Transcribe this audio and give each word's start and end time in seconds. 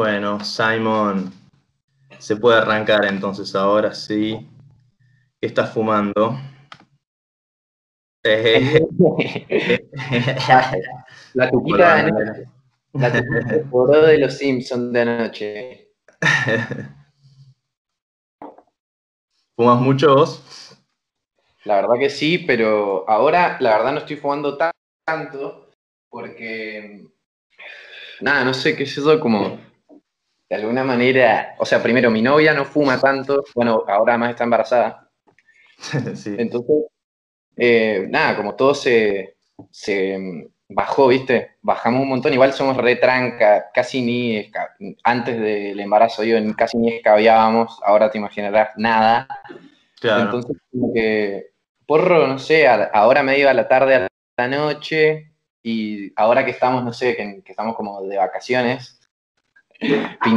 Bueno, 0.00 0.40
Simon, 0.42 1.30
se 2.18 2.36
puede 2.36 2.56
arrancar 2.56 3.04
entonces 3.04 3.54
ahora 3.54 3.92
sí. 3.92 4.48
¿Qué 5.38 5.46
estás 5.46 5.74
fumando? 5.74 6.40
Eh, 8.24 8.80
la 11.34 11.50
tuquita 11.50 11.96
de 11.96 12.00
anoche. 12.00 12.48
La 12.94 13.12
tuquita 13.12 14.06
de 14.06 14.18
los 14.20 14.38
Simpsons 14.38 14.90
de 14.90 15.00
anoche. 15.02 15.90
¿Fumas 19.54 19.82
mucho 19.82 20.14
vos? 20.14 20.78
La 21.64 21.74
verdad 21.74 21.98
que 21.98 22.08
sí, 22.08 22.38
pero 22.38 23.06
ahora 23.06 23.58
la 23.60 23.76
verdad 23.76 23.92
no 23.92 23.98
estoy 23.98 24.16
fumando 24.16 24.56
tanto 24.56 25.68
porque 26.08 27.06
nada, 28.22 28.46
no 28.46 28.54
sé 28.54 28.74
qué 28.74 28.84
es 28.84 28.96
eso, 28.96 29.20
como 29.20 29.68
de 30.50 30.56
alguna 30.56 30.82
manera, 30.82 31.54
o 31.58 31.64
sea, 31.64 31.80
primero 31.80 32.10
mi 32.10 32.22
novia 32.22 32.52
no 32.52 32.64
fuma 32.64 33.00
tanto, 33.00 33.44
bueno, 33.54 33.84
ahora 33.86 34.18
más 34.18 34.30
está 34.30 34.42
embarazada. 34.42 35.08
Entonces, 36.26 36.86
eh, 37.56 38.06
nada, 38.10 38.36
como 38.36 38.56
todo 38.56 38.74
se, 38.74 39.36
bajó, 40.68 41.06
¿viste? 41.06 41.52
Bajamos 41.62 42.02
un 42.02 42.08
montón, 42.08 42.32
igual 42.32 42.52
somos 42.52 42.76
re 42.76 42.96
tranca, 42.96 43.70
casi 43.72 44.02
ni, 44.02 44.50
antes 45.04 45.40
del 45.40 45.78
embarazo 45.78 46.24
yo 46.24 46.36
casi 46.56 46.78
ni 46.78 46.94
escabiábamos, 46.94 47.78
ahora 47.84 48.10
te 48.10 48.18
imaginarás 48.18 48.70
nada. 48.76 49.28
Entonces, 50.02 50.56
como 50.72 50.92
que, 50.92 51.52
porro, 51.86 52.26
no 52.26 52.40
sé, 52.40 52.66
ahora 52.66 53.22
medio 53.22 53.48
a 53.48 53.54
la 53.54 53.68
tarde, 53.68 53.94
a 53.94 54.08
la 54.36 54.48
noche, 54.48 55.30
y 55.62 56.12
ahora 56.16 56.44
que 56.44 56.50
estamos, 56.50 56.82
no 56.82 56.92
sé, 56.92 57.14
que, 57.14 57.42
estamos 57.46 57.76
como 57.76 58.02
de 58.02 58.16
vacaciones, 58.16 58.99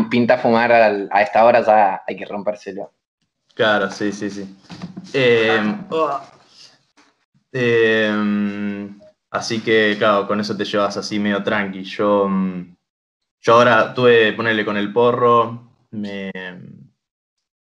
pinta 0.09 0.37
fumar 0.37 0.71
a 0.71 1.21
esta 1.21 1.43
hora 1.43 1.61
ya 1.61 2.03
hay 2.07 2.15
que 2.15 2.25
rompérselo. 2.25 2.91
Claro, 3.53 3.91
sí, 3.91 4.11
sí, 4.11 4.29
sí. 4.29 4.57
Em, 5.13 5.77
em, 7.51 8.99
así 9.29 9.61
que, 9.61 9.95
claro, 9.97 10.27
con 10.27 10.39
eso 10.39 10.57
te 10.57 10.65
llevas 10.65 10.97
así 10.97 11.19
medio 11.19 11.43
tranqui. 11.43 11.83
Yo, 11.83 12.27
mm, 12.27 12.75
yo 13.41 13.53
ahora 13.53 13.93
tuve, 13.93 14.33
ponerle 14.33 14.65
con 14.65 14.77
el 14.77 14.91
porro, 14.91 15.69
me, 15.91 16.31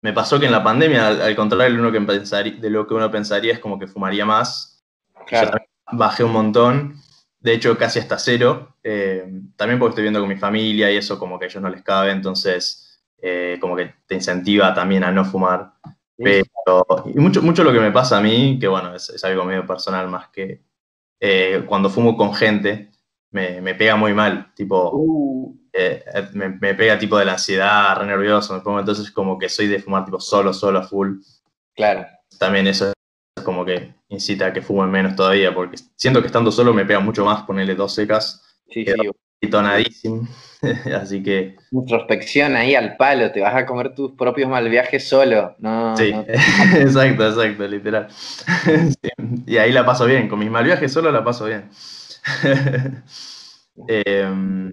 me 0.01 0.13
pasó 0.13 0.39
que 0.39 0.45
en 0.45 0.53
la 0.53 0.63
pandemia, 0.63 1.07
al, 1.07 1.35
contrario 1.35 1.75
de 1.75 1.81
lo, 1.81 1.91
que 1.91 2.01
pensaría, 2.01 2.53
de 2.53 2.69
lo 2.69 2.87
que 2.87 2.93
uno 2.93 3.11
pensaría, 3.11 3.53
es 3.53 3.59
como 3.59 3.77
que 3.77 3.87
fumaría 3.87 4.25
más. 4.25 4.81
Claro. 5.27 5.57
bajé 5.91 6.23
un 6.23 6.31
montón 6.31 7.01
de 7.41 7.53
hecho 7.53 7.77
casi 7.77 7.99
hasta 7.99 8.17
cero, 8.17 8.77
eh, 8.83 9.25
también 9.55 9.79
porque 9.79 9.91
estoy 9.91 10.03
viendo 10.03 10.19
con 10.19 10.29
mi 10.29 10.37
familia 10.37 10.91
y 10.91 10.97
eso 10.97 11.17
como 11.17 11.37
que 11.37 11.45
a 11.45 11.47
ellos 11.47 11.61
no 11.61 11.69
les 11.69 11.83
cabe, 11.83 12.11
entonces 12.11 13.01
eh, 13.21 13.57
como 13.59 13.75
que 13.75 13.93
te 14.05 14.15
incentiva 14.15 14.73
también 14.73 15.03
a 15.03 15.11
no 15.11 15.25
fumar. 15.25 15.73
Pero, 16.17 16.45
y 17.07 17.19
mucho, 17.19 17.41
mucho 17.41 17.63
lo 17.63 17.73
que 17.73 17.79
me 17.79 17.91
pasa 17.91 18.19
a 18.19 18.21
mí, 18.21 18.59
que 18.59 18.67
bueno, 18.67 18.93
es, 18.93 19.23
algo 19.23 19.43
medio 19.43 19.65
personal 19.65 20.07
más 20.07 20.29
que 20.29 20.61
eh, 21.19 21.63
cuando 21.67 21.89
fumo 21.89 22.15
con 22.15 22.33
gente, 22.35 22.91
me, 23.31 23.73
pega 23.73 23.95
muy 23.95 24.13
mal, 24.13 24.53
tipo, 24.53 24.91
uh. 24.93 25.57
me, 26.33 26.49
me, 26.49 26.75
pega 26.75 26.99
tipo 26.99 27.17
de 27.17 27.25
la 27.25 27.33
ansiedad, 27.33 27.97
re 27.97 28.05
nervioso, 28.05 28.53
me 28.53 28.59
pongo 28.59 28.79
entonces 28.79 29.09
como 29.09 29.39
que 29.39 29.49
soy 29.49 29.65
de 29.65 29.79
fumar 29.79 30.05
tipo 30.05 30.19
solo, 30.19 30.53
solo, 30.53 30.83
full. 30.83 31.17
Claro. 31.73 32.05
También 32.37 32.67
eso 32.67 32.93
como 33.43 33.65
que 33.65 33.93
incita 34.09 34.47
a 34.47 34.53
que 34.53 34.61
fumen 34.61 34.89
menos 34.89 35.15
todavía, 35.15 35.53
porque 35.53 35.77
siento 35.95 36.21
que 36.21 36.27
estando 36.27 36.51
solo 36.51 36.73
me 36.73 36.85
pega 36.85 36.99
mucho 36.99 37.25
más 37.25 37.43
ponerle 37.43 37.75
dos 37.75 37.93
secas. 37.93 38.43
Sí, 38.69 38.85
sí. 38.85 39.49
tonadísimo. 39.49 40.27
Así 41.01 41.23
que. 41.23 41.55
Introspección 41.71 42.55
ahí 42.55 42.75
al 42.75 42.95
palo, 42.97 43.31
te 43.31 43.41
vas 43.41 43.55
a 43.55 43.65
comer 43.65 43.95
tus 43.95 44.11
propios 44.11 44.49
mal 44.49 44.69
viajes 44.69 45.07
solo. 45.07 45.55
No, 45.59 45.95
sí, 45.97 46.13
exacto, 46.75 47.27
exacto, 47.27 47.67
literal. 47.67 48.07
Y 49.45 49.57
ahí 49.57 49.71
la 49.71 49.85
paso 49.85 50.05
bien, 50.05 50.27
con 50.27 50.39
mis 50.39 50.49
mal 50.49 50.63
viajes 50.63 50.91
solo 50.91 51.11
la 51.11 51.23
paso 51.23 51.45
bien. 51.45 51.69
Em, 53.87 54.71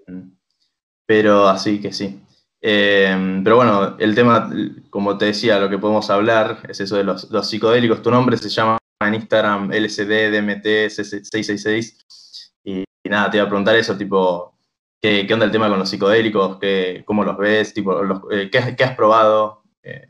pero 1.06 1.48
así 1.48 1.80
que 1.80 1.92
sí. 1.92 2.20
Em, 2.60 3.44
pero 3.44 3.56
bueno, 3.56 3.96
el 3.98 4.14
tema, 4.14 4.50
como 4.90 5.16
te 5.16 5.24
decía, 5.26 5.60
lo 5.60 5.70
que 5.70 5.78
podemos 5.78 6.10
hablar 6.10 6.58
es 6.68 6.80
eso 6.80 6.96
de 6.96 7.04
los, 7.04 7.28
psicodélicos. 7.48 8.02
Tu 8.02 8.10
nombre 8.10 8.36
se 8.36 8.48
llama 8.48 8.78
en 9.00 9.14
Instagram 9.14 9.70
LCD-DMT666. 9.70 12.50
Y, 12.64 12.80
y, 12.80 12.84
nada, 13.08 13.30
te 13.30 13.36
iba 13.36 13.46
a 13.46 13.48
preguntar 13.48 13.76
eso, 13.76 13.96
tipo, 13.96 14.58
¿qué, 15.00 15.24
onda 15.32 15.46
el 15.46 15.52
tema 15.52 15.68
con 15.68 15.78
los 15.78 15.88
psicodélicos? 15.88 16.58
¿Qué, 16.58 17.04
¿Cómo 17.06 17.22
los 17.24 17.38
ves? 17.38 17.72
Tipo, 17.72 18.02
eh, 18.30 18.50
¿qué, 18.50 18.84
has 18.84 18.96
probado? 18.96 19.62
Eh. 19.82 20.08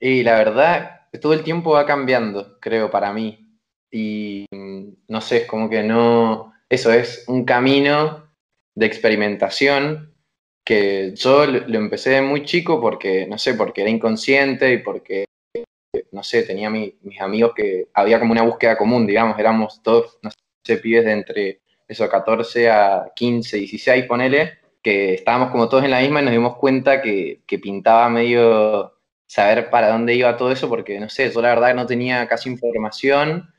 Y 0.00 0.24
la 0.24 0.36
verdad, 0.36 1.02
todo 1.20 1.34
el 1.34 1.44
tiempo 1.44 1.70
va 1.72 1.86
cambiando, 1.86 2.58
creo, 2.60 2.90
para 2.90 3.12
mí. 3.12 3.46
Y 3.92 4.46
mm, 4.50 4.88
no 5.08 5.20
sé, 5.20 5.36
es 5.38 5.46
como 5.46 5.70
que 5.70 5.84
no. 5.84 6.52
Eso 6.68 6.92
es 6.92 7.24
un 7.28 7.44
camino 7.44 8.28
de 8.74 8.86
experimentación 8.86 10.09
que 10.64 11.14
yo 11.16 11.46
lo 11.46 11.78
empecé 11.78 12.20
muy 12.22 12.44
chico 12.44 12.80
porque, 12.80 13.26
no 13.26 13.38
sé, 13.38 13.54
porque 13.54 13.82
era 13.82 13.90
inconsciente 13.90 14.72
y 14.72 14.78
porque, 14.78 15.24
no 16.12 16.22
sé, 16.22 16.42
tenía 16.42 16.70
mis 16.70 17.20
amigos 17.20 17.52
que 17.54 17.88
había 17.94 18.20
como 18.20 18.32
una 18.32 18.42
búsqueda 18.42 18.76
común, 18.76 19.06
digamos, 19.06 19.38
éramos 19.38 19.82
todos, 19.82 20.18
no 20.22 20.30
sé, 20.64 20.76
pibes 20.76 21.04
de 21.04 21.12
entre 21.12 21.60
eso, 21.88 22.08
14 22.08 22.70
a 22.70 23.12
15, 23.14 23.56
16, 23.56 24.04
ponele, 24.04 24.58
que 24.82 25.14
estábamos 25.14 25.50
como 25.50 25.68
todos 25.68 25.84
en 25.84 25.90
la 25.90 26.00
misma 26.00 26.20
y 26.20 26.24
nos 26.24 26.32
dimos 26.32 26.56
cuenta 26.56 27.02
que, 27.02 27.42
que 27.46 27.58
pintaba 27.58 28.08
medio 28.08 28.94
saber 29.26 29.70
para 29.70 29.90
dónde 29.90 30.14
iba 30.14 30.36
todo 30.36 30.52
eso, 30.52 30.68
porque, 30.68 30.98
no 31.00 31.08
sé, 31.08 31.30
yo 31.30 31.42
la 31.42 31.50
verdad 31.50 31.74
no 31.74 31.86
tenía 31.86 32.26
casi 32.28 32.48
información 32.48 33.52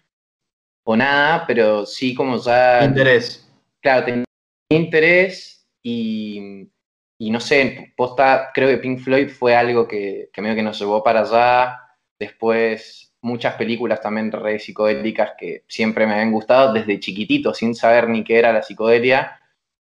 o 0.84 0.96
nada, 0.96 1.46
pero 1.48 1.86
sí 1.86 2.14
como 2.14 2.38
ya... 2.38 2.84
Interés. 2.84 3.50
Claro, 3.82 4.06
tenía 4.06 4.26
interés 4.70 5.68
y, 5.84 6.70
y 7.22 7.30
no 7.30 7.40
sé, 7.40 7.94
posta, 7.96 8.50
creo 8.52 8.68
que 8.68 8.80
Pink 8.80 8.98
Floyd 8.98 9.30
fue 9.30 9.56
algo 9.56 9.88
que, 9.88 10.32
que 10.34 10.42
medio 10.42 10.56
que 10.56 10.64
nos 10.64 10.80
llevó 10.80 11.04
para 11.04 11.22
allá. 11.22 11.80
Después, 12.18 13.14
muchas 13.22 13.54
películas 13.54 14.02
también 14.02 14.32
re 14.32 14.58
psicodélicas 14.58 15.34
que 15.38 15.64
siempre 15.68 16.08
me 16.08 16.14
habían 16.14 16.32
gustado 16.32 16.74
desde 16.74 17.00
chiquitito, 17.00 17.54
sin 17.54 17.76
saber 17.76 18.10
ni 18.10 18.24
qué 18.24 18.40
era 18.40 18.52
la 18.52 18.64
psicodelia. 18.64 19.40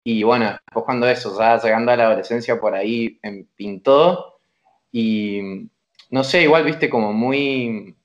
Y 0.04 0.24
bueno, 0.24 0.46
después 0.66 0.84
cuando 0.84 1.08
eso, 1.08 1.38
ya 1.38 1.62
llegando 1.62 1.92
a 1.92 1.96
la 1.96 2.06
adolescencia 2.08 2.60
por 2.60 2.74
ahí, 2.74 3.20
pintó. 3.56 4.40
Y 4.92 5.70
no 6.10 6.24
sé, 6.24 6.42
igual 6.42 6.64
viste 6.64 6.90
como 6.90 7.14
muy 7.14 7.96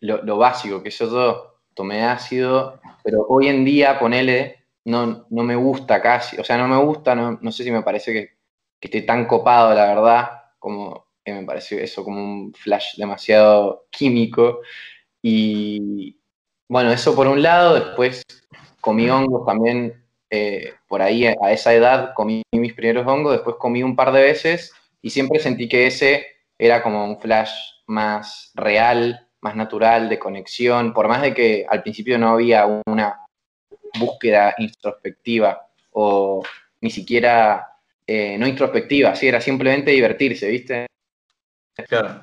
lo, 0.00 0.22
lo 0.22 0.36
básico, 0.36 0.82
que 0.82 0.90
yo, 0.90 1.10
yo 1.10 1.60
tomé 1.72 2.04
ácido, 2.04 2.78
pero 3.02 3.24
hoy 3.26 3.48
en 3.48 3.64
día, 3.64 3.98
ponele, 3.98 4.61
no, 4.84 5.26
no 5.30 5.42
me 5.42 5.56
gusta 5.56 6.02
casi, 6.02 6.38
o 6.38 6.44
sea, 6.44 6.58
no 6.58 6.68
me 6.68 6.76
gusta, 6.76 7.14
no, 7.14 7.38
no 7.40 7.52
sé 7.52 7.64
si 7.64 7.70
me 7.70 7.82
parece 7.82 8.12
que, 8.12 8.30
que 8.80 8.88
esté 8.88 9.02
tan 9.02 9.26
copado, 9.26 9.74
la 9.74 9.86
verdad, 9.86 10.42
como 10.58 11.06
me 11.30 11.44
parece 11.44 11.82
eso 11.82 12.02
como 12.02 12.22
un 12.22 12.52
flash 12.54 12.96
demasiado 12.96 13.86
químico. 13.90 14.60
Y 15.22 16.18
bueno, 16.68 16.90
eso 16.90 17.14
por 17.14 17.28
un 17.28 17.42
lado, 17.42 17.74
después 17.74 18.22
comí 18.80 19.08
hongos 19.08 19.46
también, 19.46 20.04
eh, 20.30 20.74
por 20.88 21.02
ahí 21.02 21.26
a 21.26 21.52
esa 21.52 21.74
edad 21.74 22.14
comí 22.14 22.42
mis 22.52 22.74
primeros 22.74 23.06
hongos, 23.06 23.32
después 23.32 23.56
comí 23.56 23.82
un 23.82 23.94
par 23.94 24.12
de 24.12 24.22
veces 24.22 24.72
y 25.00 25.10
siempre 25.10 25.38
sentí 25.38 25.68
que 25.68 25.86
ese 25.86 26.26
era 26.58 26.82
como 26.82 27.04
un 27.04 27.20
flash 27.20 27.52
más 27.86 28.50
real, 28.54 29.28
más 29.40 29.56
natural, 29.56 30.08
de 30.08 30.18
conexión, 30.18 30.94
por 30.94 31.08
más 31.08 31.22
de 31.22 31.34
que 31.34 31.66
al 31.68 31.82
principio 31.82 32.18
no 32.18 32.30
había 32.30 32.66
una 32.86 33.21
búsqueda 33.98 34.54
introspectiva 34.58 35.66
o 35.92 36.42
ni 36.80 36.90
siquiera 36.90 37.72
eh, 38.06 38.36
no 38.38 38.46
introspectiva, 38.46 39.14
sí, 39.14 39.28
era 39.28 39.40
simplemente 39.40 39.90
divertirse, 39.90 40.48
¿viste? 40.48 40.86
Claro. 41.88 42.22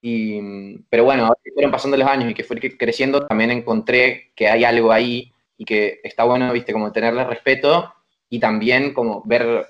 Y, 0.00 0.78
pero 0.88 1.04
bueno, 1.04 1.24
ahora 1.24 1.40
que 1.42 1.52
fueron 1.52 1.70
pasando 1.70 1.96
los 1.96 2.08
años 2.08 2.30
y 2.30 2.34
que 2.34 2.44
fue 2.44 2.58
creciendo, 2.58 3.26
también 3.26 3.50
encontré 3.50 4.32
que 4.34 4.48
hay 4.48 4.64
algo 4.64 4.92
ahí 4.92 5.32
y 5.56 5.64
que 5.64 6.00
está 6.02 6.24
bueno, 6.24 6.52
viste, 6.52 6.72
como 6.72 6.92
tenerle 6.92 7.24
respeto 7.24 7.92
y 8.30 8.38
también 8.38 8.94
como 8.94 9.22
ver 9.24 9.66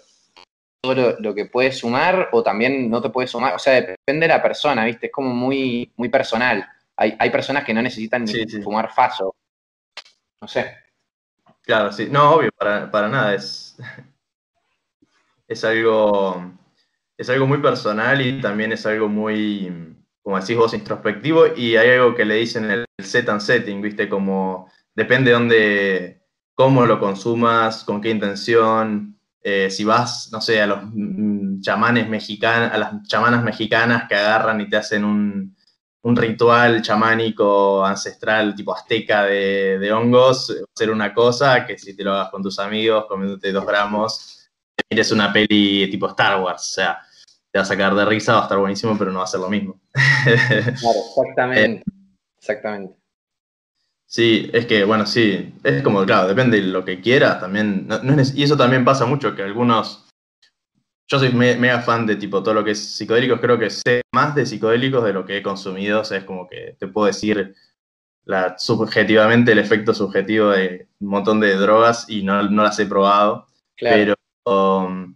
todo 0.80 1.16
lo, 1.18 1.34
que 1.34 1.46
puede 1.46 1.72
sumar 1.72 2.28
o 2.32 2.42
también 2.42 2.88
no 2.90 3.02
te 3.02 3.10
puede 3.10 3.26
sumar. 3.26 3.54
O 3.54 3.58
sea, 3.58 3.74
depende 3.74 4.26
de 4.26 4.34
la 4.34 4.42
persona, 4.42 4.84
viste, 4.84 5.06
es 5.06 5.12
como 5.12 5.30
muy, 5.30 5.90
muy 5.96 6.08
personal. 6.08 6.66
Hay, 6.96 7.16
hay 7.18 7.30
personas 7.30 7.64
que 7.64 7.74
no 7.74 7.82
necesitan 7.82 8.24
ni 8.24 8.46
fumar 8.62 8.92
faso. 8.92 9.34
No 10.40 10.46
sé. 10.46 10.87
Claro, 11.68 11.92
sí. 11.92 12.08
No, 12.10 12.30
obvio, 12.36 12.50
para, 12.56 13.08
nada. 13.10 13.34
Es, 13.34 13.76
es, 15.46 15.64
algo, 15.64 16.42
es 17.16 17.28
algo 17.28 17.46
muy 17.46 17.58
personal 17.58 18.26
y 18.26 18.40
también 18.40 18.72
es 18.72 18.86
algo 18.86 19.06
muy, 19.08 19.94
como 20.22 20.40
decís 20.40 20.56
vos, 20.56 20.72
introspectivo. 20.72 21.46
Y 21.54 21.76
hay 21.76 21.90
algo 21.90 22.14
que 22.14 22.24
le 22.24 22.36
dicen 22.36 22.70
el 22.70 22.86
set 23.02 23.28
and 23.28 23.40
setting, 23.42 23.82
¿viste? 23.82 24.08
Como 24.08 24.70
depende 24.94 25.30
de 25.30 25.34
dónde, 25.34 26.22
cómo 26.54 26.86
lo 26.86 26.98
consumas, 26.98 27.84
con 27.84 28.00
qué 28.00 28.08
intención. 28.10 29.18
eh, 29.42 29.70
si 29.70 29.84
vas, 29.84 30.30
no 30.32 30.40
sé, 30.40 30.62
a 30.62 30.66
los 30.66 30.80
mm, 30.84 31.60
chamanes 31.60 32.08
mexicanos, 32.08 32.72
a 32.72 32.78
las 32.78 33.02
chamanas 33.08 33.44
mexicanas 33.44 34.08
que 34.08 34.14
agarran 34.16 34.60
y 34.62 34.68
te 34.70 34.76
hacen 34.78 35.04
un, 35.04 35.54
ritual 36.02 36.80
chamánico 36.82 37.84
ancestral 37.84 38.54
tipo 38.54 38.74
azteca 38.74 39.24
de, 39.24 39.92
hongos, 39.92 40.54
va 40.56 40.64
a 40.64 40.76
ser 40.78 40.90
una 40.90 41.12
cosa 41.12 41.66
que 41.66 41.78
si 41.78 41.96
te 41.96 42.04
lo 42.04 42.12
hagas 42.12 42.30
con 42.30 42.42
tus 42.42 42.58
amigos 42.58 43.06
comiéndote 43.06 43.52
dos 43.52 43.66
gramos, 43.66 44.48
mires 44.90 45.12
una 45.12 45.32
peli 45.32 45.90
tipo 45.90 46.08
Star 46.08 46.40
Wars, 46.40 46.62
o 46.62 46.74
sea, 46.74 46.98
te 47.50 47.58
va 47.58 47.62
a 47.62 47.66
sacar 47.66 47.94
de 47.94 48.04
risa, 48.04 48.34
va 48.34 48.40
a 48.40 48.42
estar 48.44 48.58
buenísimo, 48.58 48.96
pero 48.98 49.12
no 49.12 49.18
va 49.18 49.24
a 49.24 49.28
ser 49.28 49.40
lo 49.40 49.50
mismo. 49.50 49.80
Claro, 50.80 50.98
exactamente, 51.08 51.84
exactamente. 52.38 52.98
Sí, 54.06 54.48
es 54.54 54.64
que, 54.64 54.84
bueno, 54.84 55.04
sí, 55.04 55.54
es 55.62 55.82
como, 55.82 56.04
claro, 56.06 56.28
depende 56.28 56.58
de 56.58 56.68
lo 56.68 56.82
que 56.82 57.00
quieras 57.00 57.40
también. 57.40 57.86
y 58.34 58.42
eso 58.42 58.56
también 58.56 58.84
pasa 58.84 59.04
mucho, 59.04 59.34
que 59.34 59.42
algunos. 59.42 60.07
Yo 61.08 61.18
soy 61.18 61.32
mega 61.32 61.80
fan 61.80 62.06
de 62.06 62.16
tipo 62.16 62.42
todo 62.42 62.54
lo 62.54 62.64
que 62.64 62.72
es 62.72 62.96
psicodélicos, 62.96 63.40
creo 63.40 63.58
que 63.58 63.70
sé 63.70 64.02
más 64.12 64.34
de 64.34 64.44
psicodélicos 64.44 65.02
de 65.04 65.14
lo 65.14 65.24
que 65.24 65.38
he 65.38 65.42
consumido, 65.42 66.02
o 66.02 66.04
sea, 66.04 66.18
es 66.18 66.24
como 66.24 66.46
que 66.46 66.76
te 66.78 66.86
puedo 66.86 67.06
decir 67.06 67.54
la, 68.24 68.58
subjetivamente 68.58 69.52
el 69.52 69.58
efecto 69.58 69.94
subjetivo 69.94 70.50
de 70.50 70.86
un 71.00 71.08
montón 71.08 71.40
de 71.40 71.54
drogas 71.54 72.04
y 72.10 72.22
no, 72.22 72.42
las 72.42 72.78
he 72.78 72.84
probado. 72.84 73.46
Pero 73.80 74.14
um, 74.44 75.14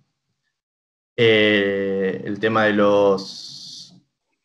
eh, 1.15 2.23
el 2.25 2.41
tema 2.41 2.65
de 2.65 2.73
los. 2.73 3.95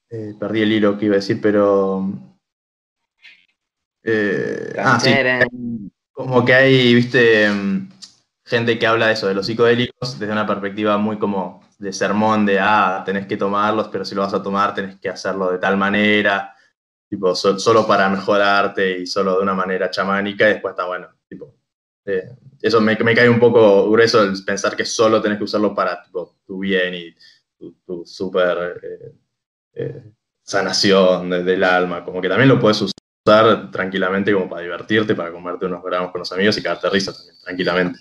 Eh, 0.10 0.34
perdí 0.38 0.62
el 0.62 0.72
hilo 0.74 0.98
que 0.98 1.06
iba 1.06 1.16
a 1.16 1.18
decir, 1.18 1.40
pero 1.42 2.12
eh, 4.04 4.74
ah, 4.80 5.00
sí. 5.00 5.12
Como 6.12 6.44
que 6.44 6.54
hay, 6.54 6.96
viste, 6.96 7.48
gente 8.48 8.80
que 8.80 8.88
habla 8.88 9.08
de 9.08 9.14
eso, 9.14 9.28
de 9.28 9.34
los 9.34 9.46
psicodélicos, 9.46 10.18
desde 10.18 10.32
una 10.32 10.48
perspectiva 10.48 10.98
muy 10.98 11.20
como 11.20 11.62
de 11.78 11.92
sermón, 11.94 12.46
de, 12.46 12.60
ah, 12.60 13.04
tenés 13.06 13.28
que 13.28 13.38
tomarlos, 13.38 13.90
pero 13.90 14.06
si 14.06 14.16
lo 14.16 14.22
vas 14.22 14.34
a 14.34 14.42
tomar 14.42 14.74
tenés 14.74 14.96
que 15.00 15.10
hacerlo 15.10 15.52
de 15.52 15.60
tal 15.60 15.78
manera, 15.78 16.56
tipo, 17.10 17.36
solo 17.36 17.86
para 17.86 18.10
mejorarte 18.10 19.00
y 19.00 19.06
solo 19.06 19.38
de 19.38 19.44
una 19.44 19.54
manera 19.54 19.92
chamánica, 19.92 20.50
y 20.50 20.54
después 20.54 20.72
está 20.72 20.86
bueno, 20.86 21.10
tipo, 21.28 21.56
eh, 22.06 22.30
eso 22.62 22.80
me, 22.82 22.96
me, 22.96 23.14
cae 23.14 23.30
un 23.30 23.40
poco 23.40 23.90
grueso 23.92 24.24
el 24.24 24.44
pensar 24.46 24.76
que 24.76 24.86
solo 24.86 25.22
tenés 25.22 25.38
que 25.38 25.44
usarlo 25.44 25.76
para 25.76 26.04
tu 26.46 26.60
bien 26.60 26.96
y 26.96 27.16
tu, 27.86 28.06
super 28.06 28.80
eh, 29.74 30.04
sanación 30.42 31.30
del 31.30 31.64
alma, 31.66 32.04
como 32.06 32.22
que 32.22 32.30
también 32.30 32.48
lo 32.48 32.60
puedes 32.60 32.82
usar 32.82 33.70
tranquilamente 33.72 34.32
como 34.32 34.50
para 34.50 34.62
divertirte, 34.62 35.16
para 35.16 35.32
comerte 35.32 35.66
unos 35.66 35.84
gramos 35.84 36.12
con 36.12 36.20
los 36.20 36.32
amigos 36.32 36.58
y 36.58 36.62
quedarte 36.62 36.90
risa 36.90 37.12
también, 37.12 37.36
tranquilamente. 37.44 38.00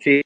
Sí, 0.00 0.22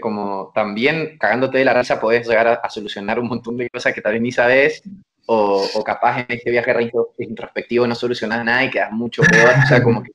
como 0.00 0.52
también 0.54 1.18
cagándote 1.18 1.58
de 1.58 1.64
la 1.64 1.74
risa 1.74 2.00
podés 2.00 2.26
llegar 2.26 2.60
a, 2.62 2.70
solucionar 2.70 3.18
un 3.18 3.28
montón 3.28 3.56
de 3.56 3.68
cosas 3.68 3.92
que 3.92 4.00
tal 4.00 4.14
vez 4.14 4.22
ni 4.22 4.32
sabes, 4.32 4.82
o, 5.26 5.82
capaz 5.84 6.20
en 6.20 6.26
este 6.28 6.50
viaje 6.50 6.90
introspectivo 7.18 7.86
no 7.86 7.94
solucionas 7.94 8.44
nada 8.44 8.64
y 8.64 8.70
quedas 8.70 8.92
mucho 8.92 9.22
peor, 9.22 9.50
o 9.62 9.66
sea, 9.66 9.82
como 9.82 10.02
que... 10.02 10.12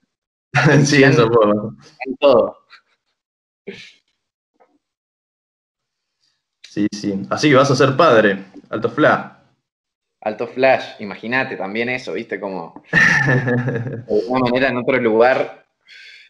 sí, 0.86 1.04
eso. 1.04 1.30
En 2.06 2.18
todo. 2.18 2.66
Sí, 6.64 6.88
sí. 6.92 7.22
Así 7.30 7.50
que 7.50 7.56
vas 7.56 7.72
a 7.72 7.76
ser 7.76 7.96
padre, 7.96 8.46
alto 8.70 8.90
fla. 8.90 9.38
Alto 10.22 10.48
Flash, 10.48 11.00
imagínate 11.00 11.56
también 11.56 11.90
eso, 11.90 12.14
¿viste? 12.14 12.40
Como 12.40 12.84
de 12.92 14.04
alguna 14.10 14.40
manera 14.42 14.70
en 14.70 14.78
otro 14.78 15.00
lugar, 15.00 15.67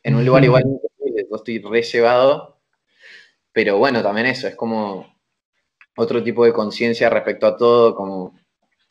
en 0.07 0.15
un 0.15 0.25
lugar 0.25 0.41
igual 0.45 0.63
yo 0.63 1.35
estoy 1.35 1.59
re 1.59 1.81
llevado, 1.81 2.61
pero 3.51 3.77
bueno, 3.77 4.01
también 4.01 4.27
eso, 4.27 4.47
es 4.47 4.55
como 4.55 5.05
otro 5.97 6.23
tipo 6.23 6.45
de 6.45 6.53
conciencia 6.53 7.09
respecto 7.09 7.45
a 7.45 7.57
todo, 7.57 7.93
como 7.93 8.33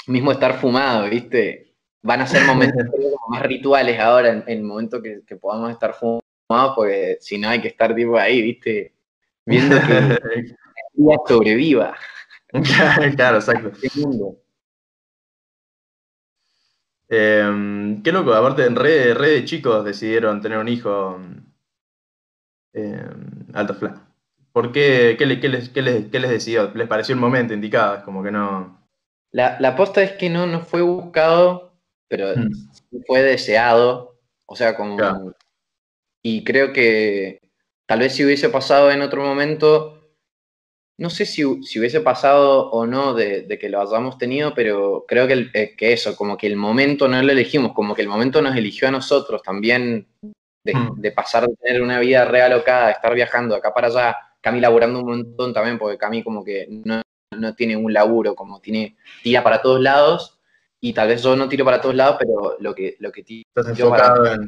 mismo 0.08 0.30
estar 0.30 0.60
fumado, 0.60 1.08
¿viste? 1.08 1.72
Van 2.02 2.20
a 2.20 2.26
ser 2.26 2.44
momentos 2.44 2.84
más 3.30 3.42
rituales 3.42 3.98
ahora, 3.98 4.28
en, 4.30 4.44
el 4.46 4.62
momento 4.62 5.00
que, 5.00 5.22
podamos 5.40 5.70
estar 5.70 5.94
fumados, 5.94 6.76
porque 6.76 7.16
si 7.20 7.38
no 7.38 7.48
hay 7.48 7.62
que 7.62 7.68
estar 7.68 7.94
tipo 7.94 8.18
ahí, 8.18 8.42
¿viste? 8.42 8.92
Viendo 9.46 9.76
que 9.76 9.96
el 10.34 10.56
día 10.92 11.16
sobreviva. 11.26 11.96
claro, 13.16 13.38
exacto. 13.38 13.72
mundo. 13.94 14.36
Em, 17.08 18.02
qué 18.02 18.10
loco, 18.10 18.34
aparte 18.34 18.64
en 18.64 18.74
re, 18.74 19.14
de 19.14 19.44
chicos 19.44 19.84
decidieron 19.84 20.40
tener 20.40 20.58
un 20.58 20.68
hijo 20.68 21.20
eh, 22.72 23.08
alto 23.54 23.74
flash. 23.74 23.98
¿Por 24.52 24.72
qué? 24.72 25.16
¿Qué, 25.18 25.26
les, 25.26 25.38
qué, 25.38 25.48
les, 25.48 25.68
qué, 25.68 25.82
les, 25.82 26.30
decidió? 26.30 26.72
¿Les 26.74 26.88
pareció 26.88 27.14
el 27.14 27.20
momento 27.20 27.54
indicado? 27.54 27.96
Es 27.96 28.02
como 28.02 28.22
que 28.22 28.32
no. 28.32 28.88
La, 29.30 29.58
la 29.60 29.76
posta 29.76 30.02
es 30.02 30.12
que 30.12 30.30
no, 30.30 30.46
no 30.46 30.60
fue 30.60 30.82
buscado, 30.82 31.78
pero 32.08 32.28
hmm. 32.34 33.02
fue 33.06 33.22
deseado. 33.22 34.18
O 34.46 34.56
sea, 34.56 34.76
como. 34.76 34.96
Y 36.22 36.42
creo 36.42 36.72
que 36.72 37.40
tal 37.86 38.00
vez 38.00 38.14
si 38.14 38.24
hubiese 38.24 38.48
pasado 38.48 38.90
en 38.90 39.02
otro 39.02 39.22
momento, 39.22 39.95
no 40.98 41.10
sé 41.10 41.26
si, 41.26 41.44
hubiese 41.44 42.00
pasado 42.00 42.70
o 42.70 42.86
no 42.86 43.12
de, 43.12 43.46
que 43.60 43.68
lo 43.68 43.80
hayamos 43.80 44.16
tenido, 44.16 44.54
pero 44.54 45.04
creo 45.06 45.26
que, 45.26 45.50
eh, 45.52 45.74
que, 45.76 45.92
eso, 45.92 46.16
como 46.16 46.36
que 46.36 46.46
el 46.46 46.56
momento 46.56 47.06
no 47.06 47.22
lo 47.22 47.32
elegimos, 47.32 47.72
como 47.72 47.94
que 47.94 48.02
el 48.02 48.08
momento 48.08 48.40
nos 48.40 48.56
eligió 48.56 48.88
a 48.88 48.92
nosotros 48.92 49.42
también 49.42 50.08
de, 50.64 50.74
hmm. 50.74 51.14
pasar 51.14 51.46
de 51.46 51.54
tener 51.56 51.82
una 51.82 52.00
vida 52.00 52.24
realocada, 52.24 52.86
de 52.86 52.92
estar 52.92 53.14
viajando 53.14 53.54
acá 53.54 53.74
para 53.74 53.88
allá, 53.88 54.16
Cami 54.40 54.60
laburando 54.60 55.00
un 55.00 55.06
montón 55.06 55.52
también, 55.52 55.78
porque 55.78 55.98
Cami 55.98 56.22
como 56.22 56.42
que 56.42 56.66
no, 56.68 57.02
tiene 57.54 57.76
un 57.76 57.92
laburo, 57.92 58.34
como 58.34 58.60
tiene, 58.60 58.96
tira 59.22 59.42
para 59.42 59.60
todos 59.60 59.80
lados, 59.80 60.40
y 60.80 60.94
tal 60.94 61.08
vez 61.08 61.22
yo 61.22 61.36
no 61.36 61.48
tiro 61.48 61.64
para 61.64 61.80
todos 61.80 61.94
lados, 61.94 62.16
pero 62.18 62.56
lo 62.58 62.74
que, 62.74 62.96
lo 63.00 63.12
que 63.12 63.22
tiro 63.22 63.44
para, 63.90 64.38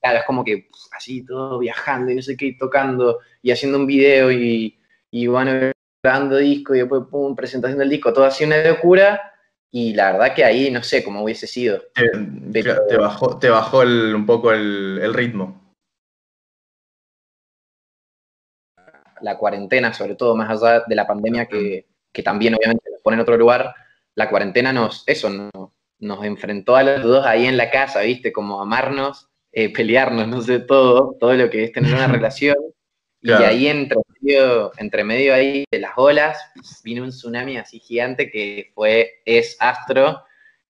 Claro, 0.00 0.18
es 0.20 0.24
como 0.26 0.44
que 0.44 0.68
así 0.92 1.24
todo 1.24 1.58
viajando 1.58 2.12
y 2.12 2.14
no 2.14 2.22
sé 2.22 2.36
qué, 2.36 2.54
tocando 2.56 3.18
y 3.42 3.50
haciendo 3.50 3.78
un 3.78 3.86
video 3.86 4.30
y, 4.30 4.78
y 5.10 5.26
bueno, 5.26 5.72
grabando 6.02 6.36
disco 6.36 6.74
y 6.74 6.78
después, 6.78 7.02
pum, 7.10 7.34
presentación 7.34 7.78
del 7.78 7.90
disco, 7.90 8.12
todo 8.12 8.24
así 8.24 8.44
una 8.44 8.62
locura. 8.62 9.32
Y 9.70 9.92
la 9.94 10.12
verdad 10.12 10.34
que 10.34 10.44
ahí 10.44 10.70
no 10.70 10.82
sé 10.82 11.04
cómo 11.04 11.22
hubiese 11.22 11.46
sido. 11.46 11.82
te, 11.94 12.96
bajó, 12.96 13.38
te 13.38 13.50
bajó 13.50 13.80
un 13.80 14.24
poco 14.24 14.52
el, 14.52 15.12
ritmo. 15.12 15.74
La 19.20 19.36
cuarentena, 19.36 19.92
sobre 19.92 20.14
todo, 20.14 20.34
más 20.34 20.48
allá 20.50 20.84
de 20.86 20.94
la 20.94 21.06
pandemia, 21.06 21.46
que, 21.46 21.86
también 22.24 22.54
obviamente 22.54 22.90
nos 22.90 23.02
pone 23.02 23.14
en 23.14 23.20
otro 23.20 23.36
lugar, 23.36 23.74
la 24.16 24.28
cuarentena 24.28 24.72
nos, 24.72 25.04
eso, 25.06 25.30
nos, 25.30 25.52
nos 26.00 26.24
enfrentó 26.24 26.74
a 26.74 26.82
los 26.82 27.02
dos 27.02 27.26
ahí 27.26 27.46
en 27.46 27.56
la 27.56 27.70
casa, 27.70 28.00
¿viste? 28.00 28.32
Como 28.32 28.60
amarnos, 28.60 29.28
eh, 29.52 29.72
pelearnos, 29.72 30.26
no 30.28 30.40
sé, 30.40 30.60
todo, 30.60 31.16
todo 31.20 31.34
lo 31.34 31.50
que 31.50 31.64
es 31.64 31.72
tener 31.72 31.94
una 31.94 32.06
relación. 32.08 32.56
Y 33.20 33.32
ahí 33.32 33.66
entre 33.66 33.98
medio, 34.20 34.72
entre 34.76 35.04
medio 35.04 35.34
ahí 35.34 35.64
de 35.70 35.78
las 35.80 35.92
olas 35.96 36.38
vino 36.84 37.02
un 37.02 37.10
tsunami 37.10 37.56
así 37.56 37.80
gigante 37.80 38.30
que 38.30 38.70
fue, 38.74 39.22
es 39.24 39.56
Astro 39.58 40.22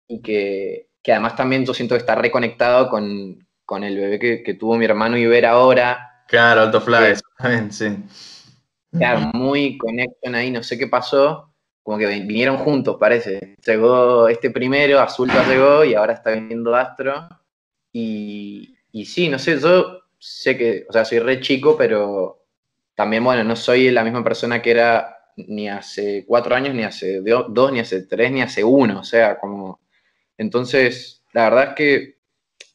y 0.06 0.22
que, 0.22 0.88
además 1.06 1.36
también 1.36 1.66
yo 1.66 1.74
siento 1.74 1.94
que 1.94 2.00
está 2.00 2.14
reconectado 2.14 2.88
con, 2.88 3.46
el 3.84 3.96
bebé 3.96 4.42
que, 4.42 4.54
tuvo 4.54 4.76
mi 4.76 4.86
hermano 4.86 5.18
Iber 5.18 5.44
ahora. 5.44 6.24
Claro, 6.26 6.62
Alto 6.62 6.80
Fly, 6.80 7.16
sí. 7.70 7.96
Claro, 8.90 9.30
muy 9.34 9.76
connection 9.76 10.34
ahí, 10.34 10.50
no 10.50 10.62
sé 10.62 10.78
qué 10.78 10.86
pasó, 10.86 11.52
como 11.82 11.98
que 11.98 12.06
vinieron 12.06 12.56
juntos, 12.56 12.96
parece. 12.98 13.56
Llegó 13.64 14.28
este 14.28 14.50
primero, 14.50 15.00
Azulta 15.00 15.46
llegó 15.46 15.84
y 15.84 15.94
ahora 15.94 16.14
está 16.14 16.30
viniendo 16.30 16.74
Astro. 16.74 17.28
Y, 17.92 18.76
y 18.92 19.04
sí, 19.04 19.28
no 19.28 19.38
sé, 19.38 19.58
yo 19.60 20.00
sé 20.18 20.56
que, 20.56 20.86
o 20.88 20.92
sea, 20.92 21.04
soy 21.04 21.18
re 21.18 21.40
chico, 21.40 21.76
pero 21.76 22.37
también, 22.98 23.22
bueno, 23.22 23.44
no 23.44 23.54
soy 23.54 23.92
la 23.92 24.02
misma 24.02 24.24
persona 24.24 24.60
que 24.60 24.72
era 24.72 25.30
ni 25.36 25.68
hace 25.68 26.24
cuatro 26.26 26.56
años, 26.56 26.74
ni 26.74 26.82
hace 26.82 27.20
dos, 27.20 27.70
ni 27.70 27.78
hace 27.78 28.02
tres, 28.02 28.32
ni 28.32 28.42
hace 28.42 28.64
uno. 28.64 28.98
O 28.98 29.04
sea, 29.04 29.38
como. 29.38 29.80
Entonces, 30.36 31.22
la 31.32 31.44
verdad 31.44 31.64
es 31.68 31.74
que 31.76 32.18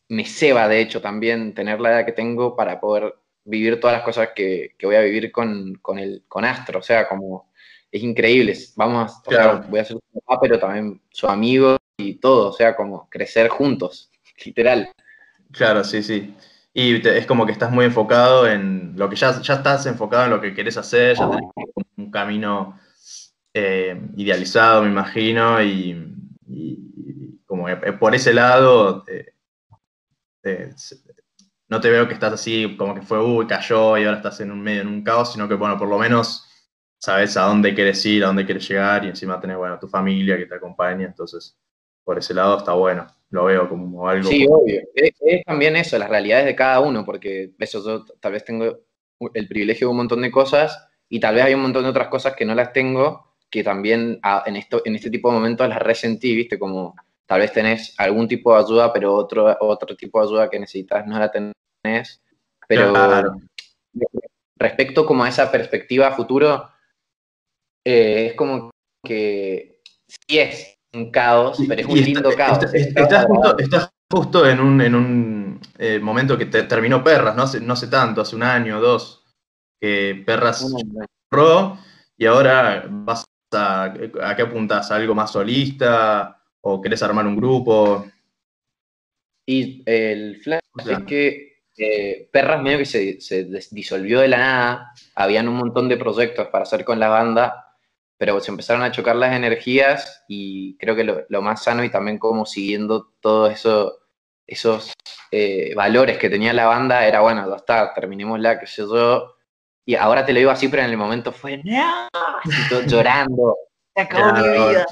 me 0.07 0.23
ceba, 0.23 0.69
de 0.69 0.79
hecho, 0.79 1.01
también 1.01 1.53
tener 1.53 1.81
la 1.81 1.91
edad 1.91 2.05
que 2.05 2.13
tengo 2.13 2.55
para 2.55 2.79
poder 2.79 3.13
vivir 3.43 3.81
todas 3.81 3.97
las 3.97 4.05
cosas 4.05 4.29
que, 4.33 4.77
voy 4.81 4.95
a 4.95 5.01
vivir 5.01 5.29
con, 5.29 5.77
el, 5.97 6.23
con 6.29 6.45
Astro. 6.45 6.79
O 6.79 6.83
sea, 6.83 7.05
como. 7.09 7.51
Es 7.91 8.01
increíble. 8.01 8.57
Vamos, 8.77 9.19
o 9.25 9.29
sea, 9.29 9.55
voy 9.55 9.81
a 9.81 9.83
ser 9.83 9.97
su 9.97 10.21
papá, 10.21 10.39
pero 10.41 10.57
también 10.57 11.01
su 11.11 11.27
amigo 11.27 11.75
y 11.97 12.13
todo. 12.15 12.51
O 12.51 12.53
sea, 12.53 12.77
como 12.77 13.09
crecer 13.09 13.49
juntos, 13.49 14.09
literal. 14.45 14.89
Claro, 15.51 15.83
sí, 15.83 16.01
sí. 16.01 16.33
Y 16.73 17.07
es 17.07 17.25
como 17.27 17.45
que 17.45 17.51
estás 17.51 17.71
muy 17.71 17.85
enfocado 17.85 18.47
en 18.47 18.93
lo 18.97 19.07
que 19.09 19.15
ya, 19.15 19.39
ya 19.41 19.55
estás 19.55 19.85
enfocado 19.85 20.25
en 20.25 20.31
lo 20.31 20.41
que 20.41 20.53
querés 20.55 20.77
hacer, 20.77 21.15
ya 21.15 21.29
tenés 21.29 21.51
un 21.97 22.09
camino 22.09 22.79
eh, 23.53 24.01
idealizado, 24.17 24.81
me 24.81 24.89
imagino, 24.89 25.61
y, 25.61 26.09
como 27.45 27.67
por 27.99 28.15
ese 28.15 28.33
lado 28.33 29.03
no 31.69 31.79
te 31.81 31.89
veo 31.89 32.07
que 32.07 32.13
estás 32.13 32.33
así 32.33 32.75
como 32.77 32.95
que 32.95 33.01
fue, 33.01 33.23
uy, 33.23 33.47
cayó 33.47 33.97
y 33.97 34.03
ahora 34.03 34.17
estás 34.17 34.39
en 34.41 34.51
un 34.51 34.61
medio, 34.61 34.81
en 34.81 34.87
un 34.87 35.03
caos, 35.03 35.33
sino 35.33 35.47
que, 35.47 35.55
bueno, 35.55 35.77
por 35.77 35.87
lo 35.87 35.97
menos 35.97 36.49
sabes 36.99 37.37
a 37.37 37.43
dónde 37.43 37.73
quieres 37.73 38.03
ir, 38.05 38.23
a 38.23 38.27
dónde 38.27 38.45
quieres 38.45 38.67
llegar 38.67 39.05
y 39.05 39.09
encima 39.09 39.39
tenés, 39.39 39.57
bueno, 39.57 39.79
tu 39.79 39.87
familia 39.87 40.37
que 40.37 40.45
te 40.45 40.55
acompaña, 40.55 41.05
entonces 41.05 41.57
por 42.03 42.17
ese 42.17 42.33
lado 42.33 42.57
está 42.57 42.73
bueno, 42.73 43.07
lo 43.29 43.45
veo 43.45 43.67
como 43.69 44.07
algo. 44.07 44.29
Sí, 44.29 44.45
obvio. 44.49 44.81
Es, 44.95 45.43
también 45.45 45.75
eso, 45.75 45.97
las 45.97 46.09
realidades 46.09 46.45
de 46.45 46.55
cada 46.55 46.79
uno, 46.79 47.05
porque 47.05 47.51
eso 47.59 47.83
yo 47.83 48.05
tal 48.19 48.33
vez 48.33 48.43
tengo 48.43 48.79
el 49.33 49.47
privilegio 49.47 49.87
de 49.87 49.91
un 49.91 49.97
montón 49.97 50.21
de 50.21 50.31
cosas 50.31 50.87
y 51.09 51.19
tal 51.19 51.35
vez 51.35 51.45
hay 51.45 51.53
un 51.53 51.61
montón 51.61 51.83
de 51.83 51.89
otras 51.89 52.09
cosas 52.09 52.35
que 52.35 52.45
no 52.45 52.55
las 52.55 52.73
tengo, 52.73 53.35
que 53.49 53.63
también 53.63 54.19
ah, 54.23 54.43
en, 54.45 54.55
esto, 54.55 54.81
en 54.85 54.95
este 54.95 55.09
tipo 55.09 55.29
de 55.29 55.35
momentos 55.35 55.67
las 55.69 55.81
resentí, 55.81 56.35
¿viste? 56.35 56.59
Como 56.59 56.95
tal 57.25 57.39
vez 57.41 57.51
tenés 57.51 57.95
algún 57.97 58.27
tipo 58.27 58.53
de 58.53 58.63
ayuda, 58.63 58.91
pero 58.91 59.13
otro, 59.13 59.55
otro 59.61 59.95
tipo 59.95 60.19
de 60.19 60.27
ayuda 60.27 60.49
que 60.49 60.59
necesitas 60.59 61.05
no 61.07 61.19
la 61.19 61.31
tenés. 61.31 62.21
Pero 62.67 62.93
respecto 64.57 65.05
como 65.05 65.23
a 65.23 65.29
esa 65.29 65.51
perspectiva 65.51 66.11
futuro, 66.11 66.69
eh, 67.85 68.27
es 68.27 68.33
como 68.35 68.71
que 69.03 69.81
sí 70.07 70.39
es 70.39 70.72
un 70.93 71.11
caos, 71.11 71.57
pero 71.67 71.81
es 71.81 71.87
un 71.87 71.99
lindo 71.99 72.31
caos. 72.35 72.59
estás, 72.73 73.91
justo, 74.11 74.47
en 74.47 74.59
un, 74.59 74.81
en 74.81 74.95
un 74.95 75.61
eh, 75.77 75.99
momento 75.99 76.37
que 76.37 76.45
te, 76.45 76.63
terminó 76.63 77.03
Perras, 77.03 77.35
no 77.35 77.43
hace, 77.43 77.59
no 77.59 77.75
sé 77.75 77.87
tanto, 77.87 78.21
hace 78.21 78.35
un 78.35 78.43
año 78.43 78.77
o 78.77 78.81
dos, 78.81 79.23
que 79.81 80.23
Perras 80.25 80.65
cerró 81.29 81.77
y 82.17 82.25
ahora 82.25 82.85
vas 82.87 83.25
a, 83.53 83.93
a 84.21 84.35
qué 84.35 84.41
apuntas, 84.43 84.91
¿A 84.91 84.95
algo 84.95 85.15
más 85.15 85.31
solista 85.31 86.39
o 86.61 86.81
querés 86.81 87.03
armar 87.03 87.27
un 87.27 87.35
grupo. 87.35 88.05
Y 89.45 89.83
el 89.85 90.37
flash 90.37 90.61
es 90.89 90.99
que 91.05 91.53
eh, 91.77 92.29
Perras 92.31 92.61
medio 92.61 92.77
que 92.77 92.85
se, 92.85 93.19
se, 93.19 93.45
disolvió 93.71 94.21
de 94.21 94.27
la 94.27 94.37
nada, 94.37 94.93
habían 95.15 95.49
un 95.49 95.55
montón 95.55 95.89
de 95.89 95.97
proyectos 95.97 96.47
para 96.47 96.63
hacer 96.63 96.85
con 96.85 96.99
la 96.99 97.09
banda 97.09 97.62
pero 98.23 98.39
se 98.39 98.51
empezaron 98.51 98.83
a 98.83 98.91
chocar 98.93 99.17
las 99.17 99.35
energías 99.35 100.23
y 100.29 100.77
creo 100.77 100.95
que 100.95 101.03
lo, 101.03 101.41
más 101.41 101.61
sano 101.61 101.83
y 101.83 101.89
también 101.89 102.17
como 102.17 102.45
siguiendo 102.45 103.11
todos 103.19 103.51
eso, 103.51 103.99
esos 104.47 104.93
eh, 105.29 105.75
valores 105.75 106.17
que 106.17 106.29
tenía 106.29 106.53
la 106.53 106.67
banda 106.67 107.05
era, 107.05 107.19
bueno, 107.19 107.45
ya 107.49 107.57
está, 107.57 107.93
terminémosla, 107.93 108.61
qué 108.61 108.65
sé 108.65 108.83
yo. 108.83 109.35
Y 109.85 109.95
ahora 109.95 110.25
te 110.25 110.31
lo 110.31 110.39
digo 110.39 110.51
así, 110.51 110.69
pero 110.69 110.83
en 110.83 110.91
el 110.91 110.95
momento 110.95 111.33
fue, 111.33 111.61
¡no! 111.65 112.07
llorando, 112.87 113.57
se 113.93 114.01
acabó 114.03 114.41
mi 114.41 114.69
vida. 114.69 114.85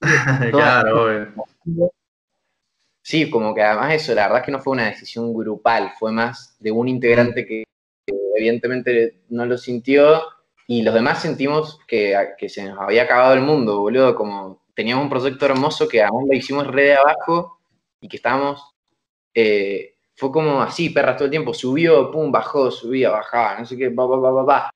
claro, 0.50 1.30
Sí, 3.02 3.28
como 3.28 3.54
que 3.54 3.60
además 3.60 3.92
eso, 3.92 4.14
la 4.14 4.22
verdad 4.22 4.38
es 4.38 4.46
que 4.46 4.52
no 4.52 4.60
fue 4.60 4.72
una 4.72 4.86
decisión 4.86 5.34
grupal, 5.34 5.92
fue 5.98 6.10
más 6.10 6.56
de 6.58 6.70
un 6.70 6.88
integrante 6.88 7.44
que 7.44 7.64
evidentemente 8.34 9.24
no 9.28 9.44
lo 9.44 9.58
sintió 9.58 10.22
y 10.70 10.82
los 10.82 10.92
demás 10.92 11.22
sentimos 11.22 11.80
que, 11.88 12.14
se 12.46 12.64
nos 12.68 12.78
había 12.78 13.04
acabado 13.04 13.32
el 13.32 13.40
mundo, 13.40 13.80
boludo, 13.80 14.14
como 14.14 14.66
teníamos 14.74 15.04
un 15.04 15.08
proyecto 15.08 15.46
hermoso 15.46 15.88
que 15.88 16.02
aún 16.02 16.28
lo 16.28 16.36
hicimos 16.36 16.66
re 16.66 16.82
de 16.82 16.94
abajo 16.94 17.58
y 18.02 18.06
que 18.06 18.18
estábamos, 18.18 18.76
eh, 19.32 19.94
fue 20.14 20.30
como 20.30 20.60
así, 20.60 20.90
perras 20.90 21.16
todo 21.16 21.24
el 21.24 21.30
tiempo, 21.30 21.54
subió, 21.54 22.10
pum, 22.10 22.30
bajó, 22.30 22.70
subía, 22.70 23.08
bajaba, 23.08 23.58
no 23.58 23.64
sé 23.64 23.78
qué, 23.78 23.88
va, 23.88 24.04
va, 24.04 24.18
va, 24.18 24.42
va, 24.42 24.70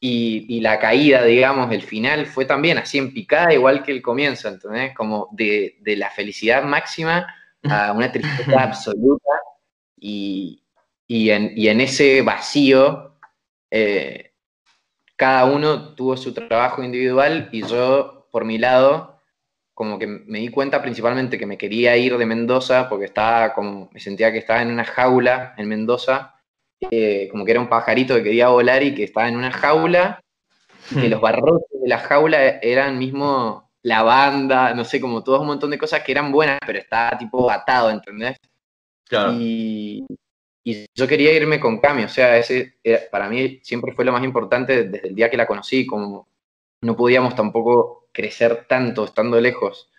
Y, 0.00 0.46
y, 0.56 0.60
la 0.60 0.78
caída, 0.78 1.22
digamos, 1.22 1.70
el 1.70 1.82
final 1.82 2.24
fue 2.24 2.46
también 2.46 2.78
así 2.78 2.96
en 2.96 3.12
picada, 3.12 3.52
igual 3.52 3.82
que 3.82 3.92
el 3.92 4.00
comienzo, 4.00 4.48
¿entendés? 4.48 4.94
Como 4.94 5.28
de, 5.32 5.76
de 5.82 5.96
la 5.96 6.10
felicidad 6.10 6.62
máxima 6.64 7.26
a 7.62 7.92
una 7.92 8.10
tristeza 8.10 8.62
absoluta 8.62 9.32
y, 9.98 10.62
y, 11.06 11.28
en, 11.28 11.52
y 11.54 11.68
en 11.68 11.82
ese 11.82 12.22
vacío 12.22 13.18
eh, 13.70 14.32
cada 15.16 15.46
uno 15.46 15.94
tuvo 15.94 16.16
su 16.16 16.32
trabajo 16.32 16.82
individual 16.82 17.48
y 17.50 17.66
yo, 17.66 18.28
por 18.30 18.44
mi 18.44 18.58
lado, 18.58 19.20
como 19.74 19.98
que 19.98 20.06
me 20.06 20.38
di 20.38 20.48
cuenta 20.48 20.82
principalmente 20.82 21.38
que 21.38 21.46
me 21.46 21.58
quería 21.58 21.96
ir 21.96 22.16
de 22.16 22.26
Mendoza 22.26 22.88
porque 22.88 23.06
estaba 23.06 23.54
como, 23.54 23.90
me 23.92 24.00
sentía 24.00 24.30
que 24.30 24.38
estaba 24.38 24.62
en 24.62 24.70
una 24.70 24.84
jaula 24.84 25.54
en 25.56 25.68
Mendoza, 25.68 26.34
eh, 26.90 27.28
como 27.30 27.44
que 27.44 27.52
era 27.52 27.60
un 27.60 27.68
pajarito 27.68 28.14
que 28.14 28.22
quería 28.22 28.48
volar 28.48 28.82
y 28.82 28.94
que 28.94 29.04
estaba 29.04 29.28
en 29.28 29.36
una 29.36 29.50
jaula, 29.50 30.20
y 30.90 31.00
que 31.00 31.08
hmm. 31.08 31.10
los 31.10 31.20
barrotes 31.20 31.80
de 31.82 31.88
la 31.88 31.98
jaula 31.98 32.42
eran 32.60 32.98
mismo 32.98 33.70
la 33.82 34.02
banda, 34.02 34.74
no 34.74 34.84
sé, 34.84 35.00
como 35.00 35.22
todo 35.22 35.40
un 35.40 35.46
montón 35.46 35.70
de 35.70 35.78
cosas 35.78 36.02
que 36.02 36.12
eran 36.12 36.32
buenas, 36.32 36.58
pero 36.66 36.78
estaba 36.78 37.16
tipo 37.16 37.50
atado, 37.50 37.90
¿entendés? 37.90 38.36
Claro. 39.08 39.32
Y, 39.34 40.04
y 40.68 40.86
yo 40.96 41.06
quería 41.06 41.32
irme 41.32 41.60
con 41.60 41.78
Cami, 41.78 42.02
o 42.02 42.08
sea, 42.08 42.36
ese 42.36 42.74
para 43.12 43.28
mí 43.28 43.60
siempre 43.62 43.92
fue 43.92 44.04
lo 44.04 44.10
más 44.10 44.24
importante 44.24 44.88
desde 44.88 45.08
el 45.10 45.14
día 45.14 45.30
que 45.30 45.36
la 45.36 45.46
conocí, 45.46 45.86
como 45.86 46.28
no 46.82 46.96
podíamos 46.96 47.36
tampoco 47.36 48.08
crecer 48.10 48.66
tanto 48.68 49.04
estando 49.04 49.40
lejos. 49.40 49.92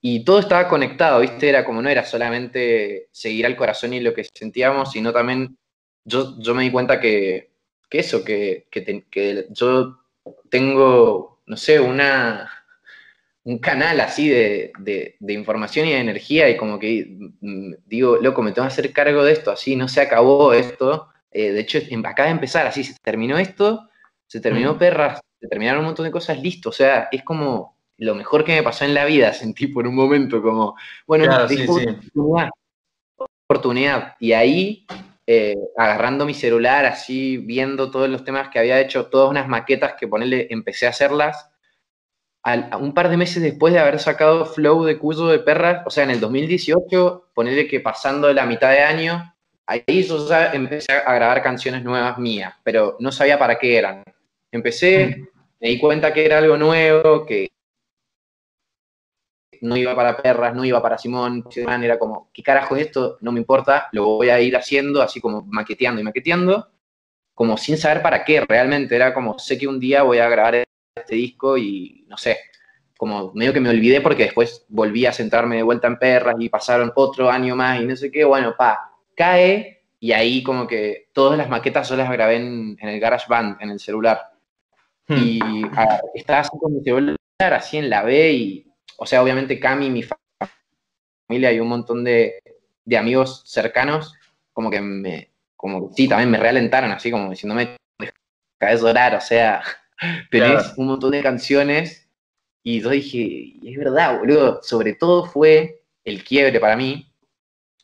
Y 0.00 0.24
todo 0.24 0.38
estaba 0.38 0.68
conectado, 0.68 1.18
¿viste? 1.18 1.48
Era 1.48 1.64
como 1.64 1.82
no 1.82 1.88
era 1.88 2.04
solamente 2.04 3.08
seguir 3.10 3.46
al 3.46 3.56
corazón 3.56 3.94
y 3.94 4.00
lo 4.00 4.14
que 4.14 4.24
sentíamos, 4.32 4.92
sino 4.92 5.12
también 5.12 5.58
yo, 6.04 6.36
yo 6.38 6.54
me 6.54 6.62
di 6.62 6.70
cuenta 6.70 7.00
que, 7.00 7.50
que 7.90 7.98
eso, 7.98 8.24
que, 8.24 8.68
que, 8.70 9.04
que 9.10 9.46
yo 9.50 10.04
tengo, 10.50 11.42
no 11.46 11.56
sé, 11.56 11.80
una, 11.80 12.61
un 13.44 13.58
canal 13.58 14.00
así 14.00 14.28
de, 14.28 14.72
información 15.28 15.86
y 15.86 15.92
de 15.92 15.98
energía 15.98 16.48
y 16.48 16.56
como 16.56 16.78
que 16.78 17.06
mm, 17.40 17.74
digo, 17.86 18.16
loco, 18.16 18.42
me 18.42 18.52
tengo 18.52 18.66
que 18.68 18.72
hacer 18.72 18.92
cargo 18.92 19.24
de 19.24 19.32
esto, 19.32 19.50
así 19.50 19.74
no 19.76 19.88
se 19.88 20.00
acabó 20.00 20.52
esto. 20.52 21.08
Eh, 21.30 21.50
de 21.52 21.60
hecho, 21.60 21.78
em, 21.88 22.04
acaba 22.04 22.26
de 22.26 22.34
empezar, 22.34 22.66
así 22.66 22.84
se 22.84 22.94
terminó 23.02 23.38
esto, 23.38 23.88
se 24.26 24.40
terminó 24.40 24.78
Perras, 24.78 25.20
se 25.40 25.48
terminaron 25.48 25.80
un 25.80 25.86
montón 25.86 26.04
de 26.04 26.12
cosas, 26.12 26.40
listo. 26.40 26.68
O 26.68 26.72
sea, 26.72 27.08
es 27.10 27.22
como 27.24 27.76
lo 27.98 28.14
mejor 28.14 28.44
que 28.44 28.54
me 28.54 28.62
pasó 28.62 28.84
en 28.84 28.94
la 28.94 29.04
vida, 29.04 29.32
sentí 29.32 29.66
por 29.66 29.86
un 29.86 29.94
momento 29.94 30.40
como, 30.42 30.76
bueno, 31.06 31.24
oportunidad, 31.24 32.50
oportunidad. 33.16 34.16
Y 34.20 34.32
ahí, 34.32 34.86
eh, 35.26 35.56
agarrando 35.76 36.26
mi 36.26 36.34
celular, 36.34 36.84
así, 36.84 37.38
viendo 37.38 37.90
todos 37.90 38.08
los 38.08 38.24
temas 38.24 38.50
que 38.50 38.60
había 38.60 38.80
hecho, 38.80 39.06
todas 39.06 39.30
unas 39.30 39.48
maquetas 39.48 39.94
que 39.98 40.06
ponerle, 40.06 40.46
empecé 40.50 40.86
a 40.86 40.90
hacerlas 40.90 41.51
un 42.44 42.92
par 42.92 43.08
de 43.08 43.16
meses 43.16 43.42
después 43.42 43.72
de 43.72 43.78
haber 43.78 43.98
sacado 44.00 44.46
Flow 44.46 44.84
de 44.84 44.98
Cuyo 44.98 45.28
de 45.28 45.38
Perras, 45.38 45.82
o 45.86 45.90
sea, 45.90 46.04
en 46.04 46.10
el 46.10 46.20
2018, 46.20 47.30
ponerle 47.34 47.68
que 47.68 47.80
pasando 47.80 48.32
la 48.32 48.46
mitad 48.46 48.70
de 48.70 48.80
año, 48.80 49.34
ahí 49.66 50.02
yo 50.02 50.28
ya 50.28 50.52
empecé 50.52 50.92
a 50.92 51.14
grabar 51.14 51.42
canciones 51.42 51.84
nuevas 51.84 52.18
mías, 52.18 52.54
pero 52.64 52.96
no 52.98 53.12
sabía 53.12 53.38
para 53.38 53.58
qué 53.58 53.78
eran. 53.78 54.02
Empecé, 54.50 55.28
me 55.60 55.68
di 55.68 55.78
cuenta 55.78 56.12
que 56.12 56.26
era 56.26 56.38
algo 56.38 56.56
nuevo, 56.56 57.24
que 57.24 57.48
no 59.60 59.76
iba 59.76 59.94
para 59.94 60.16
Perras, 60.16 60.54
no 60.54 60.64
iba 60.64 60.82
para 60.82 60.98
Simón, 60.98 61.46
era 61.54 61.96
como, 61.96 62.28
¿qué 62.34 62.42
carajo 62.42 62.74
es 62.74 62.86
esto? 62.86 63.18
No 63.20 63.30
me 63.30 63.38
importa, 63.38 63.88
lo 63.92 64.04
voy 64.04 64.30
a 64.30 64.40
ir 64.40 64.56
haciendo, 64.56 65.00
así 65.00 65.20
como 65.20 65.42
maqueteando 65.42 66.00
y 66.00 66.04
maqueteando, 66.04 66.68
como 67.34 67.56
sin 67.56 67.78
saber 67.78 68.02
para 68.02 68.24
qué 68.24 68.40
realmente, 68.40 68.96
era 68.96 69.14
como, 69.14 69.38
sé 69.38 69.56
que 69.56 69.68
un 69.68 69.78
día 69.78 70.02
voy 70.02 70.18
a 70.18 70.28
grabar 70.28 70.64
este 71.02 71.14
disco 71.14 71.56
y 71.56 72.04
no 72.08 72.16
sé, 72.16 72.38
como 72.96 73.32
medio 73.34 73.52
que 73.52 73.60
me 73.60 73.70
olvidé 73.70 74.00
porque 74.00 74.24
después 74.24 74.64
volví 74.68 75.06
a 75.06 75.12
sentarme 75.12 75.56
de 75.56 75.62
vuelta 75.62 75.88
en 75.88 75.98
perras 75.98 76.36
y 76.38 76.48
pasaron 76.48 76.92
otro 76.94 77.30
año 77.30 77.56
más 77.56 77.80
y 77.80 77.84
no 77.84 77.96
sé 77.96 78.10
qué, 78.10 78.24
bueno, 78.24 78.54
pa, 78.56 78.92
cae 79.16 79.82
y 79.98 80.12
ahí 80.12 80.42
como 80.42 80.66
que 80.66 81.08
todas 81.12 81.36
las 81.38 81.48
maquetas 81.48 81.88
yo 81.88 81.96
las 81.96 82.10
grabé 82.10 82.36
en, 82.36 82.76
el 82.80 83.00
Garage 83.00 83.26
Band, 83.28 83.56
en 83.60 83.70
el 83.70 83.78
celular. 83.78 84.32
Hmm. 85.06 85.16
Y 85.16 85.40
estaba 86.14 86.40
así 86.40 86.50
con 86.58 86.74
mi 86.74 86.82
celular, 86.82 87.16
así 87.40 87.78
en 87.78 87.90
la 87.90 88.02
B 88.02 88.32
y, 88.32 88.66
o 88.96 89.06
sea, 89.06 89.22
obviamente 89.22 89.60
Cami, 89.60 89.90
mi 89.90 90.04
familia 91.28 91.52
y 91.52 91.60
un 91.60 91.68
montón 91.68 92.04
de, 92.04 92.40
de 92.84 92.96
amigos 92.96 93.42
cercanos, 93.46 94.14
como 94.52 94.70
que 94.70 94.80
me, 94.80 95.30
como 95.56 95.92
sí, 95.92 96.08
también 96.08 96.30
me 96.30 96.38
realentaron, 96.38 96.90
así 96.90 97.10
como 97.10 97.30
diciéndome, 97.30 97.76
caes 98.58 98.80
de 98.80 98.86
llorar, 98.88 99.14
o 99.14 99.20
sea, 99.20 99.62
tenés 100.30 100.74
un 100.76 100.86
montón 100.86 101.12
de 101.12 101.22
canciones 101.22 102.08
y 102.62 102.80
yo 102.80 102.90
dije, 102.90 103.54
es 103.64 103.76
verdad, 103.76 104.18
boludo, 104.18 104.60
sobre 104.62 104.94
todo 104.94 105.24
fue 105.24 105.82
el 106.04 106.22
quiebre 106.22 106.60
para 106.60 106.76
mí, 106.76 107.12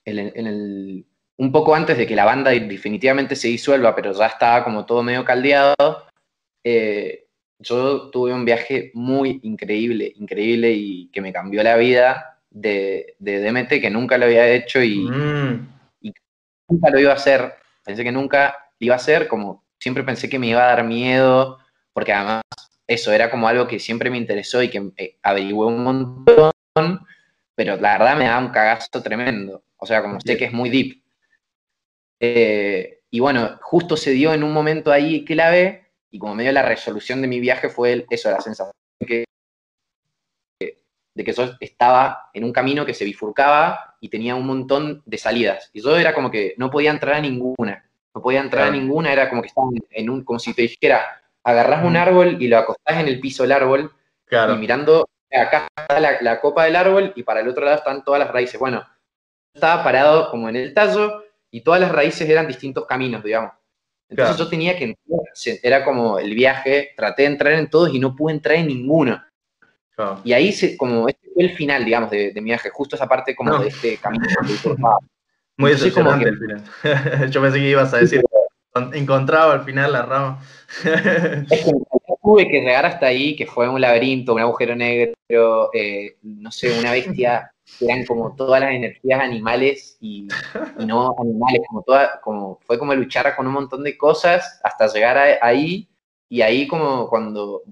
en 0.05 0.47
el, 0.47 1.05
un 1.37 1.53
poco 1.53 1.75
antes 1.75 1.99
de 1.99 2.07
que 2.07 2.17
la 2.17 2.25
banda 2.25 2.51
definitivamente 2.51 3.37
se 3.37 3.49
disuelva, 3.49 3.95
pero 3.95 4.13
ya 4.13 4.27
estaba 4.27 4.65
como 4.65 4.87
todo 4.87 5.03
medio 5.03 5.25
caldeado, 5.25 6.07
eh, 6.65 7.27
yo 7.59 8.11
tuve 8.11 8.33
un 8.33 8.45
viaje 8.45 8.91
muy 8.95 9.41
increíble, 9.43 10.13
increíble 10.17 10.73
y 10.73 11.09
que 11.09 11.21
me 11.21 11.33
cambió 11.33 11.63
la 11.63 11.77
vida 11.77 12.41
de, 12.51 13.17
de 13.19 13.41
DMT, 13.41 13.81
que 13.81 13.91
nunca 13.91 14.17
lo 14.17 14.27
había 14.27 14.49
hecho 14.49 14.83
y, 14.83 15.01
mm. 15.01 15.69
y 16.03 16.15
nunca 16.69 16.91
lo 16.91 17.01
iba 17.01 17.11
a 17.11 17.17
hacer. 17.17 17.55
Pensé 17.85 18.05
que 18.05 18.13
nunca 18.13 18.57
iba 18.79 18.95
a 18.95 18.99
hacer, 18.99 19.27
como 19.27 19.65
siempre 19.79 20.05
pensé 20.05 20.29
que 20.29 20.39
me 20.39 20.49
iba 20.49 20.63
a 20.63 20.77
dar 20.77 20.85
miedo 20.85 21.59
porque 21.99 22.13
además 22.13 22.43
eso 22.87 23.11
era 23.11 23.29
como 23.29 23.49
algo 23.49 23.67
que 23.67 23.81
siempre 23.81 24.09
me 24.09 24.19
interesó 24.19 24.63
y 24.63 24.71
que 24.71 24.93
eh, 24.97 25.17
averigué 25.21 25.55
un 25.55 25.83
montón, 25.83 26.53
pero 27.57 27.75
la 27.75 27.99
verdad 27.99 28.17
me 28.17 28.27
da 28.27 28.39
un 28.39 28.51
cagazo 28.51 29.03
tremendo. 29.03 29.65
O 29.79 29.85
sea, 29.85 30.01
como 30.01 30.21
sé 30.21 30.37
que 30.37 30.45
es 30.45 30.53
muy 30.53 30.71
deep. 30.71 31.03
Eh, 32.21 33.01
y 33.11 33.19
bueno, 33.19 33.59
justo 33.63 33.97
se 33.97 34.13
dio 34.13 34.33
en 34.33 34.45
un 34.45 34.53
momento 34.53 34.93
ahí 34.93 35.25
clave 35.25 35.89
y 36.13 36.21
como 36.21 36.37
medio 36.37 36.53
la 36.53 36.63
resolución 36.63 37.21
de 37.21 37.27
mi 37.27 37.41
viaje 37.41 37.69
fue 37.69 38.07
eso, 38.11 38.31
la 38.31 38.41
sensación 38.41 38.73
que, 39.05 39.25
de 40.61 41.25
que 41.25 41.33
yo 41.33 41.51
estaba 41.59 42.31
en 42.33 42.45
un 42.45 42.53
camino 42.53 42.87
que 42.87 42.95
se 42.95 43.07
bifurcaba 43.07 43.97
y 44.01 44.09
tenía 44.09 44.37
un 44.37 44.47
montón 44.47 45.03
de 45.05 45.19
salidas. 45.19 45.69
Y 45.73 45.83
yo 45.83 45.97
era 45.97 46.15
como 46.15 46.31
que 46.31 46.55
no 46.59 46.71
podía 46.71 46.93
entrar 46.93 47.17
a 47.17 47.21
ninguna. 47.21 47.91
No 48.15 48.23
podía 48.23 48.39
entrar 48.41 48.69
a 48.69 48.71
ninguna, 48.71 49.13
era 49.13 49.29
como 49.29 49.43
que 49.43 49.49
estaba 49.49 49.67
en 49.91 50.11
un, 50.11 50.23
como 50.23 50.39
si 50.39 50.55
te 50.55 50.63
dijera, 50.63 51.19
agarrás 51.49 51.83
un 51.83 51.97
árbol 51.97 52.37
y 52.41 52.49
lo 52.49 52.59
acostás 52.59 53.01
en 53.01 53.09
el 53.09 53.21
piso 53.21 53.43
del 53.43 53.53
árbol 53.53 53.91
y 54.31 54.57
mirando, 54.59 55.09
acá 55.33 55.67
está 55.75 55.99
la, 55.99 56.41
copa 56.41 56.65
del 56.65 56.77
árbol 56.77 57.13
y 57.17 57.23
para 57.23 57.41
el 57.41 57.49
otro 57.49 57.65
lado 57.65 57.79
están 57.79 58.05
todas 58.05 58.21
las 58.21 58.31
raíces. 58.31 58.61
Bueno, 58.61 58.87
estaba 59.55 59.83
parado 59.83 60.31
como 60.31 60.51
en 60.51 60.57
el 60.57 60.75
tallo 60.75 61.25
y 61.51 61.63
todas 61.63 61.81
las 61.81 61.91
raíces 61.91 62.29
eran 62.29 62.47
distintos 62.47 62.85
caminos, 62.85 63.25
digamos. 63.25 63.53
Entonces 64.11 64.37
yo 64.37 64.49
tenía 64.49 64.77
que 64.77 64.85
entrar, 64.85 65.59
era 65.63 65.85
como 65.85 66.19
el 66.19 66.35
viaje, 66.35 66.91
traté 66.95 67.23
de 67.23 67.29
entrar 67.29 67.53
en 67.55 67.71
todos 67.71 67.95
y 67.95 67.99
no 67.99 68.15
pude 68.15 68.35
entrar 68.35 68.57
en 68.57 68.67
ninguno. 68.67 69.23
Y 70.25 70.33
ahí, 70.35 70.53
se, 70.53 70.77
como, 70.77 71.09
este 71.09 71.29
fue 71.33 71.45
el 71.45 71.57
final, 71.57 71.85
digamos, 71.85 72.11
de, 72.11 72.33
mi 72.37 72.43
viaje, 72.43 72.71
justo 72.71 72.95
esa 72.95 73.09
parte 73.09 73.35
como 73.35 73.59
de 73.59 73.69
este 73.69 73.97
camino. 73.97 74.25
Muy 75.57 75.73
el 75.73 75.79
final. 75.79 76.63
yo 77.31 77.43
pensé 77.43 77.59
que 77.59 77.71
ibas 77.71 77.93
a 77.93 77.99
decir, 77.99 78.23
encontraba 78.93 79.53
al 79.53 79.65
final 79.65 79.93
la 79.93 80.03
rama. 80.03 80.43
tuve 82.29 82.47
que 82.47 82.61
llegar 82.61 82.85
hasta 82.85 83.07
ahí, 83.07 83.35
que 83.35 83.47
fue 83.47 83.69
un 83.69 83.81
laberinto, 83.81 84.35
un 84.35 84.41
agujero 84.41 84.77
negro, 84.77 85.71
eh, 85.73 86.17
no 86.23 86.53
sé, 86.53 86.79
una 86.79 86.93
bestia 86.93 87.51
eran 87.81 88.05
como 88.05 88.35
todas 88.35 88.61
las 88.61 88.73
energías 88.73 89.21
animales 89.21 89.97
y, 90.01 90.29
no 90.87 91.15
animales, 91.19 91.63
como 91.69 91.83
toda, 91.83 92.21
como 92.21 92.59
fue 92.67 92.79
como 92.79 92.95
luchar 92.95 93.35
con 93.35 93.47
un 93.47 93.55
montón 93.55 93.83
de 93.83 93.97
cosas 93.97 94.61
hasta 94.63 94.89
llegar 94.89 95.39
ahí 95.41 95.89
y 96.29 96.43
ahí 96.43 96.67
como 96.67 97.09
cuando 97.09 97.63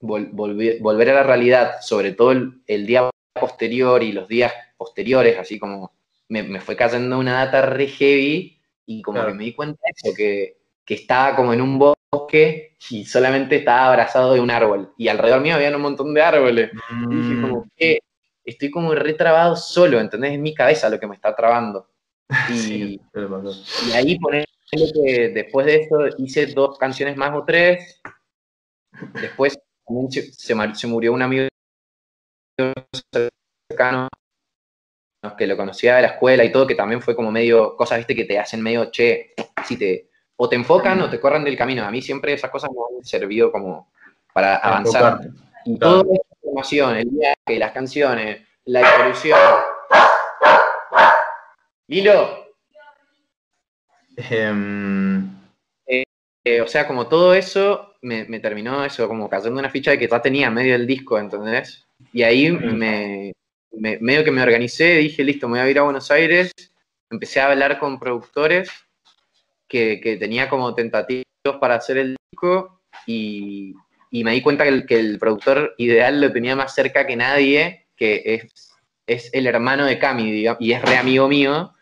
volver 0.00 1.10
a 1.10 1.14
la 1.14 1.22
realidad, 1.22 1.76
sobre 1.80 2.12
todo 2.12 2.32
el, 2.32 2.86
día 2.86 3.08
posterior 3.40 4.02
y 4.02 4.12
los 4.12 4.28
días 4.28 4.52
posteriores, 4.76 5.38
así 5.38 5.58
como 5.58 5.92
me, 6.28 6.60
fue 6.60 6.76
cayendo 6.76 7.18
una 7.18 7.44
data 7.44 7.62
re 7.62 7.86
heavy 7.86 8.58
y 8.86 9.02
como 9.02 9.24
que 9.24 9.34
me 9.34 9.44
di 9.44 9.54
cuenta 9.54 9.80
de 9.84 9.92
eso, 9.94 10.16
que, 10.16 10.56
que 10.84 10.94
estaba 10.94 11.36
como 11.36 11.52
en 11.52 11.60
un 11.60 11.78
bosque 11.78 12.76
y 12.90 13.04
solamente 13.04 13.56
estaba 13.56 13.88
abrazado 13.88 14.34
de 14.34 14.40
un 14.40 14.50
árbol 14.50 14.92
y 14.96 15.08
alrededor 15.08 15.40
mío 15.40 15.54
había 15.54 15.74
un 15.74 15.82
montón 15.82 16.12
de 16.14 16.22
árboles. 16.22 16.70
Y 17.10 17.14
dije 17.14 17.40
como, 17.40 17.66
¿qué? 17.76 17.98
estoy 18.44 18.70
como 18.70 18.94
retrabado 18.94 19.56
solo, 19.56 20.00
¿entendés? 20.00 20.32
Es 20.32 20.38
mi 20.38 20.54
cabeza 20.54 20.90
lo 20.90 20.98
que 20.98 21.06
me 21.06 21.14
está 21.14 21.34
trabando. 21.34 21.88
Y, 22.50 22.98
y 23.88 23.92
ahí 23.92 24.18
ponerle 24.18 24.46
que 24.72 25.28
después 25.34 25.66
de 25.66 25.76
eso 25.76 25.98
hice 26.16 26.46
dos 26.46 26.78
canciones 26.78 27.16
más 27.16 27.34
o 27.34 27.44
tres. 27.44 28.00
Después 29.20 29.58
se, 30.08 30.32
se 30.32 30.86
murió 30.86 31.12
un 31.12 31.20
amigo 31.20 31.48
cercano 33.68 34.08
que 35.36 35.46
lo 35.46 35.56
conocía 35.56 35.96
de 35.96 36.02
la 36.02 36.08
escuela 36.08 36.44
y 36.44 36.50
todo, 36.50 36.66
que 36.66 36.74
también 36.74 37.00
fue 37.00 37.14
como 37.14 37.30
medio, 37.30 37.76
cosas, 37.76 37.98
viste, 37.98 38.14
que 38.14 38.24
te 38.24 38.38
hacen 38.38 38.60
medio, 38.60 38.90
che, 38.90 39.34
si 39.64 39.76
te, 39.76 40.08
o 40.36 40.48
te 40.48 40.56
enfocan 40.56 41.00
o 41.00 41.08
te 41.08 41.20
corran 41.20 41.44
del 41.44 41.56
camino. 41.56 41.84
A 41.84 41.90
mí 41.90 42.02
siempre 42.02 42.32
esas 42.32 42.50
cosas 42.50 42.70
me 42.70 42.98
han 42.98 43.04
servido 43.04 43.52
como 43.52 43.92
para 44.32 44.56
avanzar. 44.56 45.20
Y 45.64 45.78
todo 45.78 46.04
información, 46.42 46.96
el 46.96 47.08
viaje, 47.08 47.58
las 47.58 47.72
canciones, 47.72 48.42
la 48.64 48.80
evolución. 48.80 49.38
Hilo. 51.86 52.42
Em, 54.16 55.30
eh, 55.86 56.04
eh, 56.44 56.60
o 56.60 56.66
sea, 56.66 56.86
como 56.86 57.06
todo 57.06 57.32
eso, 57.34 57.94
me, 58.02 58.24
terminó 58.40 58.84
eso, 58.84 59.06
como 59.08 59.28
cayendo 59.30 59.60
una 59.60 59.70
ficha 59.70 59.92
de 59.92 59.98
que 59.98 60.08
ya 60.08 60.20
tenía 60.20 60.50
medio 60.50 60.72
del 60.72 60.86
disco, 60.86 61.18
¿entendés? 61.18 61.86
Y 62.12 62.22
ahí 62.22 62.50
me, 62.50 63.32
medio 63.72 64.24
que 64.24 64.30
me 64.30 64.42
organicé, 64.42 64.96
dije, 64.96 65.24
listo, 65.24 65.48
me 65.48 65.58
voy 65.58 65.68
a 65.68 65.70
ir 65.70 65.78
a 65.78 65.82
Buenos 65.82 66.10
Aires, 66.10 66.52
empecé 67.10 67.40
a 67.40 67.50
hablar 67.50 67.78
con 67.78 67.98
productores 67.98 68.70
que, 69.68 70.16
tenía 70.18 70.48
como 70.48 70.74
tentativos 70.74 71.24
para 71.60 71.76
hacer 71.76 71.98
el 71.98 72.16
disco 72.30 72.80
y, 73.06 73.74
y 74.10 74.24
me 74.24 74.32
di 74.32 74.42
cuenta 74.42 74.64
que 74.86 74.98
el, 74.98 75.18
productor 75.18 75.74
ideal 75.78 76.20
lo 76.20 76.32
tenía 76.32 76.54
más 76.54 76.74
cerca 76.74 77.06
que 77.06 77.16
nadie, 77.16 77.86
que 77.96 78.22
es, 78.24 78.72
es 79.06 79.30
el 79.32 79.46
hermano 79.46 79.86
de 79.86 79.98
Cami, 79.98 80.44
y 80.60 80.72
es 80.72 80.82
re 80.82 80.96
amigo 80.98 81.28
mío, 81.28 81.72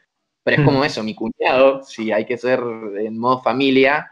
pero 0.45 0.59
es 0.59 0.65
como 0.65 0.85
eso, 0.85 1.03
mi 1.03 1.15
cuñado, 1.15 1.83
si 1.83 2.13
hay 2.13 2.25
que 2.25 2.39
ser 2.39 2.61
en 2.99 3.19
modo 3.19 3.43
familia, 3.43 4.11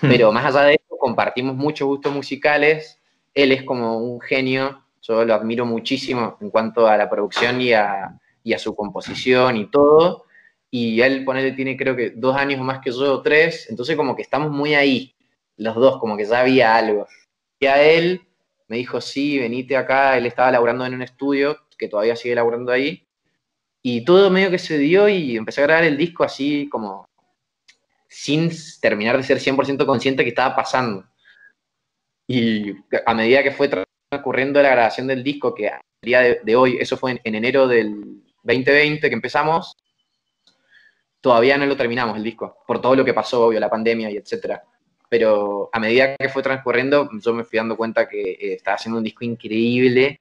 pero 0.00 0.32
más 0.32 0.44
allá 0.44 0.66
de 0.66 0.74
eso, 0.74 0.98
compartimos 0.98 1.56
muchos 1.56 1.86
gustos 1.86 2.12
musicales, 2.12 3.00
él 3.34 3.52
es 3.52 3.62
como 3.62 3.98
un 3.98 4.20
genio, 4.20 4.84
yo 5.10 5.24
lo 5.24 5.34
admiro 5.34 5.66
muchísimo 5.66 6.36
en 6.40 6.50
cuanto 6.50 6.86
a 6.86 6.96
la 6.96 7.10
producción 7.10 7.60
y 7.60 7.72
a, 7.72 8.18
y 8.44 8.52
a 8.52 8.58
su 8.58 8.74
composición 8.74 9.56
y 9.56 9.70
todo, 9.70 10.24
y 10.70 11.00
él, 11.00 11.24
ponele, 11.24 11.52
tiene 11.52 11.76
creo 11.76 11.96
que 11.96 12.10
dos 12.10 12.36
años 12.36 12.60
más 12.60 12.78
que 12.80 12.92
yo, 12.92 13.20
tres, 13.22 13.66
entonces 13.70 13.96
como 13.96 14.14
que 14.14 14.22
estamos 14.22 14.50
muy 14.50 14.74
ahí, 14.74 15.14
los 15.56 15.74
dos, 15.74 15.98
como 15.98 16.16
que 16.16 16.24
ya 16.24 16.40
había 16.40 16.76
algo. 16.76 17.06
Y 17.58 17.66
a 17.66 17.82
él, 17.82 18.22
me 18.68 18.76
dijo, 18.76 19.00
sí, 19.00 19.38
venite 19.38 19.76
acá, 19.76 20.16
él 20.16 20.26
estaba 20.26 20.52
laburando 20.52 20.86
en 20.86 20.94
un 20.94 21.02
estudio, 21.02 21.58
que 21.76 21.88
todavía 21.88 22.14
sigue 22.14 22.36
laburando 22.36 22.70
ahí, 22.70 23.06
y 23.82 24.04
todo 24.04 24.30
medio 24.30 24.50
que 24.50 24.58
se 24.58 24.78
dio 24.78 25.08
y 25.08 25.36
empecé 25.36 25.62
a 25.62 25.64
grabar 25.64 25.84
el 25.84 25.96
disco 25.96 26.22
así 26.22 26.68
como 26.68 27.08
sin 28.08 28.50
terminar 28.80 29.16
de 29.16 29.22
ser 29.22 29.38
100% 29.38 29.86
consciente 29.86 30.22
que 30.22 30.30
estaba 30.30 30.54
pasando. 30.54 31.04
Y 32.26 32.74
a 33.06 33.14
medida 33.14 33.42
que 33.42 33.52
fue 33.52 33.68
transcurriendo 34.10 34.60
la 34.60 34.70
grabación 34.70 35.06
del 35.06 35.22
disco, 35.22 35.54
que 35.54 35.68
a 35.68 35.80
día 36.02 36.20
de, 36.42 36.56
hoy, 36.56 36.76
eso 36.80 36.96
fue 36.96 37.12
en, 37.12 37.20
en, 37.22 37.36
enero 37.36 37.68
del 37.68 38.22
2020 38.42 39.08
que 39.08 39.14
empezamos, 39.14 39.76
todavía 41.20 41.56
no 41.56 41.66
lo 41.66 41.76
terminamos 41.76 42.16
el 42.16 42.24
disco, 42.24 42.58
por 42.66 42.80
todo 42.80 42.96
lo 42.96 43.04
que 43.04 43.14
pasó, 43.14 43.46
obvio, 43.46 43.60
la 43.60 43.70
pandemia 43.70 44.10
y 44.10 44.16
etcétera. 44.16 44.64
Pero 45.08 45.70
a 45.72 45.78
medida 45.78 46.16
que 46.16 46.28
fue 46.28 46.42
transcurriendo, 46.42 47.08
yo 47.20 47.32
me 47.32 47.44
fui 47.44 47.58
dando 47.58 47.76
cuenta 47.76 48.08
que 48.08 48.32
eh, 48.32 48.54
estaba 48.54 48.76
haciendo 48.76 48.98
un 48.98 49.04
disco 49.04 49.24
increíble, 49.24 50.20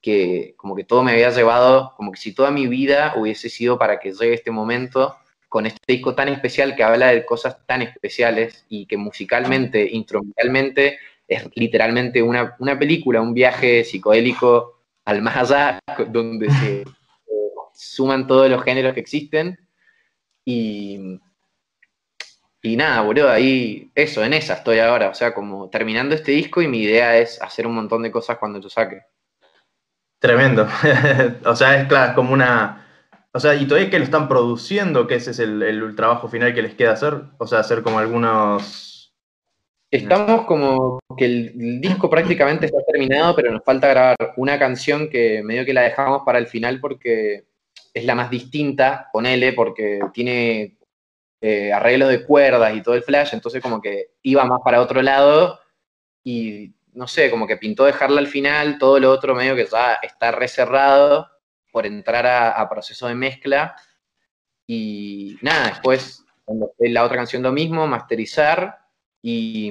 que 0.00 0.54
como 0.56 0.74
que 0.74 0.84
todo 0.84 1.02
me 1.02 1.12
había 1.12 1.30
llevado, 1.30 1.94
como 1.96 2.12
que 2.12 2.18
si 2.18 2.34
toda 2.34 2.50
mi 2.50 2.66
vida 2.66 3.14
hubiese 3.16 3.48
sido 3.48 3.78
para 3.78 3.98
que 3.98 4.12
llegue 4.12 4.34
este 4.34 4.50
momento, 4.50 5.16
con 5.48 5.66
este 5.66 5.80
disco 5.86 6.14
tan 6.14 6.28
especial 6.28 6.74
que 6.74 6.82
habla 6.82 7.08
de 7.08 7.24
cosas 7.24 7.58
tan 7.66 7.82
especiales 7.82 8.66
y 8.68 8.86
que 8.86 8.96
musicalmente, 8.96 9.86
instrumentalmente, 9.90 10.98
es 11.34 11.48
literalmente 11.54 12.22
una, 12.22 12.56
una 12.58 12.78
película, 12.78 13.20
un 13.20 13.34
viaje 13.34 13.84
psicodélico 13.84 14.82
al 15.04 15.22
más 15.22 15.36
allá, 15.36 15.78
donde 16.08 16.50
se 16.50 16.80
eh, 16.82 16.84
suman 17.74 18.26
todos 18.26 18.50
los 18.50 18.62
géneros 18.62 18.94
que 18.94 19.00
existen. 19.00 19.58
Y, 20.44 21.20
y 22.62 22.76
nada, 22.76 23.02
boludo, 23.02 23.28
ahí, 23.28 23.90
eso, 23.94 24.24
en 24.24 24.34
esa 24.34 24.54
estoy 24.54 24.78
ahora, 24.78 25.08
o 25.08 25.14
sea, 25.14 25.34
como 25.34 25.68
terminando 25.68 26.14
este 26.14 26.32
disco 26.32 26.62
y 26.62 26.68
mi 26.68 26.82
idea 26.82 27.16
es 27.16 27.42
hacer 27.42 27.66
un 27.66 27.74
montón 27.74 28.02
de 28.02 28.12
cosas 28.12 28.38
cuando 28.38 28.60
yo 28.60 28.68
saque. 28.68 29.02
Tremendo. 30.20 30.68
o 31.44 31.56
sea, 31.56 31.80
es 31.80 31.88
claro, 31.88 32.14
como 32.14 32.32
una... 32.32 32.86
O 33.32 33.40
sea, 33.40 33.54
y 33.56 33.66
todavía 33.66 33.90
que 33.90 33.98
lo 33.98 34.04
están 34.04 34.28
produciendo, 34.28 35.08
que 35.08 35.16
ese 35.16 35.32
es 35.32 35.40
el, 35.40 35.94
trabajo 35.96 36.28
final 36.28 36.54
que 36.54 36.62
les 36.62 36.74
queda 36.74 36.92
hacer, 36.92 37.22
o 37.38 37.46
sea, 37.48 37.58
hacer 37.58 37.82
como 37.82 37.98
algunos... 37.98 38.91
Estamos 39.92 40.46
como 40.46 41.00
que 41.18 41.26
el, 41.26 41.78
disco 41.78 42.08
prácticamente 42.08 42.64
está 42.64 42.78
terminado, 42.90 43.36
pero 43.36 43.52
nos 43.52 43.62
falta 43.62 43.88
grabar 43.88 44.16
una 44.38 44.58
canción 44.58 45.10
que 45.10 45.42
medio 45.42 45.66
que 45.66 45.74
la 45.74 45.82
dejamos 45.82 46.22
para 46.24 46.38
el 46.38 46.46
final 46.46 46.80
porque 46.80 47.44
es 47.92 48.04
la 48.06 48.14
más 48.14 48.30
distinta, 48.30 49.10
ponele, 49.12 49.52
porque 49.52 50.00
tiene 50.14 50.78
eh, 51.42 51.74
arreglos 51.74 52.08
de 52.08 52.24
cuerdas 52.24 52.74
y 52.74 52.80
todo 52.80 52.94
el 52.94 53.02
flash, 53.02 53.34
entonces 53.34 53.60
como 53.60 53.82
que 53.82 54.12
iba 54.22 54.46
más 54.46 54.60
para 54.64 54.80
otro 54.80 55.02
lado 55.02 55.60
y 56.24 56.72
no 56.94 57.06
sé, 57.06 57.30
como 57.30 57.46
que 57.46 57.58
pintó 57.58 57.84
dejarla 57.84 58.20
al 58.20 58.28
final, 58.28 58.78
todo 58.78 58.98
lo 58.98 59.10
otro 59.10 59.34
medio 59.34 59.54
que 59.54 59.66
ya 59.66 59.98
está 60.02 60.32
reserrado 60.32 61.28
por 61.70 61.84
entrar 61.84 62.26
a, 62.26 62.66
proceso 62.70 63.08
de 63.08 63.14
mezcla. 63.14 63.76
Y 64.66 65.36
nada, 65.42 65.68
después 65.68 66.24
cuando 66.46 66.72
la 66.78 67.04
otra 67.04 67.16
canción 67.16 67.42
lo 67.42 67.52
mismo, 67.52 67.86
masterizar 67.86 68.81
y, 69.22 69.70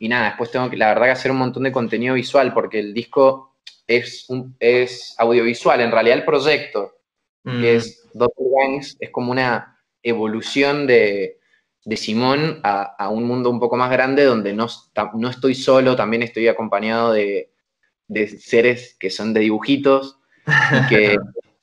nada, 0.00 0.28
después 0.28 0.50
tengo 0.50 0.70
que, 0.70 0.76
la 0.78 0.88
verdad 0.88 1.04
que 1.04 1.10
hacer 1.12 1.30
un 1.30 1.36
montón 1.36 1.64
de 1.64 1.72
contenido 1.72 2.14
visual 2.14 2.54
porque 2.54 2.78
el 2.78 2.94
disco 2.94 3.54
es, 3.86 4.24
un, 4.28 4.56
es 4.58 5.14
audiovisual, 5.18 5.80
en 5.80 5.92
realidad 5.92 6.18
el 6.18 6.24
proyecto, 6.24 6.94
que 7.44 7.50
mm. 7.50 7.64
es 7.64 8.06
Gangs, 8.14 8.96
es 8.98 9.10
como 9.10 9.30
una 9.30 9.78
evolución 10.02 10.86
de, 10.86 11.34
Simón 11.96 12.60
a, 12.64 13.08
un 13.10 13.24
mundo 13.24 13.50
un 13.50 13.60
poco 13.60 13.76
más 13.76 13.90
grande 13.90 14.24
donde 14.24 14.52
no, 14.52 14.66
no 15.14 15.28
estoy 15.28 15.54
solo, 15.54 15.96
también 15.96 16.22
estoy 16.22 16.48
acompañado 16.48 17.12
de, 17.12 17.50
seres 18.38 18.96
que 18.98 19.10
son 19.10 19.34
de 19.34 19.40
dibujitos 19.40 20.18
y 20.46 20.88
que 20.88 21.16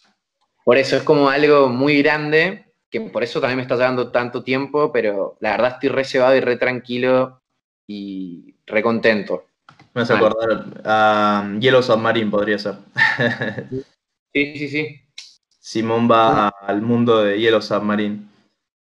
por 0.64 0.78
eso 0.78 0.96
es 0.96 1.04
como 1.04 1.30
algo 1.30 1.70
muy 1.70 2.02
grande 2.04 2.65
que 3.04 3.10
por 3.10 3.24
eso 3.24 3.42
también 3.42 3.58
me 3.58 3.64
está 3.64 3.76
llevando 3.76 4.10
tanto 4.12 4.44
tiempo, 4.44 4.92
pero 4.92 5.38
la 5.42 5.52
verdad 5.52 5.74
estoy 5.74 5.90
re 5.90 6.06
cebado 6.06 6.36
y 6.36 6.40
re 6.40 6.56
tranquilo 6.56 7.42
y 7.88 8.56
re 8.66 8.82
contento. 8.82 9.46
Me 9.94 10.04
hace 10.04 10.14
acordar 10.14 10.82
a 10.86 11.56
Yellow 11.60 11.84
Submarine, 11.84 12.32
podría 12.32 12.58
ser. 12.58 12.76
sí, 14.34 14.58
sí, 14.58 14.68
sí. 14.70 15.02
Simón 15.60 16.10
va 16.10 16.48
al 16.48 16.82
mundo 16.82 17.24
de 17.24 17.40
Yellow 17.40 17.62
Submarine. 17.62 18.20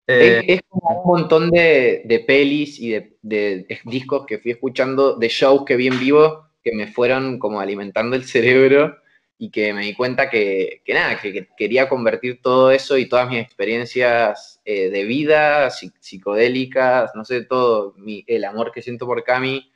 Eh, 0.06 0.44
es, 0.46 0.60
como 0.68 1.02
un 1.02 1.20
montón 1.20 1.50
de, 1.50 2.24
pelis 2.26 2.78
y 2.78 2.90
de, 2.90 3.66
discos 3.84 4.26
que 4.26 4.38
fui 4.38 4.52
escuchando, 4.52 5.16
de 5.16 5.28
shows 5.28 5.64
que 5.64 5.76
vi 5.76 5.88
en 5.88 5.98
vivo, 5.98 6.46
que 6.62 6.72
me 6.72 6.86
fueron 6.86 7.38
como 7.38 7.60
alimentando 7.60 8.14
el 8.14 8.24
cerebro 8.24 8.96
y 9.38 9.50
que 9.50 9.72
me 9.72 9.82
di 9.82 9.94
cuenta 9.94 10.28
que, 10.28 10.82
nada, 10.88 11.20
que, 11.20 11.48
quería 11.56 11.88
convertir 11.88 12.42
todo 12.42 12.72
eso 12.72 12.98
y 12.98 13.08
todas 13.08 13.28
mis 13.30 13.40
experiencias 13.40 14.60
eh, 14.64 14.90
de 14.90 15.04
vida, 15.04 15.70
psicodélicas, 15.70 17.12
no 17.14 17.24
sé, 17.24 17.44
todo, 17.44 17.94
el 18.26 18.44
amor 18.44 18.72
que 18.72 18.82
siento 18.82 19.06
por 19.06 19.22
Cami, 19.22 19.70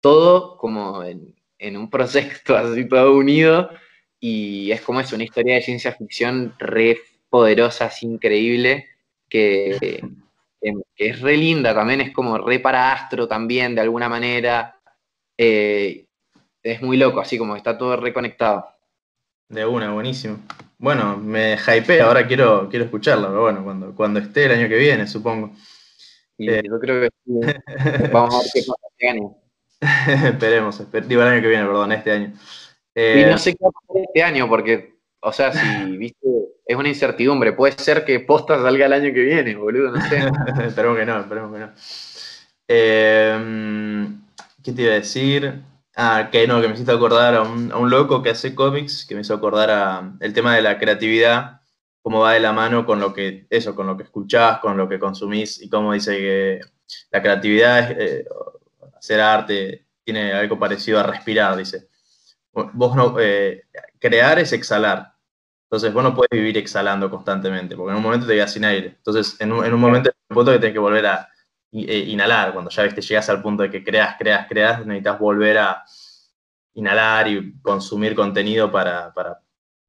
todo 0.00 0.56
como 0.56 1.04
en, 1.04 1.34
un 1.76 1.90
proyecto 1.90 2.56
así 2.56 2.88
todo 2.88 3.16
unido 3.16 3.70
y 4.20 4.70
es 4.72 4.80
como 4.80 5.00
es 5.00 5.12
una 5.12 5.24
historia 5.24 5.56
de 5.56 5.62
ciencia 5.62 5.92
ficción 5.92 6.54
re 6.58 6.98
poderosa, 7.28 7.86
así 7.86 8.06
increíble, 8.06 8.86
que, 9.28 10.00
es 10.96 11.20
re 11.20 11.36
linda 11.36 11.74
también, 11.74 12.00
es 12.00 12.12
como 12.12 12.38
re 12.38 12.58
para 12.58 12.92
astro 12.92 13.28
también 13.28 13.74
de 13.74 13.82
alguna 13.82 14.08
manera. 14.08 14.80
Eh, 15.36 16.06
es 16.62 16.80
muy 16.80 16.96
loco, 16.96 17.20
así 17.20 17.36
como 17.36 17.56
está 17.56 17.76
todo 17.76 17.96
reconectado. 17.96 18.73
De 19.48 19.64
una, 19.66 19.92
buenísimo. 19.92 20.38
Bueno, 20.78 21.16
me 21.16 21.56
hype, 21.58 22.00
ahora 22.00 22.26
quiero, 22.26 22.68
quiero 22.68 22.86
escucharlo, 22.86 23.28
pero 23.28 23.42
bueno, 23.42 23.64
cuando, 23.64 23.94
cuando 23.94 24.20
esté 24.20 24.46
el 24.46 24.52
año 24.52 24.68
que 24.68 24.76
viene, 24.76 25.06
supongo. 25.06 25.52
Eh, 26.38 26.62
yo 26.64 26.80
creo 26.80 27.02
que 27.02 27.10
vamos 28.12 28.34
a 28.34 28.38
ver 28.38 28.46
qué 28.52 28.62
pasa 28.66 28.86
este 28.90 29.08
año. 29.08 29.36
Esperemos, 30.28 30.82
digo 31.08 31.22
el 31.22 31.28
año 31.28 31.42
que 31.42 31.48
viene, 31.48 31.66
perdón, 31.66 31.92
este 31.92 32.10
año. 32.10 32.26
y 32.26 32.32
eh, 32.94 33.28
no 33.30 33.38
sé 33.38 33.52
qué 33.52 33.64
va 33.64 33.68
a 33.68 33.72
pasar 33.72 34.02
este 34.06 34.22
año, 34.22 34.48
porque, 34.48 34.96
o 35.20 35.32
sea, 35.32 35.52
si 35.52 35.96
viste, 35.96 36.26
es 36.66 36.76
una 36.76 36.88
incertidumbre. 36.88 37.52
Puede 37.52 37.78
ser 37.78 38.04
que 38.04 38.20
posta 38.20 38.60
salga 38.60 38.86
el 38.86 38.92
año 38.92 39.12
que 39.12 39.22
viene, 39.22 39.54
boludo, 39.56 39.90
no 39.90 40.00
sé. 40.08 40.18
esperemos 40.66 40.98
que 40.98 41.06
no, 41.06 41.20
esperemos 41.20 41.52
que 41.52 41.58
no. 41.60 41.72
Eh, 42.66 44.06
¿Qué 44.62 44.72
te 44.72 44.82
iba 44.82 44.92
a 44.92 44.96
decir? 44.96 45.62
Ah, 45.96 46.28
que 46.32 46.46
no, 46.48 46.60
que 46.60 46.66
me 46.66 46.74
hiciste 46.74 46.90
acordar 46.90 47.34
a 47.36 47.42
un, 47.42 47.90
loco 47.90 48.20
que 48.22 48.30
hace 48.30 48.54
cómics, 48.54 49.06
que 49.06 49.14
me 49.14 49.20
hizo 49.20 49.34
acordar 49.34 49.70
a 49.70 50.16
el 50.20 50.32
tema 50.32 50.56
de 50.56 50.62
la 50.62 50.76
creatividad, 50.78 51.60
cómo 52.02 52.20
va 52.20 52.32
de 52.32 52.40
la 52.40 52.52
mano 52.52 52.84
con 52.84 52.98
lo 52.98 53.14
que, 53.14 53.46
eso, 53.48 53.76
con 53.76 53.86
lo 53.86 53.96
que 53.96 54.02
escuchás, 54.02 54.58
con 54.58 54.76
lo 54.76 54.88
que 54.88 54.98
consumís, 54.98 55.62
y 55.62 55.68
cómo 55.68 55.92
dice 55.92 56.16
que 56.18 56.60
la 57.10 57.22
creatividad, 57.22 57.92
eh, 57.92 58.26
hacer 58.96 59.20
arte, 59.20 59.86
tiene 60.02 60.32
algo 60.32 60.58
parecido 60.58 60.98
a 60.98 61.04
respirar, 61.04 61.56
dice. 61.56 61.88
Vos 62.52 62.96
no, 62.96 63.16
eh, 63.20 63.64
crear 63.98 64.38
es 64.38 64.52
exhalar. 64.52 65.14
Entonces 65.64 65.92
vos 65.92 66.02
no 66.04 66.14
puedes 66.14 66.30
vivir 66.32 66.58
exhalando 66.58 67.10
constantemente, 67.10 67.76
porque 67.76 67.92
en 67.92 67.96
un 67.98 68.02
momento 68.02 68.26
te 68.26 68.34
quedas 68.34 68.52
sin 68.52 68.64
aire. 68.64 68.88
Entonces, 68.96 69.36
en 69.40 69.52
un, 69.52 69.64
en 69.64 69.74
un 69.74 69.80
momento, 69.80 70.10
en 70.10 70.34
punto 70.34 70.52
que 70.52 70.58
tenés 70.58 70.74
que 70.74 70.78
volver 70.80 71.06
a 71.06 71.28
inhalar. 71.74 72.52
Cuando 72.52 72.70
ya 72.70 72.88
te 72.88 73.00
llegas 73.00 73.28
al 73.28 73.42
punto 73.42 73.62
de 73.62 73.70
que 73.70 73.82
creas, 73.82 74.16
creas, 74.18 74.46
creas, 74.48 74.86
necesitas 74.86 75.18
volver 75.18 75.58
a 75.58 75.84
inhalar 76.74 77.28
y 77.28 77.60
consumir 77.60 78.14
contenido 78.14 78.70
para, 78.70 79.12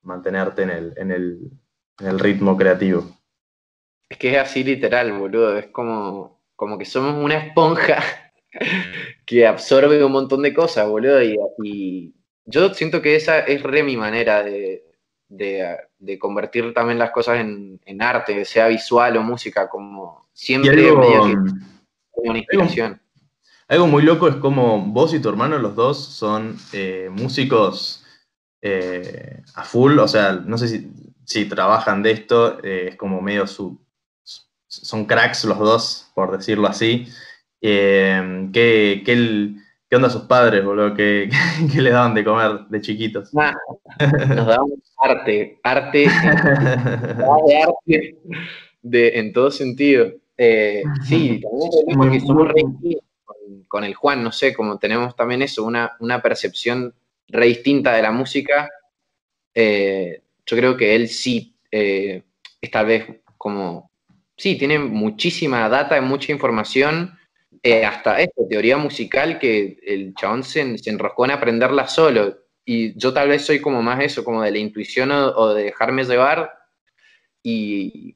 mantenerte 0.01 0.63
en 0.63 0.69
el, 0.69 0.93
en, 0.97 1.11
el, 1.11 2.19
ritmo 2.19 2.55
creativo. 2.55 3.05
Es 4.09 4.17
que 4.17 4.35
es 4.35 4.37
así 4.37 4.63
literal, 4.63 5.11
boludo. 5.13 5.57
Es 5.57 5.67
como, 5.67 6.41
como 6.55 6.77
que 6.77 6.85
somos 6.85 7.23
una 7.23 7.37
esponja 7.37 8.03
que 9.25 9.47
absorbe 9.47 10.03
un 10.03 10.11
montón 10.11 10.43
de 10.43 10.53
cosas, 10.53 10.87
boludo. 10.87 11.21
Y, 11.23 12.13
yo 12.47 12.71
siento 12.75 13.01
que 13.01 13.15
esa 13.15 13.39
es 13.39 13.63
re 13.63 13.81
mi 13.81 13.97
manera 13.97 14.43
de, 14.43 14.83
de, 15.27 16.19
convertir 16.19 16.75
también 16.75 16.99
las 16.99 17.09
cosas 17.09 17.39
en, 17.39 17.81
en, 17.83 18.01
arte, 18.03 18.45
sea 18.45 18.67
visual 18.67 19.17
o 19.17 19.23
música, 19.23 19.67
como 19.67 20.29
siempre 20.31 20.91
una 22.17 22.39
inspiración. 22.39 23.01
Algo, 23.67 23.87
muy 23.87 24.03
loco 24.03 24.27
es 24.27 24.35
como 24.35 24.79
vos 24.79 25.13
y 25.13 25.19
tu 25.19 25.29
hermano, 25.29 25.57
los 25.57 25.75
dos, 25.75 25.97
son 25.97 26.55
eh, 26.71 27.09
músicos 27.11 28.05
eh, 28.61 29.41
a 29.55 29.63
full, 29.63 29.97
o 29.97 30.07
sea, 30.07 30.33
no 30.33 30.57
sé 30.57 30.87
si, 31.25 31.45
trabajan 31.45 32.03
de 32.03 32.11
esto, 32.11 32.63
eh, 32.63 32.89
es 32.89 32.95
como 32.95 33.21
medio 33.21 33.47
su... 33.47 33.79
Son 34.67 35.05
cracks 35.05 35.45
los 35.45 35.57
dos, 35.57 36.11
por 36.13 36.37
decirlo 36.37 36.67
así. 36.67 37.07
¿qué, 37.61 39.01
qué, 39.03 39.95
onda 39.95 40.09
sus 40.09 40.23
padres, 40.23 40.63
boludo? 40.63 40.93
¿Qué, 40.93 41.29
qué, 41.73 41.81
le 41.81 41.89
daban 41.89 42.13
de 42.13 42.23
comer 42.23 42.67
de 42.69 42.81
chiquitos? 42.81 43.31
Ah, 43.35 43.55
nos 43.99 44.45
daban 44.45 44.67
arte, 45.01 45.59
arte, 45.63 45.97
de 45.99 46.07
arte 47.63 48.17
de, 48.81 49.19
en 49.19 49.33
todo 49.33 49.49
sentido. 49.49 50.11
Eh, 50.37 50.83
sí, 51.07 51.41
también 51.41 51.97
porque 51.97 52.19
somos 52.19 52.47
re 52.47 52.63
con, 53.67 53.83
el 53.83 53.93
Juan, 53.93 54.23
no 54.23 54.31
sé, 54.31 54.53
como 54.53 54.77
tenemos 54.79 55.15
también 55.15 55.41
eso, 55.41 55.63
una, 55.63 55.95
una 55.99 56.21
percepción 56.21 56.93
re 57.27 57.47
distinta 57.47 57.93
de 57.93 58.01
la 58.01 58.11
música. 58.11 58.69
Eh, 59.53 60.21
yo 60.45 60.57
creo 60.57 60.77
que 60.77 60.95
él 60.95 61.07
sí 61.07 61.55
eh, 61.71 62.23
es 62.61 62.71
tal 62.71 62.85
vez 62.85 63.05
como, 63.37 63.91
sí, 64.35 64.57
tiene 64.57 64.79
muchísima 64.79 65.67
data, 65.69 65.99
mucha 66.01 66.31
información, 66.31 67.17
hasta 67.83 68.21
esto, 68.21 68.45
teoría 68.47 68.77
musical, 68.77 69.39
que 69.39 69.79
el 69.87 70.13
chabón 70.13 70.43
se, 70.43 70.77
se, 70.77 70.89
enroscó 70.91 71.25
en 71.25 71.31
aprenderla 71.31 71.87
solo. 71.87 72.37
Y 72.63 72.95
yo 72.95 73.11
tal 73.11 73.29
vez 73.29 73.43
soy 73.43 73.59
como 73.59 73.81
más 73.81 74.03
eso, 74.03 74.23
como 74.23 74.43
de 74.43 74.51
la 74.51 74.59
intuición 74.59 75.11
o, 75.11 75.29
o 75.35 75.53
de 75.55 75.63
dejarme 75.63 76.03
llevar. 76.03 76.51
Y, 77.41 78.15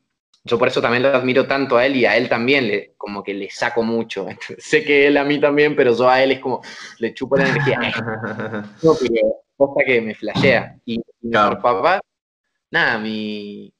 yo 0.49 0.57
por 0.57 0.67
eso 0.67 0.81
también 0.81 1.03
lo 1.03 1.09
admiro 1.09 1.45
tanto 1.45 1.77
a 1.77 1.85
él 1.85 1.95
y 1.95 2.05
a 2.05 2.17
él 2.17 2.27
también, 2.27 2.67
le, 2.67 2.93
como 2.97 3.23
que 3.23 3.33
le 3.33 3.49
saco 3.49 3.83
mucho. 3.83 4.27
sé 4.57 4.83
que 4.83 5.07
él 5.07 5.17
a 5.17 5.23
mí 5.23 5.39
también, 5.39 5.75
pero 5.75 5.95
yo 5.95 6.09
a 6.09 6.21
él 6.21 6.31
es 6.31 6.39
como, 6.39 6.61
le 6.97 7.13
chupo 7.13 7.37
la 7.37 7.47
energía. 7.47 7.79
no, 8.83 8.93
pero 8.99 9.43
cosa 9.55 9.85
que 9.85 10.01
me 10.01 10.15
flashea. 10.15 10.75
Y, 10.85 10.99
mi 11.21 11.31
papá, 11.31 12.01
nada, 12.71 12.97
mis 12.97 13.71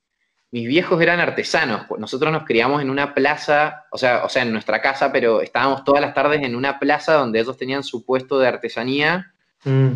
viejos 0.52 1.02
eran 1.02 1.20
artesanos. 1.20 1.88
Nosotros 1.98 2.32
nos 2.32 2.44
criamos 2.46 2.82
en 2.82 2.90
una 2.90 3.14
plaza, 3.14 3.86
o 3.92 3.98
sea, 3.98 4.24
o 4.24 4.30
sea, 4.30 4.44
en 4.44 4.52
nuestra 4.52 4.82
casa, 4.82 5.12
pero 5.12 5.42
estábamos 5.42 5.84
todas 5.84 6.02
las 6.02 6.14
tardes 6.14 6.44
en 6.44 6.56
una 6.56 6.80
plaza 6.80 7.14
donde 7.14 7.40
ellos 7.40 7.58
tenían 7.58 7.84
su 7.84 8.06
puesto 8.06 8.38
de 8.38 8.48
artesanía. 8.48 9.34
Mm. 9.64 9.92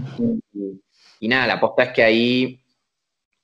Y, 1.20 1.28
nada, 1.28 1.48
la 1.48 1.54
aposta 1.54 1.84
es 1.84 1.90
que 1.92 2.04
ahí 2.04 2.64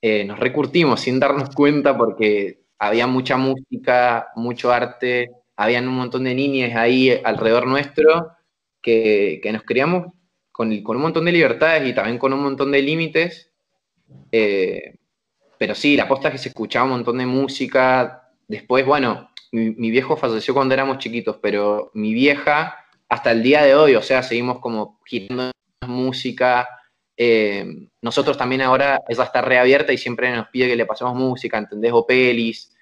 eh, 0.01 0.23
nos 0.23 0.39
recurtimos 0.39 1.01
sin 1.01 1.19
darnos 1.19 1.53
cuenta 1.53 1.97
porque 1.97 2.59
había 2.79 3.05
mucha 3.05 3.37
música, 3.37 4.29
mucho 4.35 4.71
arte, 4.71 5.29
habían 5.57 5.87
un 5.87 5.95
montón 5.95 6.23
de 6.23 6.33
niñas 6.33 6.75
ahí 6.75 7.11
alrededor 7.23 7.67
nuestro 7.67 8.31
que, 8.81 9.41
nos 9.51 9.63
criamos 9.63 10.13
con, 10.51 10.71
un 10.71 11.01
montón 11.01 11.25
de 11.25 11.33
libertades 11.33 11.87
y 11.87 11.93
también 11.93 12.17
con 12.17 12.33
un 12.33 12.41
montón 12.41 12.71
de 12.71 12.81
límites. 12.81 13.51
Eh, 14.31 14.95
pero 15.57 15.75
sí, 15.75 15.97
la 15.97 16.07
posta 16.07 16.29
es 16.29 16.33
que 16.33 16.37
se 16.37 16.49
escuchaba 16.49 16.85
un 16.85 16.91
montón 16.91 17.17
de 17.17 17.25
música. 17.25 18.31
Después, 18.47 18.85
bueno, 18.85 19.29
mi, 19.51 19.91
viejo 19.91 20.15
falleció 20.15 20.53
cuando 20.53 20.73
éramos 20.73 20.99
chiquitos, 20.99 21.37
pero 21.41 21.91
mi 21.93 22.13
vieja, 22.13 22.77
hasta 23.09 23.31
el 23.31 23.43
día 23.43 23.63
de 23.63 23.75
hoy, 23.75 23.95
o 23.95 24.01
sea, 24.01 24.23
seguimos 24.23 24.59
como 24.59 25.01
girando 25.05 25.51
música. 25.85 26.67
Eh, 27.21 27.89
nosotros 28.01 28.37
también 28.37 28.61
ahora 28.61 29.01
ella 29.09 29.25
está 29.25 29.41
reabierta 29.41 29.91
y 29.91 29.97
siempre 29.97 30.31
nos 30.31 30.47
pide 30.47 30.69
que 30.69 30.77
le 30.77 30.85
pasemos 30.85 31.15
música, 31.15 31.57
¿entendés? 31.57 31.91
O 31.93 32.07
pelis. 32.07 32.73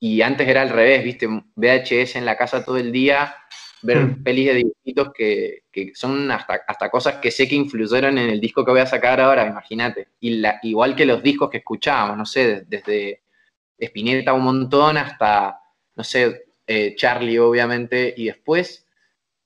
Y 0.00 0.22
antes 0.22 0.48
era 0.48 0.62
al 0.62 0.70
revés, 0.70 1.04
¿viste? 1.04 1.28
VHS 1.28 2.16
en 2.16 2.24
la 2.24 2.38
casa 2.38 2.64
todo 2.64 2.78
el 2.78 2.90
día, 2.90 3.36
ver 3.82 3.98
hmm. 3.98 4.22
pelis 4.22 4.46
de 4.46 4.54
dibujitos 4.54 5.12
que, 5.12 5.64
son 5.94 6.30
hasta, 6.30 6.62
hasta, 6.66 6.90
cosas 6.90 7.16
que 7.16 7.30
sé 7.30 7.46
que 7.46 7.56
influyeron 7.56 8.16
en 8.16 8.30
el 8.30 8.40
disco 8.40 8.64
que 8.64 8.70
voy 8.70 8.80
a 8.80 8.86
sacar 8.86 9.20
ahora, 9.20 9.46
imagínate. 9.46 10.08
Y 10.18 10.36
la, 10.36 10.58
igual 10.62 10.96
que 10.96 11.04
los 11.04 11.22
discos 11.22 11.50
que 11.50 11.58
escuchábamos, 11.58 12.16
no 12.16 12.24
sé, 12.24 12.64
desde 12.66 13.20
Spinetta 13.78 14.32
un 14.32 14.44
montón 14.44 14.96
hasta, 14.96 15.60
no 15.94 16.04
sé, 16.04 16.46
eh, 16.66 16.94
Charlie 16.96 17.38
obviamente, 17.38 18.14
y 18.16 18.26
después, 18.26 18.86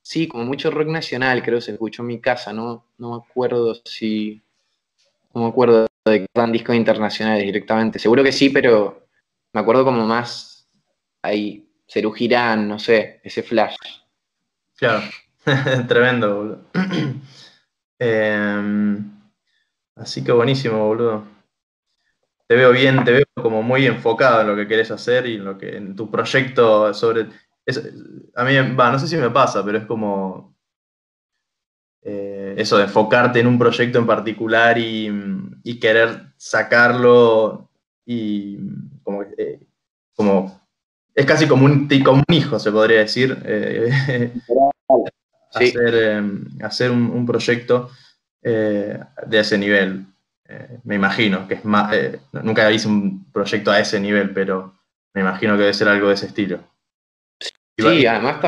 sí, 0.00 0.28
como 0.28 0.44
mucho 0.44 0.70
rock 0.70 0.86
nacional 0.86 1.42
creo 1.42 1.58
que 1.58 1.62
se 1.62 1.72
escuchó 1.72 2.02
en 2.02 2.08
mi 2.08 2.20
casa, 2.20 2.52
¿no? 2.52 2.87
No 2.98 3.10
me 3.10 3.16
acuerdo 3.16 3.74
si 3.84 4.42
no 5.34 5.42
me 5.42 5.48
acuerdo 5.48 5.86
de 6.04 6.20
que 6.20 6.26
eran 6.34 6.52
discos 6.52 6.74
internacionales 6.74 7.44
directamente. 7.44 7.98
Seguro 7.98 8.22
que 8.22 8.32
sí, 8.32 8.50
pero 8.50 9.08
me 9.52 9.60
acuerdo 9.60 9.84
como 9.84 10.04
más 10.06 10.68
ahí, 11.22 11.68
Cerú 11.86 12.14
no 12.58 12.78
sé, 12.78 13.20
ese 13.22 13.42
flash. 13.42 13.76
Claro, 14.76 15.02
tremendo, 15.88 16.36
boludo. 16.36 16.64
Em, 18.00 19.10
así 19.96 20.22
que 20.22 20.30
buenísimo, 20.30 20.86
boludo. 20.86 21.24
te 22.46 22.54
veo 22.54 22.70
bien, 22.70 23.02
te 23.02 23.10
veo 23.10 23.24
como 23.34 23.60
muy 23.60 23.86
enfocado 23.86 24.42
en 24.42 24.46
lo 24.46 24.54
que 24.54 24.68
querés 24.68 24.92
hacer 24.92 25.26
y 25.26 25.34
en 25.34 25.44
lo 25.44 25.58
que 25.58 25.76
en 25.76 25.96
tu 25.96 26.08
proyecto 26.08 26.94
sobre 26.94 27.26
a 28.34 28.44
mí, 28.44 28.54
va, 28.74 28.90
no 28.90 28.98
sé 28.98 29.06
si 29.08 29.16
me 29.16 29.30
pasa, 29.30 29.64
pero 29.64 29.78
es 29.78 29.84
como 29.84 30.57
eso 32.58 32.76
de 32.76 32.84
enfocarte 32.84 33.38
en 33.38 33.46
un 33.46 33.56
proyecto 33.56 33.98
en 33.98 34.06
particular 34.06 34.76
y, 34.78 35.78
querer 35.80 36.32
sacarlo 36.36 37.70
y 38.04 38.58
como, 39.04 39.22
eh, 39.22 39.60
como, 40.16 40.60
es 41.14 41.24
casi 41.24 41.46
como 41.46 41.66
un, 41.66 41.88
como 42.04 42.24
un 42.26 42.34
hijo, 42.34 42.58
se 42.58 42.72
podría 42.72 42.98
decir, 42.98 43.38
eh, 43.44 44.32
hacer, 46.62 46.90
un, 46.90 47.24
proyecto 47.26 47.90
de 48.42 48.98
ese 49.30 49.56
nivel. 49.56 50.06
me 50.82 50.96
imagino 50.96 51.46
que 51.46 51.54
es 51.54 51.64
más, 51.64 51.94
nunca 52.32 52.70
hice 52.72 52.88
un 52.88 53.30
proyecto 53.30 53.70
a 53.70 53.78
ese 53.78 54.00
nivel, 54.00 54.30
pero 54.30 54.74
me 55.14 55.20
imagino 55.20 55.54
que 55.54 55.60
debe 55.60 55.74
ser 55.74 55.88
algo 55.88 56.08
de 56.08 56.14
ese 56.14 56.26
estilo. 56.26 56.58
Sí, 57.76 58.04
además 58.04 58.40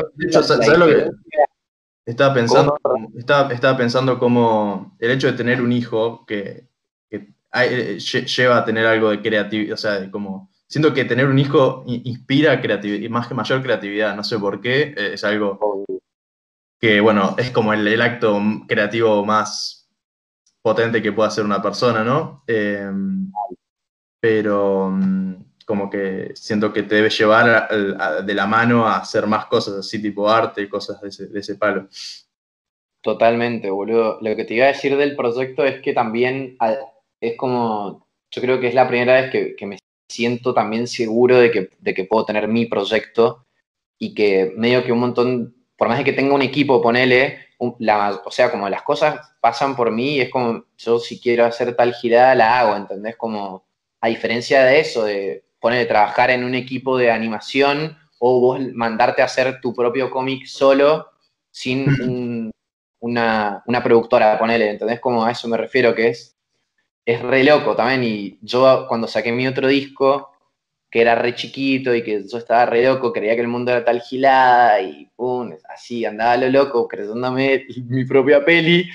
estaba 2.05 2.33
pensando? 2.33 2.77
Estaba, 3.15 3.53
estaba, 3.53 3.77
pensando 3.77 4.19
como 4.19 4.95
el 4.99 5.11
hecho 5.11 5.27
de 5.27 5.37
tener 5.37 5.61
un 5.61 5.71
hijo 5.71 6.25
que, 6.25 6.67
eh, 7.09 7.99
lleva 7.99 8.57
a 8.57 8.65
tener 8.65 8.85
algo 8.85 9.09
de 9.09 9.21
creatividad, 9.21 9.73
o 9.73 9.77
sea, 9.77 10.09
como 10.09 10.49
siento 10.67 10.93
que 10.93 11.03
tener 11.03 11.27
un 11.27 11.37
hijo 11.37 11.83
inspira 11.85 12.61
creatividad, 12.61 13.09
más 13.09 13.27
que 13.27 13.33
mayor 13.33 13.61
creatividad, 13.61 14.15
no 14.15 14.23
sé 14.23 14.39
por 14.39 14.61
qué, 14.61 14.93
eh, 14.97 15.11
es 15.13 15.23
algo 15.23 15.85
que, 16.79 17.01
bueno, 17.01 17.35
es 17.37 17.51
como 17.51 17.73
el, 17.73 18.01
acto 18.01 18.41
creativo 18.67 19.25
más 19.25 19.89
potente 20.61 21.01
que 21.01 21.11
pueda 21.11 21.27
hacer 21.27 21.43
una 21.43 21.61
persona, 21.61 22.03
¿no? 22.03 22.43
Eh, 22.47 22.89
pero 24.21 24.89
mm, 24.91 25.50
como 25.71 25.89
que 25.89 26.31
siento 26.33 26.73
que 26.73 26.83
te 26.83 26.95
debe 26.95 27.09
llevar 27.09 27.69
de 28.25 28.33
la 28.33 28.45
mano 28.45 28.85
a 28.85 28.97
hacer 28.97 29.25
más 29.25 29.45
cosas 29.45 29.75
así, 29.75 30.01
tipo 30.01 30.29
arte 30.29 30.63
y 30.63 30.67
cosas 30.67 30.99
de 30.99 31.39
ese, 31.39 31.55
palo. 31.55 31.87
Totalmente, 32.99 33.69
boludo. 33.69 34.17
Lo 34.19 34.35
que 34.35 34.43
te 34.43 34.55
iba 34.55 34.65
a 34.65 34.73
decir 34.73 34.97
del 34.97 35.15
proyecto 35.15 35.63
es 35.63 35.79
que 35.79 35.93
también 35.93 36.57
es 37.21 37.37
como, 37.37 38.05
yo 38.29 38.41
creo 38.41 38.59
que 38.59 38.67
es 38.67 38.73
la 38.73 38.85
primera 38.85 39.21
vez 39.21 39.31
que, 39.31 39.65
me 39.65 39.77
siento 40.09 40.53
también 40.53 40.87
seguro 40.87 41.37
de 41.37 41.51
que, 41.51 41.69
de 41.79 41.93
que, 41.93 42.03
puedo 42.03 42.25
tener 42.25 42.49
mi 42.49 42.65
proyecto 42.65 43.45
y 43.97 44.13
que 44.13 44.51
medio 44.57 44.83
que 44.83 44.91
un 44.91 44.99
montón, 44.99 45.55
por 45.77 45.87
más 45.87 45.99
de 45.99 46.03
que 46.03 46.11
tenga 46.11 46.35
un 46.35 46.41
equipo, 46.41 46.81
ponele, 46.81 47.45
o 47.59 48.31
sea, 48.31 48.51
como 48.51 48.67
las 48.67 48.81
cosas 48.81 49.21
pasan 49.39 49.77
por 49.77 49.89
mí 49.89 50.15
y 50.15 50.19
es 50.19 50.29
como, 50.29 50.65
yo 50.77 50.99
si 50.99 51.17
quiero 51.17 51.45
hacer 51.45 51.77
tal 51.77 51.93
girada 51.93 52.35
la 52.35 52.59
hago, 52.59 52.75
¿entendés? 52.75 53.15
Como, 53.15 53.63
a 54.01 54.09
diferencia 54.09 54.65
de 54.65 54.81
eso, 54.81 55.05
de 55.05 55.45
poner 55.61 55.87
trabajar 55.87 56.31
en 56.31 56.43
un 56.43 56.55
equipo 56.55 56.97
de 56.97 57.11
animación 57.11 57.97
o 58.19 58.41
vos 58.41 58.59
mandarte 58.73 59.21
a 59.21 59.25
hacer 59.25 59.61
tu 59.61 59.73
propio 59.73 60.09
cómic 60.09 60.45
solo 60.45 61.07
sin 61.51 62.51
una, 62.99 63.63
una, 63.65 63.83
productora, 63.83 64.37
ponele, 64.37 64.71
¿entendés? 64.71 64.99
Como 64.99 65.23
a 65.23 65.31
eso 65.31 65.47
me 65.47 65.57
refiero, 65.57 65.95
que 65.95 66.09
es, 66.09 66.35
es 67.05 67.21
re 67.21 67.43
loco 67.43 67.75
también. 67.75 68.03
Y 68.03 68.39
yo 68.41 68.85
cuando 68.87 69.07
saqué 69.07 69.31
mi 69.31 69.47
otro 69.47 69.67
disco, 69.67 70.31
que 70.89 71.01
era 71.01 71.15
re 71.15 71.35
chiquito 71.35 71.95
y 71.95 72.03
que 72.03 72.23
yo 72.27 72.37
estaba 72.37 72.65
re 72.65 72.83
loco, 72.83 73.13
creía 73.13 73.35
que 73.35 73.41
el 73.41 73.47
mundo 73.47 73.71
era 73.71 73.85
tal 73.85 74.01
gilada 74.01 74.81
y 74.81 75.09
pum, 75.15 75.53
así, 75.69 76.05
andaba 76.05 76.37
lo 76.37 76.49
loco, 76.49 76.87
creyéndome 76.87 77.65
mi 77.87 78.05
propia 78.05 78.43
peli. 78.43 78.89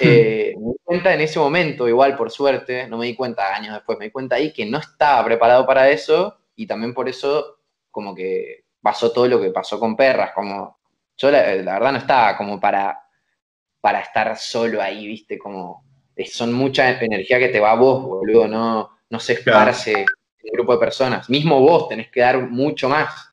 Eh, 0.00 0.54
me 0.58 0.72
di 0.72 0.78
cuenta 0.82 1.14
en 1.14 1.20
ese 1.20 1.38
momento, 1.38 1.88
igual 1.88 2.16
por 2.16 2.30
suerte, 2.30 2.86
no 2.86 2.98
me 2.98 3.06
di 3.06 3.14
cuenta 3.14 3.54
años 3.54 3.74
después, 3.74 3.98
me 3.98 4.06
di 4.06 4.10
cuenta 4.10 4.36
ahí 4.36 4.52
que 4.52 4.66
no 4.66 4.78
estaba 4.78 5.24
preparado 5.24 5.66
para 5.66 5.88
eso 5.90 6.38
y 6.56 6.66
también 6.66 6.94
por 6.94 7.08
eso 7.08 7.58
como 7.90 8.14
que 8.14 8.64
pasó 8.80 9.12
todo 9.12 9.26
lo 9.26 9.40
que 9.40 9.50
pasó 9.50 9.78
con 9.80 9.96
perras, 9.96 10.32
como 10.34 10.78
yo 11.16 11.30
la, 11.30 11.42
verdad 11.42 11.92
no 11.92 11.98
estaba 11.98 12.36
como 12.36 12.60
para, 12.60 13.00
para 13.80 14.00
estar 14.00 14.36
solo 14.36 14.80
ahí, 14.80 15.06
viste, 15.06 15.36
como 15.36 15.84
son 16.26 16.52
mucha 16.52 17.00
energía 17.00 17.38
que 17.38 17.48
te 17.48 17.60
va 17.60 17.72
a 17.72 17.76
vos, 17.76 18.02
boludo, 18.02 18.48
no, 18.48 18.98
no 19.10 19.20
se 19.20 19.34
esparce 19.34 20.04
el 20.42 20.50
grupo 20.52 20.72
de 20.72 20.78
personas, 20.78 21.28
mismo 21.28 21.60
vos 21.60 21.88
tenés 21.88 22.10
que 22.10 22.20
dar 22.20 22.38
mucho 22.48 22.88
más. 22.88 23.30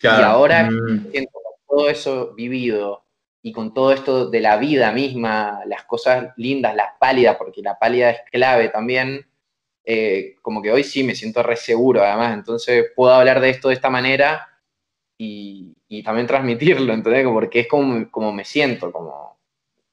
Y 0.00 0.06
ahora 0.06 0.68
mm. 0.70 1.10
siento 1.10 1.32
todo 1.66 1.88
eso 1.88 2.34
vivido, 2.34 3.05
y 3.46 3.52
con 3.52 3.72
todo 3.72 3.92
esto 3.92 4.28
de 4.28 4.40
la 4.40 4.56
vida 4.56 4.90
misma, 4.90 5.60
las 5.66 5.84
cosas 5.84 6.32
lindas, 6.36 6.74
las 6.74 6.94
pálidas, 6.98 7.36
porque 7.36 7.62
la 7.62 7.78
pálida 7.78 8.10
es 8.10 8.22
clave 8.28 8.70
también, 8.70 9.24
eh, 9.84 10.34
como 10.42 10.60
que 10.60 10.72
hoy 10.72 10.82
sí 10.82 11.04
me 11.04 11.14
siento 11.14 11.44
re 11.44 11.54
seguro 11.54 12.02
además, 12.02 12.34
entonces 12.34 12.86
puedo 12.96 13.14
hablar 13.14 13.38
de 13.38 13.50
esto 13.50 13.68
de 13.68 13.74
esta 13.74 13.88
manera 13.88 14.48
y, 15.16 15.76
también 16.02 16.26
transmitirlo, 16.26 16.92
¿entendés? 16.92 17.24
Porque 17.24 17.60
es 17.60 17.68
como, 17.68 18.10
como 18.10 18.32
me 18.32 18.44
siento, 18.44 18.90
como... 18.90 19.38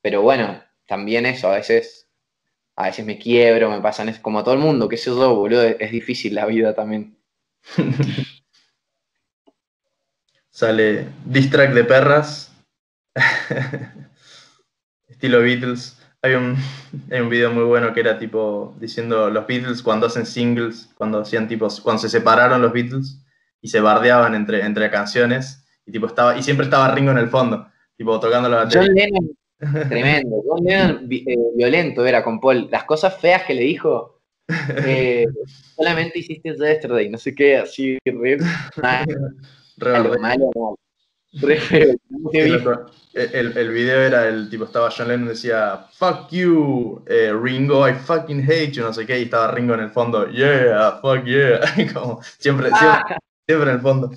Pero 0.02 0.24
bueno, 0.24 0.60
también 0.88 1.28
eso, 1.28 1.48
a 1.48 1.58
veces, 1.58 2.10
a 2.76 2.86
veces 2.86 3.06
me 3.06 3.20
quiebro, 3.20 3.70
me 3.70 3.82
pasan, 3.82 4.10
es 4.10 4.18
como 4.18 4.39
a 4.39 4.44
todo 4.44 4.56
el 4.56 4.62
mundo, 4.62 4.89
qué 4.89 4.98
sé 4.98 5.12
yo, 5.12 5.36
boludo, 5.36 5.62
es 5.62 5.92
difícil 5.92 6.34
la 6.34 6.48
vida 6.48 6.74
también. 6.74 7.20
Sale 10.50 11.08
Distract 11.26 11.76
de 11.76 11.84
perras, 11.84 12.53
Estilo 15.08 15.41
Beatles. 15.41 15.99
Hay 16.21 16.36
un, 16.36 16.56
hay 17.12 17.19
un 17.19 17.30
video 17.30 17.52
muy 17.52 17.63
bueno 17.63 17.93
que 17.93 17.99
era 17.99 18.17
tipo 18.17 18.76
diciendo 18.80 19.30
los 19.30 19.45
Beatles 19.45 19.84
cuando 19.84 20.08
hacen 20.08 20.26
singles, 20.26 20.89
cuando 20.95 21.19
hacían 21.19 21.47
tipos, 21.47 21.82
cuando 21.82 22.02
se 22.02 22.10
separaron 22.10 22.62
los 22.62 22.71
Beatles 22.71 23.19
y 23.62 23.67
se 23.67 23.82
bardeaban 23.82 24.34
entre, 24.36 24.65
entre 24.65 24.89
canciones 24.89 25.65
y 25.86 25.91
tipo 25.91 26.08
estaba, 26.08 26.38
y 26.38 26.43
siempre 26.43 26.65
estaba 26.65 26.93
Ringo 26.93 27.12
en 27.12 27.17
el 27.17 27.30
fondo, 27.30 27.67
tipo 27.97 28.19
tocando 28.19 28.49
la 28.49 28.63
batería. 28.63 28.88
John 28.88 28.95
Lennon, 28.95 29.89
tremendo. 29.89 30.43
John 30.45 30.63
Lennon 30.63 31.08
eh, 31.12 31.36
violento 31.56 32.06
era 32.06 32.23
con 32.23 32.39
Paul. 32.39 32.69
Las 32.71 32.86
cosas 32.86 33.19
feas 33.19 33.43
que 33.43 33.54
le 33.54 33.63
dijo. 33.63 34.21
Eh, 34.86 35.26
solamente 35.76 36.19
hiciste 36.19 36.49
yesterday, 36.49 37.10
no 37.10 37.17
sé 37.17 37.34
qué, 37.34 37.58
así, 37.58 37.97
re, 38.04 38.38
malo, 39.78 40.19
malo, 40.19 40.78
el, 41.41 41.98
el, 43.58 43.69
video 43.72 44.02
era 44.02 44.28
el 44.28 44.50
tipo, 44.50 44.65
estaba 44.65 44.91
John 44.96 45.08
Lennon 45.08 45.30
decía, 45.30 45.88
fuck 45.93 46.30
you, 46.30 47.04
eh, 47.08 47.32
Ringo, 47.34 47.88
I 47.88 47.93
fucking 47.93 48.43
hate 48.43 48.72
you, 48.72 48.84
no 48.84 48.93
sé 48.93 49.06
qué, 49.06 49.19
y 49.19 49.24
estaba 49.24 49.52
Ringo 49.52 49.74
en 49.74 49.82
el 49.82 49.89
fondo, 49.89 50.30
yeah, 50.30 51.00
fuck 51.02 51.24
yeah, 51.26 51.60
como 51.93 52.22
siempre, 52.38 52.69
ah. 52.72 53.17
siempre, 53.48 53.69
en 53.69 53.76
el 53.76 53.82
fondo. 53.82 54.12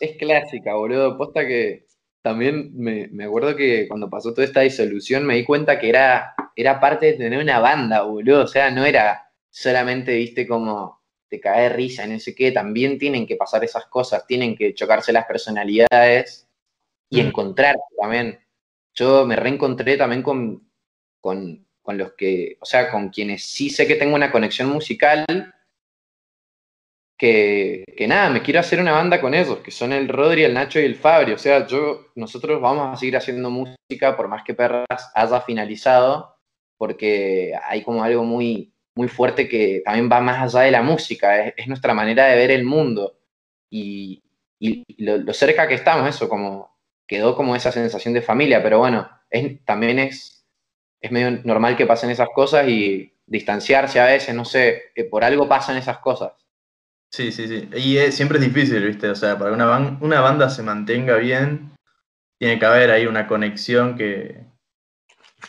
Es 0.00 0.16
clásica, 0.16 0.74
boludo, 0.74 1.18
posta 1.18 1.46
que 1.46 1.86
también 2.22 2.70
me, 2.74 3.08
me, 3.08 3.24
acuerdo 3.24 3.56
que 3.56 3.86
cuando 3.88 4.08
pasó 4.08 4.32
toda 4.32 4.46
esta 4.46 4.60
disolución 4.60 5.26
me 5.26 5.34
di 5.34 5.44
cuenta 5.44 5.78
que 5.78 5.88
era, 5.88 6.34
era 6.56 6.80
parte 6.80 7.06
de 7.06 7.12
tener 7.14 7.42
una 7.42 7.58
banda, 7.58 8.02
boludo, 8.02 8.44
o 8.44 8.46
sea, 8.46 8.70
no 8.70 8.84
era 8.84 9.30
solamente, 9.50 10.14
viste, 10.16 10.46
como 10.46 10.97
te 11.28 11.40
cae 11.40 11.68
risa 11.68 12.06
y 12.06 12.10
no 12.10 12.18
sé 12.18 12.34
qué, 12.34 12.52
también 12.52 12.98
tienen 12.98 13.26
que 13.26 13.36
pasar 13.36 13.62
esas 13.64 13.86
cosas, 13.86 14.26
tienen 14.26 14.56
que 14.56 14.74
chocarse 14.74 15.12
las 15.12 15.26
personalidades 15.26 16.48
y 17.10 17.22
mm. 17.22 17.26
encontrarse 17.26 17.94
también. 17.98 18.38
Yo 18.94 19.26
me 19.26 19.36
reencontré 19.36 19.96
también 19.96 20.22
con, 20.22 20.68
con, 21.20 21.66
los 21.86 22.12
que, 22.12 22.58
o 22.60 22.64
sea, 22.64 22.90
con 22.90 23.10
quienes 23.10 23.44
sí 23.44 23.70
sé 23.70 23.86
que 23.86 23.96
tengo 23.96 24.14
una 24.14 24.32
conexión 24.32 24.68
musical, 24.68 25.24
que, 27.16 27.84
que, 27.96 28.06
nada, 28.06 28.30
me 28.30 28.42
quiero 28.42 28.60
hacer 28.60 28.80
una 28.80 28.92
banda 28.92 29.20
con 29.20 29.34
ellos, 29.34 29.58
que 29.58 29.70
son 29.70 29.92
el 29.92 30.08
Rodri, 30.08 30.44
el 30.44 30.54
Nacho 30.54 30.80
y 30.80 30.84
el 30.84 30.94
Fabri. 30.94 31.32
O 31.32 31.38
sea, 31.38 31.66
yo, 31.66 32.12
nosotros 32.14 32.60
vamos 32.60 32.94
a 32.94 32.96
seguir 32.96 33.16
haciendo 33.16 33.50
música 33.50 34.16
por 34.16 34.28
más 34.28 34.44
que 34.44 34.54
Perras 34.54 35.10
haya 35.14 35.40
finalizado, 35.40 36.36
porque 36.76 37.52
hay 37.64 37.82
como 37.82 38.04
algo 38.04 38.24
muy, 38.24 38.72
muy 38.98 39.06
fuerte 39.06 39.48
que 39.48 39.80
también 39.84 40.10
va 40.10 40.20
más 40.20 40.42
allá 40.42 40.64
de 40.64 40.72
la 40.72 40.82
música, 40.82 41.46
es, 41.46 41.68
nuestra 41.68 41.94
manera 41.94 42.26
de 42.26 42.34
ver 42.34 42.50
el 42.50 42.64
mundo. 42.64 43.16
Y, 43.70 44.24
lo, 44.98 45.32
cerca 45.32 45.68
que 45.68 45.74
estamos, 45.74 46.08
eso, 46.08 46.28
como 46.28 46.76
quedó 47.06 47.36
como 47.36 47.54
esa 47.54 47.70
sensación 47.70 48.12
de 48.12 48.22
familia, 48.22 48.60
pero 48.60 48.80
bueno, 48.80 49.08
es, 49.30 49.64
también 49.64 50.00
es, 50.00 50.44
es 51.00 51.12
medio 51.12 51.30
normal 51.44 51.76
que 51.76 51.86
pasen 51.86 52.10
esas 52.10 52.28
cosas 52.34 52.66
y 52.66 53.14
distanciarse 53.24 54.00
a 54.00 54.06
veces, 54.06 54.34
no 54.34 54.44
sé, 54.44 54.90
que 54.96 55.04
por 55.04 55.22
algo 55.22 55.48
pasan 55.48 55.76
esas 55.76 55.98
cosas. 55.98 56.32
Sí, 57.12 57.30
sí, 57.30 57.46
sí. 57.46 57.68
Y 57.76 58.10
siempre 58.10 58.38
es 58.38 58.44
difícil, 58.44 58.84
¿viste? 58.84 59.08
O 59.08 59.14
sea, 59.14 59.38
para 59.38 59.50
que 59.50 59.54
una, 59.54 59.96
una 60.00 60.20
banda 60.20 60.50
se 60.50 60.64
mantenga 60.64 61.18
bien, 61.18 61.70
tiene 62.36 62.58
que 62.58 62.66
haber 62.66 62.90
ahí 62.90 63.06
una 63.06 63.28
conexión 63.28 63.96
que 63.96 64.40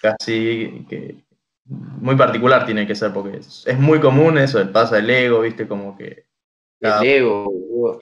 casi 0.04 0.86
que, 0.88 1.16
muy 1.70 2.16
particular 2.16 2.66
tiene 2.66 2.88
que 2.88 2.96
ser, 2.96 3.14
porque 3.14 3.38
es, 3.38 3.80
muy 3.80 4.00
común 4.00 4.38
eso, 4.38 4.60
el 4.60 4.70
pasa 4.70 4.98
el 4.98 5.10
ego, 5.10 5.42
viste, 5.42 5.68
como 5.68 5.98
que... 5.98 6.26
El 6.82 7.06
ego. 7.06 8.00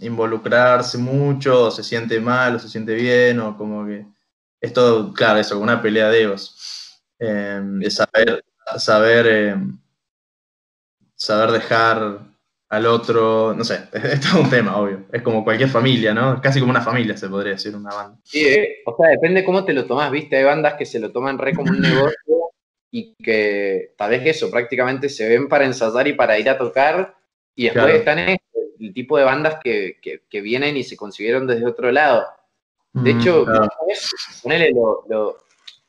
involucrarse 0.00 0.98
mucho, 0.98 1.64
o 1.64 1.70
se 1.70 1.82
siente 1.82 2.20
mal, 2.20 2.56
o 2.56 2.58
se 2.58 2.68
siente 2.68 2.94
bien, 2.94 3.40
o 3.40 3.56
como 3.56 3.86
que... 3.86 4.06
Es 4.60 4.72
todo, 4.72 5.12
claro, 5.12 5.38
eso, 5.38 5.58
una 5.58 5.82
pelea 5.82 6.08
de 6.08 6.22
egos. 6.22 7.02
Em, 7.18 7.80
de 7.80 7.90
saber 7.90 8.44
saber, 8.78 9.26
eh, 9.28 9.56
saber 11.14 11.50
dejar 11.52 12.20
al 12.68 12.86
otro, 12.86 13.54
no 13.54 13.64
sé, 13.64 13.88
es, 13.92 14.20
todo 14.20 14.42
un 14.42 14.50
tema, 14.50 14.76
obvio. 14.76 15.04
Es 15.12 15.22
como 15.22 15.44
cualquier 15.44 15.68
familia, 15.68 16.14
¿no? 16.14 16.40
Casi 16.40 16.60
como 16.60 16.70
una 16.70 16.80
familia, 16.80 17.16
se 17.16 17.28
podría 17.28 17.52
decir, 17.52 17.74
una 17.76 17.94
banda. 17.94 18.18
Sí, 18.24 18.44
eh, 18.44 18.82
o 18.86 18.96
sea, 18.96 19.10
depende 19.10 19.44
cómo 19.44 19.64
te 19.64 19.72
lo 19.72 19.86
tomas, 19.86 20.10
¿viste? 20.10 20.36
Hay 20.36 20.44
bandas 20.44 20.74
que 20.74 20.86
se 20.86 20.98
lo 20.98 21.12
toman 21.12 21.38
re 21.38 21.54
como 21.54 21.70
un 21.70 21.80
negocio 21.80 22.33
y 22.96 23.12
que 23.16 23.92
tal 23.96 24.10
vez 24.10 24.22
eso, 24.24 24.48
prácticamente 24.52 25.08
se 25.08 25.28
ven 25.28 25.48
para 25.48 25.64
ensayar 25.64 26.06
y 26.06 26.12
para 26.12 26.38
ir 26.38 26.48
a 26.48 26.56
tocar 26.56 27.16
y 27.56 27.64
después 27.64 27.92
están 27.92 28.20
el 28.20 28.94
tipo 28.94 29.18
de 29.18 29.24
bandas 29.24 29.58
que, 29.60 29.98
que, 30.00 30.40
vienen 30.40 30.76
y 30.76 30.84
se 30.84 30.96
consiguieron 30.96 31.44
desde 31.44 31.66
otro 31.66 31.90
lado. 31.90 32.24
De 32.92 33.12
mm, 33.12 33.20
hecho, 33.20 33.46
ponele 34.44 34.70
lo, 34.70 35.04
lo, 35.08 35.38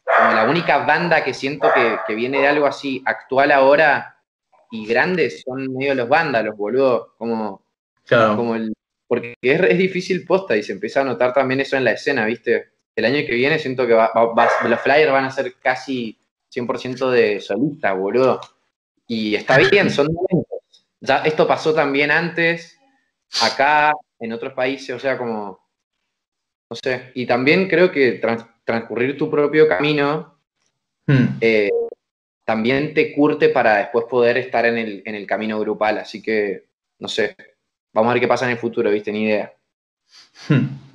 como 0.04 0.34
la 0.34 0.50
única 0.50 0.80
banda 0.80 1.24
que 1.24 1.36
siento 1.36 1.68
que, 1.76 2.00
que 2.08 2.16
viene 2.16 2.40
de 2.40 2.48
algo 2.48 2.66
así 2.66 3.04
actual 3.06 3.52
ahora 3.52 4.18
y 4.72 4.88
grandes 4.88 5.44
son 5.46 5.76
medio 5.76 5.94
los 5.94 6.10
vándalos, 6.10 6.58
boludo. 6.58 7.14
Como, 7.20 7.62
como 8.10 8.56
el, 8.56 8.74
porque 9.08 9.36
es, 9.40 9.78
difícil 9.78 10.26
posta 10.26 10.58
y 10.58 10.64
se 10.64 10.72
empieza 10.72 11.02
a 11.02 11.04
notar 11.04 11.34
también 11.34 11.60
eso 11.60 11.78
en 11.78 11.84
la 11.84 11.92
escena, 11.92 12.26
¿viste? 12.26 12.72
El 12.96 13.06
año 13.06 13.28
que 13.28 13.36
viene 13.36 13.60
siento 13.60 13.86
que 13.86 13.94
los 13.94 14.80
flyers 14.80 15.12
van 15.12 15.26
a 15.26 15.32
ser 15.32 15.54
casi 15.62 16.18
100% 16.56 17.10
de 17.10 17.40
solista, 17.40 17.94
boludo. 17.94 18.40
Y 19.08 19.36
está 19.36 19.58
bien, 19.58 19.90
son 19.90 20.08
Ya 21.02 21.18
esto 21.18 21.48
pasó 21.48 21.74
también 21.74 22.12
antes, 22.12 22.80
acá, 23.42 23.94
en 24.20 24.32
otros 24.34 24.54
países, 24.54 24.96
o 24.96 25.00
sea, 25.00 25.18
como, 25.18 25.60
no 26.70 26.76
sé. 26.76 27.12
Y 27.14 27.26
también 27.26 27.68
creo 27.68 27.92
que 27.92 28.22
transcurrir 28.64 29.18
tu 29.18 29.30
propio 29.30 29.68
camino 29.68 30.40
hmm. 31.06 31.38
eh, 31.42 31.70
también 32.44 32.94
te 32.94 33.14
curte 33.14 33.50
para 33.50 33.78
después 33.78 34.06
poder 34.06 34.38
estar 34.38 34.66
en 34.66 34.78
el, 34.78 35.28
camino 35.28 35.60
grupal. 35.60 35.98
Así 35.98 36.22
que, 36.22 36.66
no 37.00 37.08
sé, 37.08 37.36
vamos 37.92 38.10
a 38.10 38.14
ver 38.14 38.22
qué 38.22 38.28
pasa 38.28 38.46
en 38.46 38.52
el 38.52 38.58
futuro, 38.58 38.92
¿viste? 38.92 39.12
Ni 39.12 39.24
idea. 39.24 39.54
Hmm. 40.48 40.86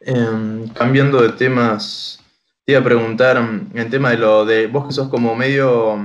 Em, 0.00 0.68
cambiando 0.68 1.20
de 1.20 1.30
temas, 1.30 2.22
te 2.66 2.72
iba 2.72 2.80
a 2.80 2.84
preguntar 2.84 3.36
en 3.36 3.78
el 3.78 3.88
tema 3.88 4.10
de 4.10 4.18
lo 4.18 4.44
de 4.44 4.66
vos 4.66 4.86
que 4.86 4.92
sos 4.92 5.08
como 5.08 5.36
medio 5.36 6.04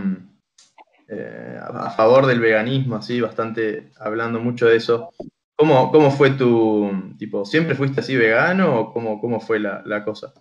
eh, 1.10 1.58
a 1.60 1.90
favor 1.90 2.28
del 2.28 2.40
veganismo, 2.40 2.98
así, 2.98 3.20
bastante 3.20 3.90
hablando 3.98 4.40
mucho 4.40 4.68
de 4.68 4.76
eso. 4.76 5.12
¿Cómo, 5.56 5.92
cómo 5.92 6.12
fue 6.12 6.30
tu, 6.32 7.16
tipo, 7.18 7.46
siempre 7.46 7.74
fuiste 7.74 8.02
así 8.02 8.16
vegano 8.16 8.80
o 8.80 8.94
cómo, 8.94 9.20
cómo 9.20 9.40
fue 9.40 9.60
la, 9.60 9.82
la 9.88 10.06
cosa? 10.06 10.36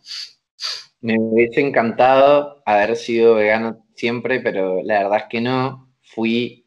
Me 1.01 1.17
hubiese 1.19 1.63
encantado 1.63 2.63
haber 2.67 2.97
sido 2.97 3.37
vegano 3.37 3.87
siempre, 3.95 4.41
pero 4.41 4.83
la 4.83 5.05
verdad 5.05 5.19
es 5.21 5.25
que 5.31 5.41
no. 5.41 5.91
Fui 6.03 6.67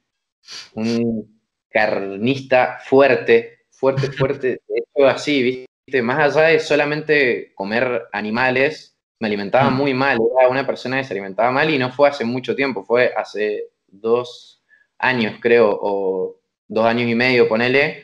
un 0.74 1.40
carnista 1.70 2.80
fuerte, 2.84 3.66
fuerte, 3.70 4.12
fuerte. 4.12 4.48
De 4.68 4.80
hecho, 4.80 5.08
así, 5.08 5.68
¿viste? 5.86 6.02
Más 6.02 6.36
allá 6.36 6.48
de 6.48 6.60
solamente 6.60 7.54
comer 7.54 8.08
animales, 8.12 8.93
me 9.24 9.28
alimentaba 9.28 9.70
mm. 9.70 9.76
muy 9.78 9.94
mal. 9.94 10.20
Era 10.38 10.50
una 10.50 10.68
persona 10.68 10.98
que 10.98 11.06
se 11.06 11.14
alimentaba 11.14 11.50
mal 11.50 11.70
y 11.70 11.78
no 11.78 11.92
fue 11.92 12.10
hace 12.10 12.26
mucho 12.26 12.56
tiempo, 12.56 12.84
fue 12.84 13.14
hace 13.16 13.70
dos 13.88 14.62
años, 15.00 15.38
creo, 15.40 15.80
o 15.82 16.36
dos 16.68 16.86
años 16.86 17.10
y 17.10 17.16
medio, 17.16 17.48
ponele, 17.48 18.04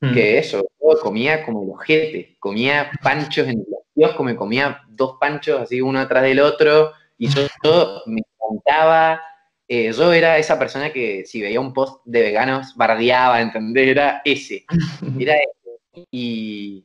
mm. 0.00 0.12
que 0.12 0.36
eso, 0.36 0.66
comía 1.02 1.42
como 1.42 1.62
el 1.62 1.70
ojete, 1.70 2.36
comía 2.38 2.90
panchos 3.02 3.48
en 3.48 3.60
el 3.60 3.66
kiosco, 3.94 4.22
me 4.22 4.36
comía 4.36 4.82
dos 4.88 5.16
panchos 5.18 5.62
así 5.62 5.80
uno 5.80 6.00
atrás 6.00 6.22
del 6.22 6.40
otro, 6.40 6.92
y 7.16 7.28
yo, 7.28 8.02
me 8.06 8.20
encantaba. 8.20 9.22
Eh, 9.70 9.92
yo 9.92 10.12
era 10.12 10.38
esa 10.38 10.58
persona 10.58 10.92
que 10.92 11.24
si 11.24 11.42
veía 11.42 11.60
un 11.60 11.72
post 11.72 12.02
de 12.04 12.22
veganos 12.22 12.74
bardeaba, 12.76 13.40
¿entendés? 13.40 13.88
Era 13.88 14.22
ese. 14.24 14.64
Era 15.18 15.34
ese. 15.34 16.06
Y, 16.10 16.84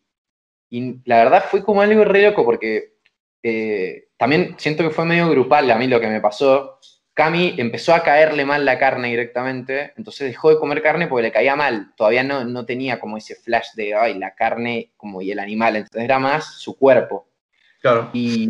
la 1.06 1.24
verdad 1.24 1.46
fue 1.52 1.64
como 1.64 1.82
algo 1.82 2.04
re 2.04 2.24
loco 2.24 2.44
porque 2.44 2.93
eh, 3.44 4.08
también 4.18 4.56
siento 4.58 4.84
que 4.84 4.90
fue 4.90 5.06
medio 5.06 5.30
grupal 5.30 5.70
a 5.70 5.76
mí 5.76 5.88
lo 5.88 6.00
que 6.00 6.08
me 6.08 6.22
pasó. 6.22 6.80
Cami 7.14 7.54
empezó 7.58 7.94
a 7.94 8.02
caerle 8.02 8.44
mal 8.44 8.66
la 8.66 8.80
carne 8.80 9.10
directamente, 9.10 9.94
entonces 9.98 10.30
dejó 10.30 10.50
de 10.50 10.58
comer 10.58 10.82
carne 10.82 11.08
porque 11.08 11.24
le 11.24 11.32
caía 11.32 11.56
mal. 11.56 11.94
Todavía 11.96 12.24
no, 12.24 12.44
no 12.46 12.66
tenía 12.66 13.00
como 13.00 13.18
ese 13.18 13.36
flash 13.36 13.74
de, 13.76 13.94
ay, 13.94 14.18
la 14.18 14.34
carne 14.34 14.94
como 14.98 15.22
y 15.22 15.32
el 15.32 15.40
animal, 15.40 15.76
entonces 15.76 16.04
era 16.04 16.18
más 16.18 16.56
su 16.56 16.76
cuerpo. 16.76 17.28
Claro. 17.82 18.10
Y, 18.14 18.50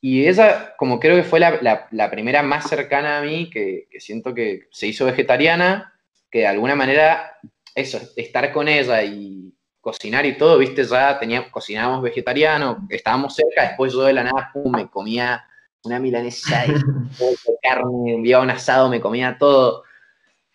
y 0.00 0.26
esa, 0.26 0.74
como 0.76 0.98
creo 0.98 1.14
que 1.14 1.22
fue 1.22 1.38
la, 1.38 1.86
la, 1.90 2.10
primera 2.10 2.42
más 2.42 2.68
cercana 2.68 3.18
a 3.18 3.22
mí, 3.22 3.50
que, 3.50 3.86
que, 3.90 4.00
siento 4.00 4.34
que 4.34 4.66
se 4.72 4.88
hizo 4.88 5.04
vegetariana, 5.04 5.94
que 6.30 6.40
de 6.40 6.46
alguna 6.48 6.74
manera, 6.74 7.38
eso, 7.74 8.00
estar 8.16 8.50
con 8.52 8.66
ella 8.66 9.04
y 9.04 9.45
cocinar 9.86 10.26
y 10.26 10.36
todo, 10.36 10.58
viste, 10.58 10.82
ya 10.82 11.16
teníamos, 11.16 11.48
cocinábamos 11.50 12.02
vegetariano, 12.02 12.84
estábamos 12.88 13.36
cerca, 13.36 13.68
después 13.68 13.92
yo 13.92 14.02
de 14.02 14.14
la 14.14 14.24
nada, 14.24 14.50
pum, 14.52 14.74
me 14.74 14.90
comía 14.90 15.46
una 15.84 16.00
milanesa 16.00 16.64
de 16.64 16.74
carne, 17.62 18.14
enviaba 18.14 18.42
un 18.42 18.50
asado, 18.50 18.88
me 18.88 19.00
comía 19.00 19.38
todo. 19.38 19.84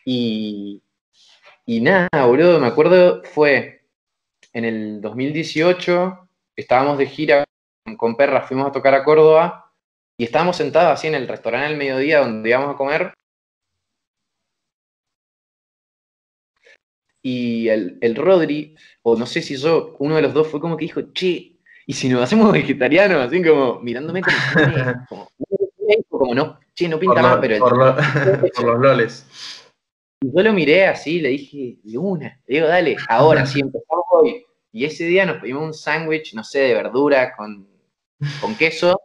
Y, 0.03 0.83
y 1.65 1.79
nada, 1.79 2.09
boludo, 2.25 2.59
me 2.59 2.67
acuerdo, 2.67 3.23
fue 3.23 3.85
en 4.51 4.65
el 4.65 4.99
2018, 4.99 6.27
estábamos 6.57 6.97
de 6.97 7.05
gira 7.05 7.45
con 7.95 8.17
Perra, 8.17 8.41
fuimos 8.41 8.67
a 8.67 8.73
tocar 8.73 8.93
a 8.95 9.05
Córdoba 9.05 9.71
y 10.17 10.25
estábamos 10.25 10.57
sentados 10.57 10.91
así 10.91 11.07
en 11.07 11.15
el 11.15 11.25
restaurante 11.25 11.67
al 11.67 11.77
mediodía 11.77 12.19
donde 12.19 12.49
íbamos 12.49 12.75
a 12.75 12.77
comer. 12.77 13.13
Y 17.21 17.67
el, 17.69 17.97
el 18.01 18.15
Rodri, 18.15 18.75
o 19.03 19.15
no 19.15 19.25
sé 19.25 19.41
si 19.41 19.55
yo, 19.55 19.95
uno 19.99 20.15
de 20.15 20.23
los 20.23 20.33
dos 20.33 20.47
fue 20.47 20.59
como 20.59 20.75
que 20.75 20.85
dijo, 20.85 21.01
che, 21.13 21.59
y 21.85 21.93
si 21.93 22.09
nos 22.09 22.23
hacemos 22.23 22.51
vegetarianos, 22.51 23.25
así 23.25 23.43
como 23.43 23.79
mirándome 23.79 24.21
como, 24.21 25.27
como, 26.09 26.33
no, 26.33 26.59
che, 26.73 26.87
no 26.87 26.99
pinta 26.99 27.21
más, 27.21 27.37
pero... 27.39 27.59
Por, 28.55 28.63
los 28.63 28.79
loles. 28.79 29.25
Y 30.21 30.31
yo 30.35 30.43
lo 30.43 30.53
miré 30.53 30.87
así, 30.87 31.19
le 31.19 31.29
dije, 31.29 31.79
de 31.83 31.97
una, 31.97 32.39
le 32.47 32.55
digo, 32.55 32.67
dale, 32.67 32.95
ahora 33.07 33.45
sí, 33.45 33.59
empezamos 33.59 34.05
hoy. 34.11 34.45
Y 34.71 34.85
ese 34.85 35.05
día 35.05 35.25
nos 35.25 35.41
pedimos 35.41 35.63
un 35.63 35.73
sándwich, 35.73 36.33
no 36.33 36.43
sé, 36.43 36.59
de 36.59 36.73
verdura 36.75 37.35
con, 37.35 37.67
con 38.39 38.55
queso. 38.55 39.01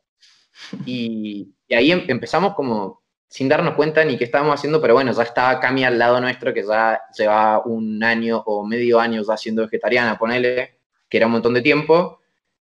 Y, 0.85 1.55
y, 1.67 1.75
ahí 1.75 1.91
em, 1.91 2.05
empezamos 2.09 2.55
como 2.55 3.03
sin 3.29 3.49
darnos 3.49 3.75
cuenta 3.75 4.05
ni 4.05 4.17
qué 4.17 4.25
estábamos 4.25 4.55
haciendo, 4.55 4.81
pero 4.81 4.95
bueno, 4.95 5.13
ya 5.13 5.23
estaba 5.23 5.59
Cami 5.61 5.85
al 5.85 5.99
lado 5.99 6.21
nuestro, 6.21 6.55
que 6.55 6.65
ya 6.65 7.01
lleva 7.17 7.63
un 7.65 8.03
año 8.03 8.43
o 8.47 8.65
medio 8.65 9.01
año 9.01 9.23
ya 9.27 9.37
siendo 9.37 9.63
vegetariana, 9.63 10.17
ponele, 10.19 10.79
que 11.09 11.17
era 11.17 11.27
un 11.27 11.33
montón 11.33 11.55
de 11.55 11.63
tiempo. 11.63 12.21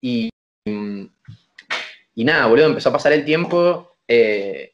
Y, 0.01 0.29
y 0.65 2.23
nada, 2.23 2.47
boludo, 2.47 2.67
empezó 2.67 2.89
a 2.89 2.93
pasar 2.93 3.13
el 3.13 3.23
tiempo. 3.23 3.97
Eh, 4.07 4.73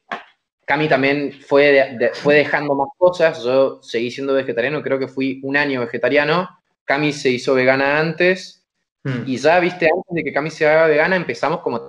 Cami 0.64 0.88
también 0.88 1.40
fue, 1.46 1.98
fue 2.14 2.36
dejando 2.36 2.74
más 2.74 2.88
cosas. 2.96 3.44
Yo 3.44 3.82
seguí 3.82 4.10
siendo 4.10 4.34
vegetariano, 4.34 4.82
creo 4.82 4.98
que 4.98 5.08
fui 5.08 5.40
un 5.42 5.56
año 5.56 5.80
vegetariano. 5.80 6.48
Cami 6.84 7.12
se 7.12 7.30
hizo 7.30 7.54
vegana 7.54 7.98
antes. 7.98 8.66
Hmm. 9.02 9.24
Y 9.26 9.36
ya, 9.36 9.60
viste, 9.60 9.86
antes 9.86 10.14
de 10.14 10.24
que 10.24 10.32
Cami 10.32 10.50
se 10.50 10.66
haga 10.66 10.86
vegana, 10.86 11.16
empezamos 11.16 11.60
como 11.60 11.88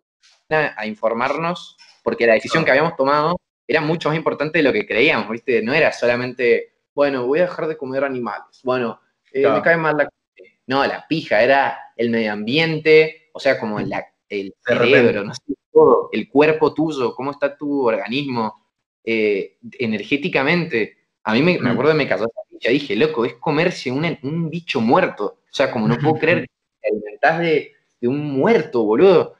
a 0.49 0.85
informarnos, 0.85 1.75
porque 2.03 2.27
la 2.27 2.33
decisión 2.33 2.63
que 2.63 2.71
habíamos 2.71 2.95
tomado 2.95 3.35
era 3.67 3.81
mucho 3.81 4.09
más 4.09 4.17
importante 4.17 4.59
de 4.59 4.63
lo 4.63 4.73
que 4.73 4.85
creíamos, 4.85 5.29
¿viste? 5.29 5.61
No 5.61 5.73
era 5.73 5.91
solamente, 5.91 6.73
bueno, 6.93 7.25
voy 7.25 7.39
a 7.39 7.43
dejar 7.43 7.67
de 7.67 7.77
comer 7.77 8.03
animales, 8.03 8.61
bueno, 8.63 8.99
eh, 9.31 9.47
me 9.47 9.61
cae 9.61 9.77
mal 9.77 9.97
la... 9.97 10.09
No, 10.67 10.83
la 10.85 11.05
pija, 11.07 11.43
era 11.43 11.77
el 11.95 12.09
medio 12.09 12.33
ambiente, 12.33 13.29
o 13.33 13.39
sea, 13.39 13.59
como 13.59 13.79
el, 13.79 13.93
el 14.29 14.55
cerebro, 14.65 15.23
no 15.23 15.33
sé, 15.33 15.41
todo, 15.71 16.09
el 16.11 16.27
cuerpo 16.27 16.73
tuyo, 16.73 17.13
cómo 17.13 17.31
está 17.31 17.55
tu 17.55 17.85
organismo 17.85 18.65
eh, 19.03 19.57
energéticamente. 19.77 20.97
A 21.23 21.33
mí 21.33 21.43
me, 21.43 21.59
me 21.59 21.69
acuerdo 21.69 21.91
que 21.91 21.97
me 21.97 22.07
cayó 22.07 22.25
esa 22.25 22.45
dije, 22.71 22.95
loco, 22.95 23.25
es 23.25 23.35
comerse 23.35 23.91
un, 23.91 24.17
un 24.23 24.49
bicho 24.49 24.81
muerto. 24.81 25.39
O 25.43 25.53
sea, 25.53 25.71
como 25.71 25.87
no 25.87 25.97
puedo 25.97 26.15
creer 26.19 26.41
que 26.41 26.47
te 26.81 26.87
alimentás 26.89 27.39
de, 27.39 27.73
de, 28.01 28.07
un 28.07 28.19
muerto, 28.19 28.83
boludo. 28.83 29.35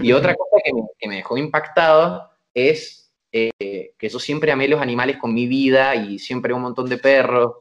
Y, 0.00 0.12
otra 0.12 0.34
cosa 0.34 0.62
que 0.64 0.72
me, 0.74 0.82
que 0.98 1.08
me, 1.08 1.16
dejó 1.16 1.38
impactado 1.38 2.30
es 2.52 2.99
eh, 3.32 3.94
que 3.96 4.08
yo 4.08 4.18
siempre 4.18 4.50
amé 4.50 4.66
los 4.66 4.80
animales 4.80 5.16
con 5.16 5.32
mi 5.32 5.46
vida 5.46 5.94
y 5.94 6.18
siempre 6.18 6.52
un 6.52 6.62
montón 6.62 6.88
de 6.88 6.98
perros 6.98 7.54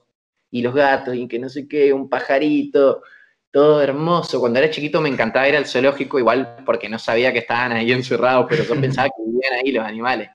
y 0.50 0.62
los 0.62 0.74
gatos 0.74 1.16
y 1.16 1.28
que 1.28 1.38
no 1.38 1.48
sé 1.48 1.68
qué, 1.68 1.94
un 1.94 2.10
pajarito 2.10 3.04
todo 3.52 3.82
hermoso. 3.82 4.40
Cuando 4.40 4.60
era 4.60 4.70
chiquito 4.70 5.02
me 5.02 5.10
encantaba 5.10 5.48
ir 5.48 5.56
al 5.56 5.66
zoológico, 5.66 6.20
igual 6.20 6.64
porque 6.66 6.90
no 6.90 6.98
sabía 7.00 7.34
que 7.34 7.40
estaban 7.40 7.72
ahí 7.74 7.92
encerrados, 7.92 8.48
pero 8.50 8.64
yo 8.64 8.80
pensaba 8.80 9.10
que 9.10 9.24
vivían 9.26 9.54
ahí 9.54 9.72
los 9.72 9.86
animales. 9.86 10.30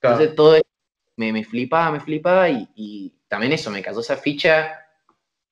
Entonces 0.00 0.34
todo 0.34 0.58
me, 1.16 1.32
me 1.32 1.44
flipaba, 1.44 1.90
me 1.90 2.00
flipaba 2.00 2.48
y, 2.48 3.14
también 3.28 3.52
eso, 3.52 3.70
me 3.70 3.82
cayó 3.82 4.00
esa 4.00 4.16
ficha 4.16 4.86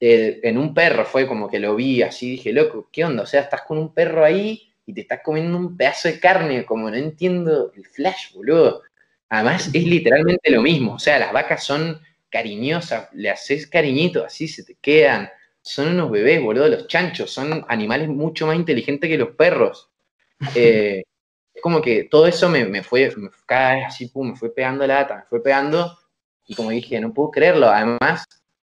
en 0.01 0.57
un 0.57 0.73
perro, 0.73 1.05
fue 1.05 1.27
como 1.27 1.49
que 1.49 1.59
lo 1.59 1.75
vi 1.75 2.03
así, 2.03 2.31
dije, 2.31 2.53
loco, 2.53 2.89
¿qué 2.93 3.05
onda? 3.05 3.23
O 3.23 3.27
sea, 3.27 3.43
estás 3.43 3.63
con 3.63 3.77
un 3.77 3.93
perro 3.93 4.25
ahí 4.25 4.73
y 4.87 4.95
te 4.95 5.03
estás 5.03 5.21
comiendo 5.23 5.59
un 5.59 5.77
pedazo 5.77 6.09
de 6.09 6.21
carne, 6.21 6.65
como 6.65 6.91
no 6.91 6.97
entiendo 6.97 7.73
el 7.75 7.85
flash, 7.87 8.33
boludo. 8.35 8.83
Además, 9.29 9.69
es 9.73 9.85
literalmente 9.85 10.51
lo 10.51 10.63
mismo. 10.63 10.95
O 10.95 10.99
sea, 10.99 11.19
las 11.19 11.33
vacas 11.33 11.65
son 11.65 12.01
cariñosas, 12.31 13.09
le 13.13 13.31
haces 13.31 13.67
cariñito, 13.67 14.25
así 14.25 14.49
se 14.49 14.65
te 14.65 14.77
quedan. 14.81 15.29
Son 15.63 15.89
unos 15.89 16.11
bebés, 16.11 16.41
boludo. 16.41 16.69
Los 16.69 16.87
chanchos 16.87 17.31
son 17.31 17.65
animales 17.69 18.09
mucho 18.09 18.47
más 18.47 18.57
inteligentes 18.57 19.09
que 19.09 19.19
los 19.19 19.31
perros. 19.31 19.91
Eh, 20.55 21.03
es 21.55 21.63
como 21.63 21.81
que 21.81 22.05
todo 22.05 22.27
eso 22.27 22.51
me, 22.51 22.83
fue, 22.83 23.11
me 23.17 23.31
fue 23.31 23.57
así, 23.87 24.09
pum, 24.09 24.33
me 24.33 24.37
fue 24.37 24.55
pegando 24.55 24.87
la 24.87 24.97
data, 24.97 25.17
me 25.17 25.23
fue 25.23 25.43
pegando. 25.43 25.97
Y 26.47 26.55
como 26.55 26.69
dije, 26.69 27.01
no 27.01 27.15
puedo 27.15 27.31
creerlo. 27.31 27.69
Además, 27.71 28.27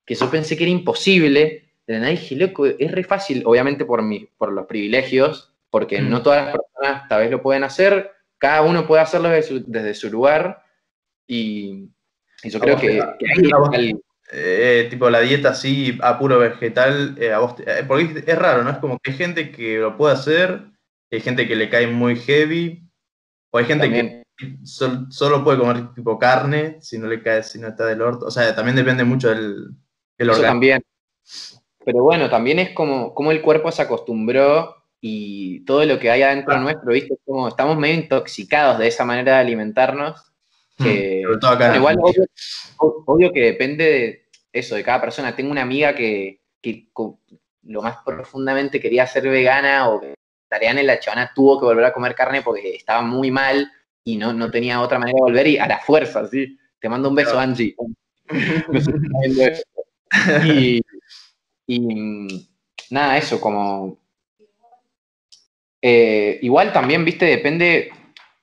que 0.05 0.13
yo 0.13 0.29
pensé 0.29 0.55
que 0.55 0.63
era 0.65 0.71
imposible. 0.71 1.73
De 1.87 1.93
la 1.93 1.99
nada 1.99 2.11
dije, 2.11 2.35
loco, 2.35 2.67
es 2.67 2.91
re 2.91 3.03
fácil, 3.03 3.41
obviamente 3.45 3.85
por, 3.85 4.03
mi, 4.03 4.29
por 4.37 4.51
los 4.51 4.67
privilegios, 4.67 5.53
porque 5.71 6.01
no 6.01 6.21
todas 6.21 6.45
las 6.45 6.55
personas 6.55 7.09
tal 7.09 7.21
vez 7.21 7.31
lo 7.31 7.41
pueden 7.41 7.63
hacer, 7.63 8.11
cada 8.38 8.61
uno 8.61 8.88
puede 8.88 9.01
hacerlo 9.01 9.29
desde 9.29 9.93
su, 9.93 10.09
lugar 10.09 10.63
y, 11.27 11.89
yo 12.43 12.59
creo 12.59 12.77
que, 12.77 13.01
eh, 14.31 14.88
tipo 14.89 15.09
la 15.09 15.21
dieta 15.21 15.49
así 15.49 15.97
a 16.01 16.19
puro 16.19 16.39
vegetal, 16.39 17.15
eh, 17.17 17.33
eh, 17.65 17.83
porque 17.88 18.23
es 18.25 18.38
raro, 18.38 18.63
¿no? 18.63 18.71
Es 18.71 18.77
como 18.77 18.99
que 18.99 19.11
hay 19.11 19.17
gente 19.17 19.51
que 19.51 19.77
lo 19.77 19.97
puede 19.97 20.13
hacer, 20.13 20.65
hay 21.11 21.21
gente 21.21 21.47
que 21.47 21.55
le 21.55 21.69
cae 21.69 21.88
muy 21.88 22.15
heavy, 22.17 22.83
o 23.51 23.57
hay 23.57 23.65
gente 23.65 23.89
que 23.89 24.23
solo 24.63 25.43
puede 25.43 25.57
comer 25.57 25.93
tipo 25.93 26.19
carne 26.19 26.77
si 26.81 26.97
no 26.99 27.07
le 27.07 27.23
cae, 27.23 27.41
si 27.43 27.59
no 27.59 27.69
está 27.69 27.85
del 27.85 28.01
orto. 28.01 28.25
O 28.25 28.31
sea, 28.31 28.53
también 28.53 28.75
depende 28.75 29.03
mucho 29.03 29.29
del, 29.29 29.69
del 30.17 30.29
Eso 30.29 30.41
también. 30.41 30.83
Pero 31.83 32.03
bueno, 32.03 32.29
también 32.29 32.59
es 32.59 32.71
como, 32.71 33.13
como 33.13 33.31
el 33.31 33.41
cuerpo 33.41 33.71
se 33.71 33.81
acostumbró 33.81 34.76
y 34.99 35.63
todo 35.65 35.85
lo 35.85 35.99
que 35.99 36.09
hay 36.09 36.23
adentro 36.23 36.55
ah. 36.55 36.59
nuestro, 36.59 36.91
¿viste? 36.91 37.15
Como 37.25 37.47
estamos 37.47 37.77
medio 37.77 37.95
intoxicados 37.95 38.79
de 38.79 38.87
esa 38.87 39.05
manera 39.05 39.33
de 39.33 39.39
alimentarnos. 39.39 40.23
Hmm, 40.77 40.83
que, 40.83 41.23
igual, 41.75 41.97
obvio, 42.77 43.31
que 43.31 43.41
depende 43.41 43.83
de 43.83 44.27
eso, 44.53 44.75
de 44.75 44.83
cada 44.83 45.01
persona. 45.01 45.35
Tengo 45.35 45.51
una 45.51 45.63
amiga 45.63 45.95
que, 45.95 46.41
lo 47.63 47.81
más 47.81 47.97
profundamente 48.05 48.79
quería 48.79 49.05
ser 49.07 49.27
vegana 49.27 49.89
o 49.89 49.99
vegetariana 49.99 50.81
y 50.81 50.85
la 50.85 50.99
chavana 50.99 51.31
tuvo 51.35 51.59
que 51.59 51.65
volver 51.65 51.85
a 51.85 51.93
comer 51.93 52.15
carne 52.15 52.41
porque 52.41 52.75
estaba 52.75 53.01
muy 53.01 53.29
mal 53.29 53.69
y 54.03 54.15
no, 54.15 54.31
no 54.31 54.49
tenía 54.49 54.81
otra 54.81 54.99
manera 54.99 55.17
de 55.17 55.21
volver 55.21 55.47
y 55.47 55.57
a 55.57 55.67
la 55.67 55.79
fuerza, 55.79 56.25
¿sí? 56.27 56.57
Te 56.79 56.87
mando 56.87 57.09
un 57.09 57.15
beso, 57.15 57.37
Angie. 57.37 57.75
y, 60.45 60.81
y 61.67 62.57
nada, 62.89 63.17
eso, 63.17 63.41
como 63.41 63.97
eh, 65.89 66.39
igual 66.41 66.73
también, 66.73 67.05
viste, 67.05 67.23
depende 67.23 67.91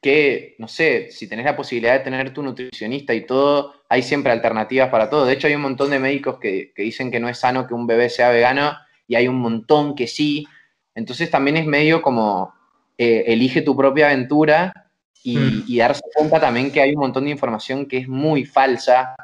que, 0.01 0.55
no 0.59 0.66
sé, 0.66 1.11
si 1.11 1.28
tenés 1.28 1.45
la 1.45 1.55
posibilidad 1.55 1.92
de 1.92 1.99
tener 1.99 2.32
tu 2.32 2.42
nutricionista 2.42 3.12
y 3.12 3.26
todo, 3.26 3.84
hay 3.86 4.03
siempre 4.03 4.32
alternativas 4.32 4.88
para 4.88 5.11
todo. 5.11 5.26
De 5.26 5.34
hecho, 5.34 5.47
hay 5.47 5.55
un 5.55 5.61
montón 5.61 5.90
de 5.90 5.99
médicos 5.99 6.38
que, 6.38 6.72
dicen 6.74 7.11
que 7.11 7.20
no 7.20 7.28
es 7.28 7.38
sano 7.38 7.66
que 7.66 7.74
un 7.74 7.86
bebé 7.86 8.09
sea 8.09 8.30
vegano 8.30 8.74
y 9.07 9.16
hay 9.16 9.28
un 9.28 9.36
montón 9.36 9.95
que 9.95 10.07
sí. 10.07 10.47
Entonces 10.95 11.30
también 11.30 11.59
es 11.59 11.66
medio 11.66 12.01
como 12.01 12.55
eh, 12.97 13.24
elige 13.26 13.61
tu 13.61 13.76
propia 13.76 14.07
aventura 14.07 14.72
mm. 15.22 15.64
y, 15.66 15.76
darse 15.76 16.01
cuenta 16.14 16.40
también 16.40 16.72
que 16.72 16.80
hay 16.80 16.95
un 16.95 17.01
montón 17.01 17.24
de 17.24 17.30
información 17.30 17.84
que 17.84 17.99
es 17.99 18.09
muy 18.09 18.47
falsa, 18.47 19.14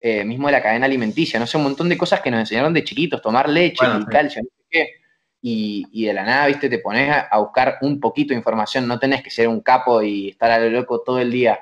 eh, 0.00 0.24
mismo 0.24 0.48
de 0.48 0.52
la 0.52 0.62
cadena 0.62 0.86
alimenticia. 0.86 1.38
No 1.38 1.46
sé, 1.46 1.58
un 1.58 1.64
montón 1.64 1.90
de 1.90 1.98
cosas 1.98 2.22
que 2.22 2.30
nos 2.30 2.40
enseñaron 2.40 2.72
de 2.72 2.84
chiquitos, 2.84 3.20
tomar 3.20 3.50
leche 3.50 3.84
y 3.84 4.06
calcio, 4.06 4.40
no 4.40 4.48
sé 4.48 4.64
qué 4.70 5.05
y, 5.48 6.06
de 6.06 6.12
la 6.12 6.24
nada, 6.24 6.46
viste, 6.48 6.68
te 6.68 6.80
pones 6.80 7.08
a, 7.08 7.38
buscar 7.38 7.78
un 7.82 8.00
poquito 8.00 8.30
de 8.30 8.38
información, 8.38 8.88
no 8.88 8.98
tenés 8.98 9.22
que 9.22 9.30
ser 9.30 9.46
un 9.46 9.60
capo 9.60 10.02
y 10.02 10.30
estar 10.30 10.50
a 10.50 10.58
lo 10.58 10.68
loco 10.70 11.02
todo 11.02 11.20
el 11.20 11.30
día, 11.30 11.60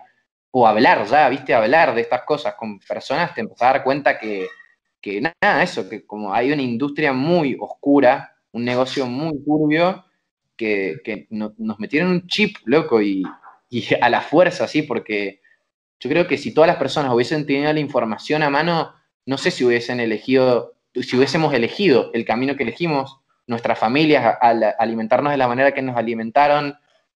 o 0.52 0.66
hablar 0.66 1.04
ya, 1.04 1.28
viste, 1.28 1.52
hablar 1.52 1.94
de 1.94 2.00
estas 2.00 2.22
cosas 2.22 2.54
con 2.54 2.78
personas, 2.78 3.34
te 3.34 3.42
empezás 3.42 3.62
a 3.62 3.72
dar 3.72 3.84
cuenta 3.84 4.18
que, 4.18 4.48
que 5.02 5.20
nada, 5.20 5.62
eso, 5.62 5.86
que 5.86 6.06
como 6.06 6.32
hay 6.32 6.50
una 6.50 6.62
industria 6.62 7.12
muy 7.12 7.58
oscura, 7.60 8.34
un 8.52 8.64
negocio 8.64 9.04
muy 9.04 9.44
turbio, 9.44 10.02
que, 10.56 11.26
nos 11.28 11.78
metieron 11.78 12.10
un 12.10 12.26
chip, 12.26 12.56
loco, 12.64 13.02
y, 13.02 13.22
y 13.68 13.84
a 14.00 14.08
la 14.08 14.22
fuerza, 14.22 14.66
sí, 14.66 14.80
porque 14.80 15.42
yo 16.00 16.08
creo 16.08 16.26
que 16.26 16.38
si 16.38 16.54
todas 16.54 16.68
las 16.68 16.78
personas 16.78 17.12
hubiesen 17.12 17.44
tenido 17.44 17.70
la 17.70 17.80
información 17.80 18.42
a 18.42 18.48
mano, 18.48 18.94
no 19.26 19.36
sé 19.36 19.50
si 19.50 19.62
hubiesen 19.62 20.00
elegido, 20.00 20.74
si 20.94 21.18
hubiésemos 21.18 21.52
elegido 21.52 22.10
el 22.14 22.24
camino 22.24 22.56
que 22.56 22.62
elegimos, 22.62 23.20
nuestras 23.46 23.78
familias 23.78 24.36
al 24.40 24.74
alimentarnos 24.78 25.32
de 25.32 25.36
la 25.36 25.48
manera 25.48 25.72
que 25.72 25.82
nos 25.82 25.96
alimentaron 25.96 26.76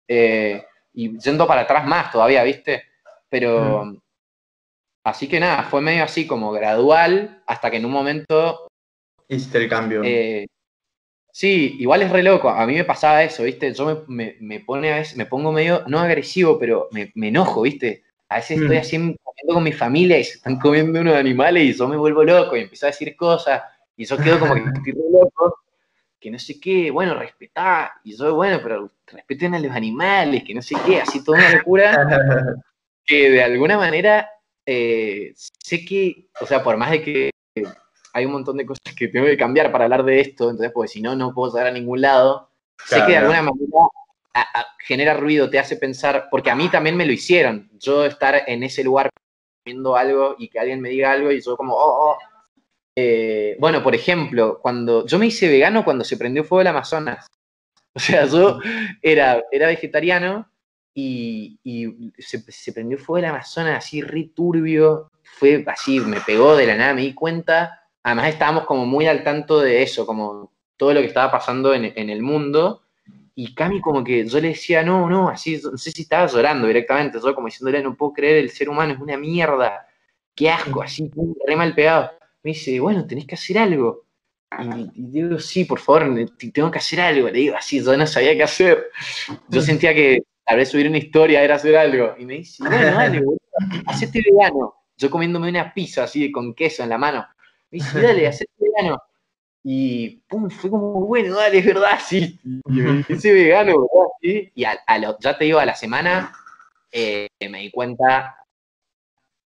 eh, 0.09 0.64
y 0.93 1.18
yendo 1.18 1.47
para 1.47 1.62
atrás 1.62 1.87
más 1.87 2.11
todavía, 2.11 2.43
¿viste? 2.43 2.85
Pero 3.29 3.85
mm. 3.85 3.99
así 5.05 5.29
que 5.29 5.41
nada, 5.41 5.64
fue 5.64 5.81
medio 5.81 6.05
así 6.05 6.27
como 6.27 6.53
gradual 6.53 7.43
hasta 7.47 7.70
que 7.70 7.77
en 7.77 7.85
un 7.85 7.93
momento... 7.93 8.68
Hiciste 9.29 9.59
el 9.59 9.68
cambio. 9.68 10.03
Eh, 10.05 10.47
sí, 11.31 11.77
igual 11.79 12.03
es 12.03 12.11
re 12.11 12.22
loco, 12.22 12.49
a 12.49 12.66
mí 12.66 12.74
me 12.74 12.85
pasaba 12.85 13.22
eso, 13.22 13.43
¿viste? 13.43 13.72
Yo 13.74 14.05
me, 14.09 14.37
me, 14.41 14.61
pone 14.61 14.93
a 14.93 14.97
veces, 14.97 15.16
me 15.16 15.27
pongo 15.27 15.53
medio, 15.53 15.85
no 15.87 15.99
agresivo, 15.99 16.59
pero 16.59 16.89
me, 16.93 17.12
enojo, 17.29 17.62
¿viste? 17.62 18.05
A 18.29 18.37
veces 18.37 18.61
estoy 18.61 18.77
mm. 18.77 18.81
así 18.81 18.97
comiendo 18.97 19.55
con 19.55 19.62
mi 19.62 19.72
familia 19.72 20.18
y 20.18 20.24
se 20.24 20.35
están 20.35 20.59
comiendo 20.59 21.01
unos 21.01 21.14
animales 21.14 21.62
y 21.64 21.72
yo 21.74 21.87
me 21.89 21.97
vuelvo 21.97 22.24
loco 22.24 22.57
y 22.57 22.62
empiezo 22.62 22.87
a 22.87 22.91
decir 22.91 23.14
cosas 23.16 23.62
y 23.97 24.05
yo 24.05 24.16
quedo 24.16 24.41
como 24.41 24.55
que 24.55 24.61
estoy 24.74 24.93
re 24.93 25.11
loco 25.12 25.65
que 26.20 26.30
no 26.30 26.38
sé 26.38 26.58
qué, 26.60 26.90
bueno, 26.90 27.14
respetá, 27.14 28.00
y 28.04 28.16
yo, 28.16 28.34
bueno, 28.34 28.58
pero 28.62 28.90
respeten 29.06 29.54
a 29.54 29.58
los 29.58 29.72
animales, 29.72 30.44
que 30.44 30.54
no 30.54 30.62
sé 30.62 30.74
qué, 30.84 31.00
así 31.00 31.22
toda 31.22 31.38
una 31.38 31.54
locura, 31.56 31.92
que 33.04 33.30
de 33.30 33.42
alguna 33.42 33.76
manera 33.76 34.28
eh, 34.64 35.32
sé 35.34 35.84
que, 35.84 36.28
o 36.40 36.46
sea, 36.46 36.62
por 36.62 36.76
más 36.76 36.90
de 36.90 37.02
que 37.02 37.30
hay 38.12 38.24
un 38.24 38.32
montón 38.32 38.56
de 38.56 38.66
cosas 38.66 38.94
que 38.96 39.08
tengo 39.08 39.26
que 39.26 39.36
cambiar 39.36 39.70
para 39.70 39.84
hablar 39.84 40.04
de 40.04 40.20
esto, 40.20 40.50
entonces, 40.50 40.72
porque 40.72 40.88
si 40.88 41.02
no, 41.02 41.14
no 41.14 41.34
puedo 41.34 41.52
llegar 41.52 41.68
a 41.68 41.72
ningún 41.72 42.00
lado, 42.00 42.50
sé 42.84 42.96
que 43.04 43.12
de 43.12 43.18
alguna 43.18 43.42
manera 43.42 43.88
genera 44.86 45.14
ruido, 45.14 45.50
te 45.50 45.58
hace 45.58 45.76
pensar, 45.76 46.28
porque 46.30 46.50
a 46.50 46.54
mí 46.54 46.68
también 46.68 46.96
me 46.96 47.06
lo 47.06 47.12
hicieron, 47.12 47.70
yo 47.78 48.04
estar 48.04 48.42
en 48.46 48.62
ese 48.62 48.84
lugar 48.84 49.10
viendo 49.64 49.96
algo 49.96 50.36
y 50.38 50.48
que 50.48 50.60
alguien 50.60 50.80
me 50.80 50.90
diga 50.90 51.12
algo 51.12 51.30
y 51.32 51.40
yo 51.40 51.56
como, 51.56 51.74
oh, 51.74 52.10
oh 52.10 52.18
eh, 52.99 53.57
bueno, 53.61 53.82
por 53.82 53.94
ejemplo, 53.94 54.59
cuando 54.62 55.07
yo 55.07 55.18
me 55.18 55.26
hice 55.26 55.49
vegano 55.49 55.84
cuando 55.84 56.03
se 56.03 56.16
prendió 56.16 56.44
fuego 56.44 56.62
el 56.62 56.68
Amazonas. 56.68 57.26
O 57.97 57.99
sea, 57.99 58.26
yo 58.26 58.59
era, 59.01 59.42
era 59.51 59.68
vegetariano 59.68 60.51
y, 60.92 61.59
se, 62.18 62.72
prendió 62.74 62.99
fuego 62.99 63.18
el 63.20 63.24
Amazonas 63.24 63.78
así 63.78 64.03
re 64.03 64.30
turbio. 64.34 65.11
Fue 65.22 65.64
así, 65.66 66.01
me 66.01 66.20
pegó 66.20 66.57
de 66.57 66.66
la 66.66 66.76
nada, 66.76 66.92
me 66.92 67.01
di 67.01 67.14
cuenta. 67.14 67.88
Además 68.03 68.28
estábamos 68.28 68.66
como 68.66 68.84
muy 68.84 69.07
al 69.07 69.24
tanto 69.24 69.61
de 69.61 69.82
eso, 69.82 70.05
como 70.05 70.53
todo 70.76 70.92
lo 70.92 71.01
que 71.01 71.07
estaba 71.07 71.30
pasando 71.32 71.72
en, 71.72 72.11
el 72.11 72.22
mundo. 72.22 72.82
Y 73.34 73.55
Cami 73.55 73.80
como 73.80 74.05
que 74.05 74.26
yo 74.26 74.40
le 74.40 74.49
decía, 74.49 74.82
no, 74.82 75.09
no, 75.09 75.30
así, 75.30 75.59
no 75.64 75.78
sé 75.78 75.90
si 75.90 76.03
estaba 76.03 76.26
llorando 76.26 76.66
directamente, 76.66 77.18
yo 77.18 77.34
como 77.34 77.47
diciéndole, 77.47 77.82
no 77.82 77.97
puedo 77.97 78.12
creer, 78.12 78.36
el 78.36 78.51
ser 78.51 78.68
humano 78.68 78.92
es 78.92 79.01
una 79.01 79.16
mierda, 79.16 79.86
qué 80.34 80.51
asco, 80.51 80.82
así, 80.82 81.11
re 81.47 81.57
mal 81.57 81.74
pegado 81.74 82.11
me 82.47 82.53
dice, 82.53 82.78
bueno, 82.78 83.05
tenés 83.05 83.26
que 83.26 83.34
hacer 83.34 83.59
algo. 83.59 84.05
Y, 84.94 85.03
digo, 85.11 85.36
sí, 85.40 85.64
por 85.64 85.80
favor, 85.80 86.14
tengo 86.53 86.70
que 86.70 86.78
hacer 86.78 87.01
algo. 87.01 87.26
Le 87.26 87.40
digo, 87.40 87.57
así, 87.57 87.82
yo 87.82 87.97
no 87.97 88.07
sabía 88.07 88.36
qué 88.36 88.44
hacer. 88.44 88.86
Yo 89.49 89.61
sentía 89.61 89.92
que 89.92 90.22
tal 90.44 90.59
vez 90.59 90.68
subir 90.68 90.86
una 90.86 90.99
historia 90.99 91.42
era 91.42 91.57
hacer 91.57 91.76
algo. 91.76 92.14
Y 92.16 92.24
me 92.24 92.34
dice, 92.34 92.62
bueno, 92.62 92.76
dale, 92.97 93.20
hacete 93.86 94.22
vegano. 94.30 94.76
Yo 94.97 95.11
comiéndome 95.11 95.49
una 95.49 95.74
pizza 95.74 96.05
así 96.05 96.30
con 96.30 96.55
queso 96.55 96.84
en 96.84 96.90
la 96.90 96.99
mano. 96.99 97.26
Me 97.72 97.78
dice, 97.78 98.01
dale, 98.01 98.28
hacete 98.28 98.53
vegano. 98.57 99.03
Y 99.64 100.18
pum, 100.28 100.49
fue 100.49 100.70
como, 100.70 101.05
bueno, 101.05 101.34
dale, 101.34 101.59
es 101.59 101.66
verdad, 101.66 101.99
sí. 102.01 102.38
Y 102.44 102.70
me 102.70 103.05
hice 103.09 103.32
vegano, 103.32 103.72
¿verdad? 103.72 104.09
¿Sí? 104.22 104.53
Y 104.55 104.62
a, 104.62 104.78
ya 105.18 105.36
te 105.36 105.47
digo, 105.47 105.59
a 105.59 105.66
la 105.66 105.74
semana 105.74 106.32
eh, 106.92 107.26
me 107.51 107.59
di 107.59 107.72
cuenta 107.72 108.36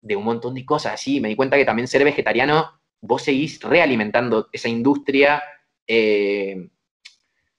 de 0.00 0.16
un 0.16 0.24
montón 0.24 0.54
de 0.54 0.64
cosas 0.64 0.94
así. 0.94 1.20
Me 1.20 1.28
di 1.28 1.36
cuenta 1.36 1.58
que 1.58 1.66
también 1.66 1.88
ser 1.88 2.02
vegetariano 2.02 2.76
vos 3.06 3.22
seguís 3.22 3.60
realimentando 3.60 4.48
esa 4.52 4.68
industria. 4.68 5.42
Eh, 5.86 6.68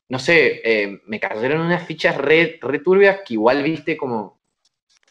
no 0.09 0.19
sé, 0.19 0.61
eh, 0.63 1.01
me 1.05 1.19
cayeron 1.19 1.61
unas 1.61 1.85
fichas 1.85 2.17
re, 2.17 2.59
turbias 2.83 3.19
que 3.25 3.33
igual 3.33 3.63
viste 3.63 3.97
como. 3.97 4.37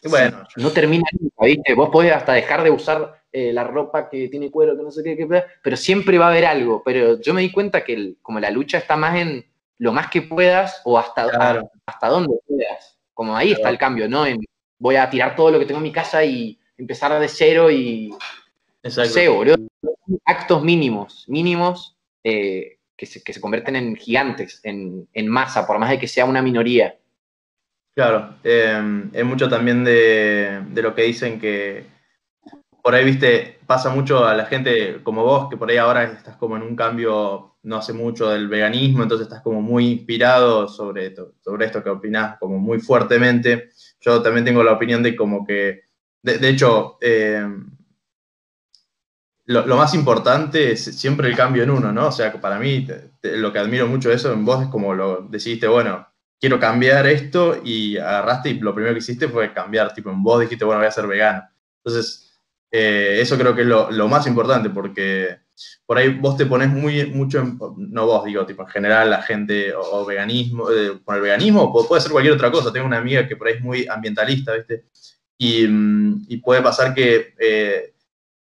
Bueno. 0.03 0.43
No 0.55 0.71
termina 0.71 1.05
nunca, 1.19 1.45
¿viste? 1.45 1.73
Vos 1.73 1.89
podés 1.89 2.13
hasta 2.13 2.33
dejar 2.33 2.63
de 2.63 2.71
usar 2.71 3.23
eh, 3.31 3.51
la 3.51 3.63
ropa 3.63 4.09
que 4.09 4.29
tiene 4.29 4.49
cuero, 4.49 4.77
que 4.77 4.83
no 4.83 4.91
sé 4.91 5.03
qué, 5.03 5.27
pero 5.61 5.77
siempre 5.77 6.17
va 6.17 6.27
a 6.27 6.29
haber 6.29 6.45
algo. 6.45 6.81
Pero 6.83 7.19
yo 7.19 7.33
me 7.33 7.41
di 7.41 7.51
cuenta 7.51 7.83
que 7.83 8.15
como 8.21 8.39
la 8.39 8.51
lucha 8.51 8.77
está 8.77 8.95
más 8.95 9.17
en 9.17 9.45
lo 9.79 9.91
más 9.91 10.09
que 10.09 10.21
puedas 10.21 10.81
o 10.85 10.97
hasta, 10.97 11.61
hasta 11.85 12.07
dónde 12.07 12.35
puedas. 12.47 12.97
Como 13.13 13.35
ahí 13.35 13.51
está 13.51 13.69
el 13.69 13.77
cambio, 13.77 14.07
¿no? 14.07 14.25
En, 14.25 14.39
voy 14.79 14.95
a 14.95 15.09
tirar 15.09 15.35
todo 15.35 15.51
lo 15.51 15.59
que 15.59 15.65
tengo 15.65 15.79
en 15.79 15.83
mi 15.83 15.91
casa 15.91 16.23
y 16.23 16.59
empezar 16.77 17.19
de 17.19 17.27
cero 17.27 17.69
y. 17.69 18.13
Exacto. 18.83 19.43
No 19.81 19.96
actos 20.25 20.63
mínimos, 20.63 21.25
mínimos 21.27 21.97
eh, 22.23 22.79
que, 22.95 23.05
se, 23.05 23.41
convierten 23.41 23.75
en 23.75 23.95
gigantes, 23.95 24.59
en, 24.63 25.07
masa, 25.27 25.65
por 25.65 25.79
más 25.79 25.89
de 25.89 25.99
que 25.99 26.07
sea 26.07 26.25
una 26.25 26.41
minoría. 26.41 26.97
Claro, 27.95 28.35
eh, 28.43 29.09
es 29.13 29.25
mucho 29.25 29.49
también 29.49 29.83
de, 29.83 30.63
de, 30.69 30.81
lo 30.81 30.93
que 30.93 31.03
dicen 31.03 31.39
que 31.39 31.85
por 32.87 32.95
ahí, 32.95 33.03
viste, 33.03 33.59
pasa 33.65 33.89
mucho 33.89 34.25
a 34.25 34.33
la 34.33 34.45
gente 34.45 35.03
como 35.03 35.21
vos, 35.21 35.49
que 35.49 35.57
por 35.57 35.69
ahí 35.69 35.75
ahora 35.75 36.03
estás 36.05 36.37
como 36.37 36.55
en 36.55 36.63
un 36.63 36.73
cambio 36.73 37.57
no 37.63 37.75
hace 37.75 37.91
mucho 37.91 38.29
del 38.29 38.47
veganismo, 38.47 39.03
entonces 39.03 39.27
estás 39.27 39.41
como 39.41 39.61
muy 39.61 39.91
inspirado 39.91 40.69
sobre 40.69 41.07
esto, 41.07 41.33
sobre 41.41 41.65
esto 41.65 41.83
que 41.83 41.89
opinás 41.89 42.39
como 42.39 42.57
muy 42.59 42.79
fuertemente. 42.79 43.71
Yo 43.99 44.21
también 44.21 44.45
tengo 44.45 44.63
la 44.63 44.71
opinión 44.71 45.03
de 45.03 45.17
como 45.17 45.45
que, 45.45 45.81
de, 46.23 46.47
hecho, 46.47 46.97
eh, 47.01 47.45
lo, 49.47 49.77
más 49.77 49.93
importante 49.93 50.73
es 50.73 50.83
siempre 50.83 51.29
el 51.29 51.35
cambio 51.35 51.63
en 51.63 51.69
uno, 51.69 51.91
¿no? 51.93 52.07
O 52.07 52.11
sea, 52.11 52.33
para 52.33 52.59
mí 52.59 52.85
lo 53.23 53.53
que 53.53 53.59
admiro 53.59 53.87
mucho 53.87 54.09
de 54.09 54.15
eso 54.15 54.33
en 54.33 54.43
vos 54.43 54.63
es 54.63 54.67
como 54.67 54.93
lo 54.93 55.21
decidiste, 55.21 55.67
bueno, 55.67 56.05
quiero 56.39 56.59
cambiar 56.59 57.07
esto 57.07 57.61
y 57.63 57.97
agarraste 57.97 58.49
y 58.49 58.59
lo 58.59 58.75
primero 58.75 58.93
que 58.93 58.99
hiciste 58.99 59.29
fue 59.29 59.53
cambiar, 59.53 59.93
tipo 59.93 60.09
en 60.09 60.21
vos 60.21 60.41
dijiste, 60.41 60.65
bueno, 60.65 60.79
voy 60.79 60.87
a 60.87 60.91
ser 60.91 61.07
vegano. 61.07 61.43
Entonces, 61.83 62.41
eh, 62.69 63.19
eso 63.21 63.37
creo 63.37 63.55
que 63.55 63.61
es 63.61 63.67
lo, 63.67 64.07
más 64.09 64.27
importante 64.27 64.69
porque 64.69 65.39
por 65.85 65.97
ahí 65.97 66.09
vos 66.09 66.35
te 66.35 66.45
pones 66.45 66.67
muy, 66.69 67.05
mucho, 67.05 67.39
en, 67.39 67.57
no 67.77 68.05
vos, 68.05 68.25
digo, 68.25 68.45
tipo 68.45 68.63
en 68.63 68.67
general 68.67 69.09
la 69.09 69.21
gente 69.21 69.73
o, 69.73 70.05
veganismo, 70.05 70.69
eh, 70.69 70.99
con 71.05 71.15
el 71.15 71.21
veganismo 71.21 71.71
puede 71.87 72.01
ser 72.01 72.11
cualquier 72.11 72.35
otra 72.35 72.51
cosa. 72.51 72.73
Tengo 72.73 72.85
una 72.85 72.97
amiga 72.97 73.25
que 73.25 73.37
por 73.37 73.47
ahí 73.47 73.53
es 73.53 73.61
muy 73.61 73.87
ambientalista, 73.87 74.53
¿viste? 74.55 74.87
Y, 75.37 75.65
mm, 75.65 76.41
puede 76.43 76.61
pasar 76.61 76.93
que 76.93 77.33
eh, 77.39 77.93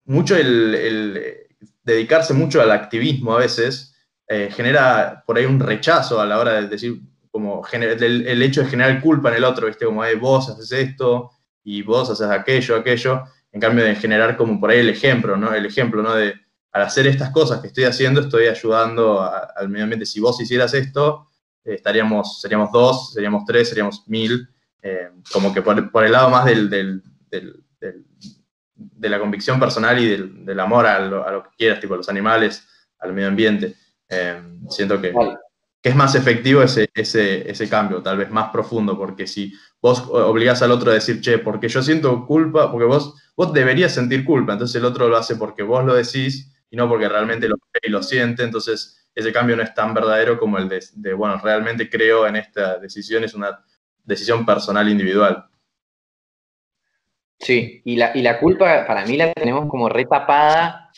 mucho 0.06 0.36
el, 0.36 1.48
dedicarse 1.84 2.34
mucho 2.34 2.62
al 2.62 2.72
activismo 2.72 3.36
a 3.36 3.40
veces 3.40 3.94
genera 4.28 5.24
por 5.28 5.38
ahí 5.38 5.46
un 5.46 5.60
rechazo 5.60 6.20
a 6.20 6.26
la 6.26 6.40
hora 6.40 6.54
de 6.54 6.68
decir, 6.68 7.00
como 7.30 7.64
el, 7.72 8.28
el, 8.28 8.42
hecho 8.42 8.64
de 8.64 8.70
generar 8.70 9.02
culpa 9.02 9.30
en 9.30 9.36
el 9.36 9.44
otro, 9.44 9.68
¿viste? 9.68 9.86
Como, 9.86 10.02
vos 10.20 10.50
haces 10.50 10.72
esto 10.72 11.32
y 11.64 11.82
vos 11.82 12.10
haces 12.10 12.28
aquello, 12.28 12.76
aquello, 12.76 13.24
en 13.52 13.60
cambio 13.62 13.84
de 13.84 13.94
generar 13.96 14.36
como 14.36 14.60
por 14.60 14.70
ahí 14.70 14.80
el 14.80 14.90
ejemplo, 14.90 15.38
¿no? 15.38 15.54
El 15.54 15.66
ejemplo, 15.66 16.02
¿no? 16.02 16.16
De, 16.16 16.34
al 16.76 16.82
hacer 16.82 17.08
estas 17.08 17.30
cosas 17.30 17.62
que 17.62 17.68
estoy 17.68 17.86
haciendo, 17.86 18.20
estoy 18.20 18.48
ayudando 18.48 19.22
al 19.22 19.70
medio 19.70 19.84
ambiente. 19.84 20.06
Si 20.06 20.20
vos 20.20 20.40
hicieras 20.42 20.74
esto, 20.74 21.30
eh, 21.64 21.76
estaríamos, 21.76 22.42
seríamos 22.42 22.70
dos, 22.72 23.14
seríamos 23.14 23.46
tres, 23.46 23.70
seríamos 23.70 24.04
mil, 24.08 24.50
eh, 24.82 25.10
como 25.32 25.54
que 25.54 25.62
por, 25.62 26.06
el 26.06 26.12
lado 26.12 26.30
más 26.30 26.44
del, 26.44 27.02
de 28.76 29.10
la 29.10 29.20
convicción 29.20 29.60
personal 29.60 29.98
y 30.00 30.08
del, 30.08 30.60
amor 30.60 30.86
a 30.86 31.00
lo, 31.00 31.28
a 31.28 31.32
lo, 31.32 31.44
que 31.44 31.50
quieras, 31.58 31.80
tipo 31.80 31.94
a 31.94 31.98
los 31.98 32.10
animales, 32.10 32.68
al 33.00 33.14
medio 33.14 33.30
ambiente. 33.30 33.76
Eh, 34.10 34.42
siento 34.70 35.02
que, 35.02 35.14
que 35.82 35.90
es 35.90 35.96
más 35.96 36.16
efectivo 36.16 36.62
ese, 36.62 36.90
ese, 36.94 37.50
ese, 37.50 37.70
cambio, 37.70 38.02
tal 38.02 38.18
vez 38.18 38.30
más 38.30 38.50
profundo, 38.50 38.98
porque 38.98 39.28
si 39.28 39.54
vos 39.82 40.04
obligás 40.10 40.62
al 40.62 40.72
otro 40.72 40.92
a 40.92 40.96
decir, 40.96 41.22
che, 41.22 41.38
porque 41.40 41.70
yo 41.70 41.82
siento 41.82 42.26
culpa, 42.26 42.72
porque 42.72 42.86
vos, 42.86 43.16
vos 43.36 43.54
deberías 43.54 43.94
sentir 43.94 44.26
culpa, 44.26 44.54
entonces 44.54 44.76
el 44.76 44.86
otro 44.86 45.08
lo 45.08 45.18
hace 45.18 45.36
porque 45.36 45.64
vos 45.64 45.86
lo 45.86 45.94
decís 45.94 46.52
y 46.70 46.76
no 46.76 46.90
porque 46.90 47.08
realmente 47.08 47.48
lo 47.48 47.58
cree 47.58 47.90
y 47.90 47.92
lo 47.92 48.04
siente, 48.04 48.44
entonces 48.44 49.10
ese 49.16 49.32
cambio 49.32 49.56
no 49.56 49.64
es 49.64 49.74
tan 49.74 49.94
verdadero 49.94 50.38
como 50.38 50.58
el 50.58 50.68
de, 50.68 51.14
bueno, 51.14 51.40
realmente 51.42 51.90
creo 51.90 52.28
en 52.28 52.36
esta 52.36 52.78
decisión, 52.80 53.24
es 53.24 53.34
una 53.34 53.64
decisión 54.04 54.46
personal 54.46 54.90
individual. 54.90 55.48
Sí, 57.40 57.82
y 57.84 57.96
la, 57.96 58.12
y 58.16 58.22
la 58.22 58.40
culpa 58.40 58.86
para 58.88 59.06
mí 59.06 59.18
la 59.18 59.34
tenemos 59.34 59.68
como 59.70 59.90
retapada, 59.90 60.92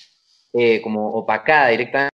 eh, 0.54 0.82
como 0.82 1.10
opacada 1.14 1.70
directamente, 1.70 2.12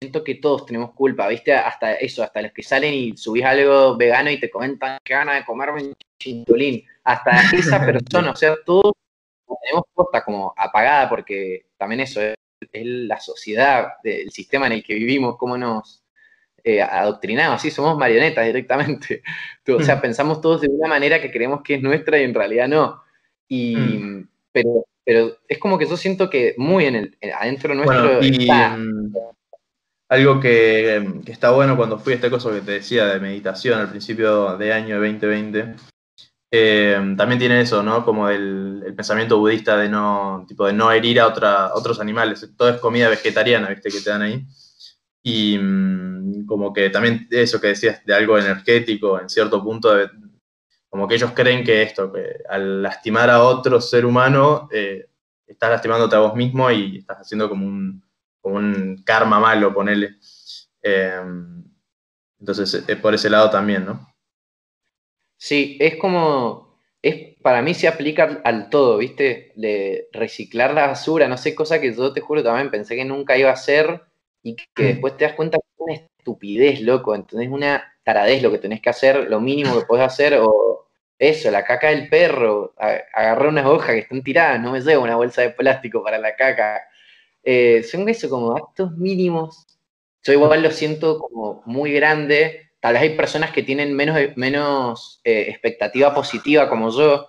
siento 0.00 0.22
que 0.22 0.36
todos 0.36 0.64
tenemos 0.64 0.92
culpa, 0.92 1.26
¿viste? 1.28 1.52
Hasta 1.52 1.94
eso, 1.94 2.22
hasta 2.22 2.42
los 2.42 2.52
que 2.52 2.62
salen 2.62 2.94
y 2.94 3.16
subís 3.16 3.44
algo 3.44 3.96
vegano 3.96 4.30
y 4.30 4.38
te 4.38 4.50
comentan 4.50 4.98
que 5.02 5.14
gana 5.14 5.34
de 5.34 5.44
comerme 5.44 5.82
un 5.82 5.94
chintolín. 6.18 6.84
Hasta 7.04 7.40
esa 7.52 7.78
persona, 7.84 8.30
o 8.30 8.36
sea, 8.36 8.54
todos 8.64 8.92
tenemos 9.62 9.84
costa 9.92 10.24
como 10.24 10.54
apagada 10.56 11.08
porque 11.08 11.66
también 11.76 12.00
eso 12.00 12.20
es, 12.20 12.34
la 12.72 13.20
sociedad, 13.20 13.94
el 14.04 14.30
sistema 14.30 14.66
en 14.66 14.72
el 14.72 14.84
que 14.84 14.94
vivimos, 14.94 15.36
cómo 15.36 15.56
nos 15.56 16.02
eh, 16.62 16.82
adoctrinamos, 16.82 17.56
así 17.56 17.70
somos 17.70 17.96
marionetas 17.96 18.46
directamente. 18.46 19.22
o 19.68 19.82
sea, 19.82 19.96
mm. 19.96 20.00
pensamos 20.00 20.40
todos 20.40 20.60
de 20.60 20.68
una 20.68 20.88
manera 20.88 21.20
que 21.20 21.30
creemos 21.30 21.62
que 21.62 21.74
es 21.74 21.82
nuestra 21.82 22.18
y 22.18 22.24
en 22.24 22.34
realidad 22.34 22.68
no. 22.68 23.02
Y, 23.48 23.76
mm. 23.76 24.28
pero, 24.52 24.84
pero 25.04 25.36
es 25.48 25.58
como 25.58 25.78
que 25.78 25.86
yo 25.86 25.96
siento 25.96 26.28
que 26.28 26.54
muy 26.58 26.84
en 26.84 26.94
el, 26.96 27.16
adentro 27.32 27.74
nuestro 27.74 28.20
está, 28.20 28.76
mm, 28.76 29.12
algo 30.08 30.40
que, 30.40 31.22
está 31.26 31.50
bueno 31.50 31.76
cuando 31.76 31.98
fui 31.98 32.14
a 32.14 32.16
este 32.16 32.30
cosa 32.30 32.50
que 32.50 32.60
te 32.60 32.72
decía 32.72 33.06
de 33.06 33.20
meditación 33.20 33.78
al 33.78 33.90
principio 33.90 34.56
de 34.56 34.72
año 34.72 34.96
2020, 34.96 35.74
eh, 36.50 37.14
también 37.16 37.38
tiene 37.38 37.60
eso, 37.60 37.82
¿no? 37.82 38.04
Como 38.04 38.28
el, 38.28 38.92
pensamiento 38.96 39.38
budista 39.38 39.76
de 39.76 39.88
no, 39.88 40.44
tipo 40.48 40.66
de 40.66 40.72
no 40.72 40.90
herir 40.90 41.20
a, 41.20 41.26
otra, 41.26 41.74
otros 41.74 42.00
animales. 42.00 42.48
Todo 42.56 42.70
es 42.70 42.80
comida 42.80 43.08
vegetariana, 43.10 43.68
¿viste? 43.68 43.90
Que 43.90 44.00
te 44.00 44.10
dan 44.10 44.22
ahí. 44.22 44.46
Y 45.22 45.58
mm, 45.58 46.46
como 46.46 46.72
que 46.72 46.88
también 46.88 47.28
eso 47.30 47.60
que 47.60 47.68
decías 47.68 48.04
de 48.04 48.14
algo 48.14 48.38
energético, 48.38 49.20
en 49.20 49.28
cierto 49.28 49.62
punto, 49.62 49.94
como 50.88 51.06
que 51.06 51.16
ellos 51.16 51.32
creen 51.32 51.64
que 51.64 51.82
esto, 51.82 52.12
que 52.12 52.38
al 52.48 52.82
lastimar 52.82 53.30
a 53.30 53.42
otro 53.42 53.80
ser 53.80 54.06
humano, 54.06 54.68
eh, 54.72 55.06
estás 55.46 55.70
lastimándote 55.70 56.16
a 56.16 56.20
vos 56.20 56.34
mismo 56.34 56.70
y 56.70 56.98
estás 56.98 57.18
haciendo 57.18 57.48
como 57.48 57.66
un, 57.66 58.02
un 58.42 59.02
karma 59.04 59.38
malo, 59.38 59.72
ponele. 59.72 60.16
Eh, 60.82 61.20
entonces, 62.40 62.84
es 62.86 62.96
por 62.96 63.14
ese 63.14 63.28
lado 63.28 63.50
también, 63.50 63.84
¿no? 63.84 64.14
Sí, 65.36 65.76
es 65.80 65.96
como, 65.96 66.78
es, 67.02 67.36
para 67.42 67.62
mí 67.62 67.74
se 67.74 67.88
aplica 67.88 68.40
al 68.44 68.70
todo, 68.70 68.98
¿viste? 68.98 69.52
De 69.56 70.08
reciclar 70.12 70.74
la 70.74 70.88
basura, 70.88 71.28
no 71.28 71.36
sé, 71.36 71.54
cosa 71.54 71.80
que 71.80 71.94
yo 71.94 72.12
te 72.12 72.20
juro 72.20 72.42
también 72.42 72.70
pensé 72.70 72.96
que 72.96 73.04
nunca 73.04 73.36
iba 73.36 73.50
a 73.50 73.54
hacer 73.54 74.02
y 74.42 74.56
que 74.56 74.82
mm. 74.82 74.86
después 74.86 75.16
te 75.16 75.24
das 75.24 75.34
cuenta 75.34 75.58
que 75.58 75.66
es 75.66 75.78
una 75.78 75.94
estupidez, 75.94 76.80
loco, 76.80 77.14
entonces 77.14 77.48
una 77.48 77.97
taradez 78.08 78.42
lo 78.42 78.50
que 78.50 78.56
tenés 78.56 78.80
que 78.80 78.88
hacer, 78.88 79.28
lo 79.28 79.38
mínimo 79.38 79.78
que 79.78 79.84
podés 79.84 80.06
hacer, 80.06 80.38
o 80.40 80.88
eso, 81.18 81.50
la 81.50 81.62
caca 81.62 81.88
del 81.88 82.08
perro, 82.08 82.72
agarrar 82.78 83.48
unas 83.48 83.66
hojas 83.66 83.90
que 83.90 83.98
están 83.98 84.22
tiradas, 84.22 84.58
no 84.62 84.72
me 84.72 84.80
llevo 84.80 85.04
una 85.04 85.16
bolsa 85.16 85.42
de 85.42 85.50
plástico 85.50 86.02
para 86.02 86.16
la 86.16 86.34
caca, 86.34 86.80
eh, 87.42 87.82
son 87.82 88.08
eso 88.08 88.30
como 88.30 88.56
actos 88.56 88.96
mínimos. 88.96 89.66
Yo 90.22 90.32
igual 90.32 90.62
lo 90.62 90.70
siento 90.70 91.18
como 91.18 91.62
muy 91.66 91.92
grande. 91.92 92.70
Tal 92.80 92.94
vez 92.94 93.02
hay 93.02 93.16
personas 93.16 93.50
que 93.52 93.62
tienen 93.62 93.94
menos, 93.94 94.18
menos 94.36 95.20
eh, 95.24 95.46
expectativa 95.48 96.14
positiva 96.14 96.68
como 96.70 96.90
yo 96.90 97.28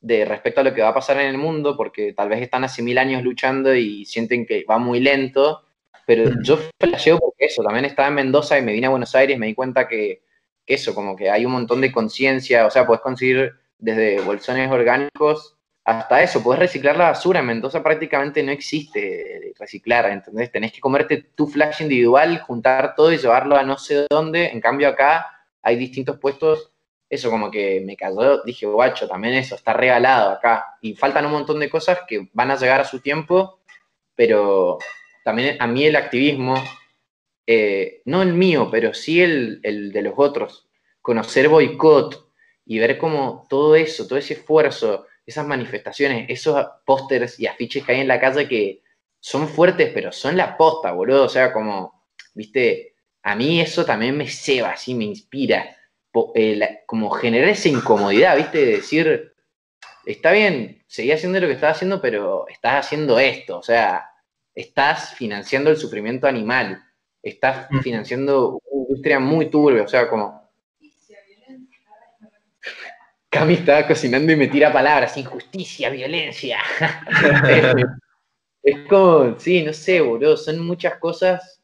de 0.00 0.24
respecto 0.24 0.62
a 0.62 0.64
lo 0.64 0.72
que 0.72 0.80
va 0.82 0.88
a 0.88 0.94
pasar 0.94 1.20
en 1.20 1.26
el 1.26 1.36
mundo, 1.36 1.76
porque 1.76 2.14
tal 2.14 2.30
vez 2.30 2.40
están 2.40 2.64
hace 2.64 2.82
mil 2.82 2.96
años 2.96 3.22
luchando 3.22 3.74
y 3.74 4.06
sienten 4.06 4.46
que 4.46 4.64
va 4.64 4.78
muy 4.78 5.00
lento. 5.00 5.65
Pero 6.06 6.30
mm. 6.30 6.42
yo 6.42 6.58
flasheo 6.80 7.18
porque 7.18 7.44
eso, 7.44 7.62
también 7.62 7.84
estaba 7.84 8.08
en 8.08 8.14
Mendoza 8.14 8.58
y 8.58 8.62
me 8.62 8.72
vine 8.72 8.86
a 8.86 8.90
Buenos 8.90 9.14
Aires, 9.14 9.38
me 9.38 9.46
di 9.46 9.54
cuenta 9.54 9.86
que, 9.86 10.22
que 10.64 10.74
eso, 10.74 10.94
como 10.94 11.14
que 11.16 11.30
hay 11.30 11.44
un 11.44 11.52
montón 11.52 11.82
de 11.82 11.92
conciencia, 11.92 12.64
o 12.64 12.70
sea, 12.70 12.86
puedes 12.86 13.02
conseguir 13.02 13.52
desde 13.78 14.20
bolsones 14.20 14.70
orgánicos 14.70 15.56
hasta 15.86 16.20
eso, 16.20 16.42
podés 16.42 16.58
reciclar 16.58 16.96
la 16.96 17.10
basura. 17.10 17.38
En 17.38 17.46
Mendoza 17.46 17.80
prácticamente 17.80 18.42
no 18.42 18.50
existe 18.50 19.52
reciclar, 19.56 20.10
¿entendés? 20.10 20.50
Tenés 20.50 20.72
que 20.72 20.80
comerte 20.80 21.28
tu 21.36 21.46
flash 21.46 21.80
individual, 21.80 22.40
juntar 22.40 22.96
todo 22.96 23.12
y 23.12 23.18
llevarlo 23.18 23.56
a 23.56 23.62
no 23.62 23.78
sé 23.78 24.06
dónde. 24.10 24.48
En 24.48 24.60
cambio 24.60 24.88
acá 24.88 25.46
hay 25.62 25.76
distintos 25.76 26.18
puestos. 26.18 26.72
Eso 27.08 27.30
como 27.30 27.52
que 27.52 27.80
me 27.86 27.96
cayó, 27.96 28.42
dije, 28.42 28.66
guacho, 28.66 29.06
también 29.06 29.34
eso, 29.34 29.54
está 29.54 29.74
regalado 29.74 30.32
acá. 30.32 30.76
Y 30.80 30.96
faltan 30.96 31.24
un 31.24 31.30
montón 31.32 31.60
de 31.60 31.70
cosas 31.70 32.00
que 32.08 32.28
van 32.32 32.50
a 32.50 32.56
llegar 32.56 32.80
a 32.80 32.84
su 32.84 32.98
tiempo, 32.98 33.60
pero 34.16 34.78
también 35.26 35.56
a 35.58 35.66
mí 35.66 35.84
el 35.84 35.96
activismo, 35.96 36.54
eh, 37.48 38.00
no 38.04 38.22
el 38.22 38.32
mío, 38.32 38.68
pero 38.70 38.94
sí 38.94 39.20
el, 39.20 39.58
el 39.64 39.90
de 39.90 40.02
los 40.02 40.14
otros, 40.16 40.68
conocer 41.02 41.48
boicot 41.48 42.30
y 42.64 42.78
ver 42.78 42.96
cómo 42.96 43.44
todo 43.50 43.74
eso, 43.74 44.06
todo 44.06 44.20
ese 44.20 44.34
esfuerzo, 44.34 45.08
esas 45.26 45.44
manifestaciones, 45.44 46.26
esos 46.28 46.64
pósters 46.84 47.40
y 47.40 47.48
afiches 47.48 47.84
que 47.84 47.90
hay 47.90 48.00
en 48.02 48.06
la 48.06 48.20
calle 48.20 48.46
que 48.46 48.82
son 49.18 49.48
fuertes, 49.48 49.90
pero 49.92 50.12
son 50.12 50.36
la 50.36 50.56
posta, 50.56 50.92
boludo. 50.92 51.24
O 51.24 51.28
sea, 51.28 51.52
como, 51.52 52.04
viste, 52.32 52.94
a 53.24 53.34
mí 53.34 53.60
eso 53.60 53.84
también 53.84 54.16
me 54.16 54.28
ceba, 54.28 54.70
así 54.70 54.94
me 54.94 55.06
inspira. 55.06 55.76
Eh, 56.36 56.82
como 56.86 57.10
generar 57.10 57.48
esa 57.48 57.68
incomodidad, 57.68 58.36
viste, 58.36 58.58
de 58.58 58.76
decir, 58.76 59.34
está 60.04 60.30
bien, 60.30 60.84
seguí 60.86 61.10
haciendo 61.10 61.40
lo 61.40 61.48
que 61.48 61.54
estás 61.54 61.78
haciendo, 61.78 62.00
pero 62.00 62.46
estás 62.46 62.86
haciendo 62.86 63.18
esto. 63.18 63.58
O 63.58 63.62
sea, 63.64 64.12
estás 64.56 65.14
financiando 65.14 65.70
el 65.70 65.76
sufrimiento 65.76 66.26
animal, 66.26 66.82
estás 67.22 67.68
mm. 67.70 67.80
financiando 67.80 68.58
una 68.64 68.82
industria 68.88 69.20
muy 69.20 69.50
turbia, 69.50 69.82
o 69.82 69.88
sea, 69.88 70.08
como 70.08 70.44
Cami 73.28 73.54
estaba 73.54 73.86
cocinando 73.86 74.32
y 74.32 74.36
me 74.36 74.48
tira 74.48 74.72
palabras, 74.72 75.16
injusticia, 75.18 75.90
violencia. 75.90 76.58
es 78.62 78.78
como, 78.88 79.38
sí, 79.38 79.62
no 79.62 79.74
sé, 79.74 80.00
boludo, 80.00 80.38
son 80.38 80.60
muchas 80.60 80.96
cosas. 80.96 81.60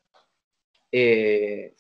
Eh, 0.91 1.75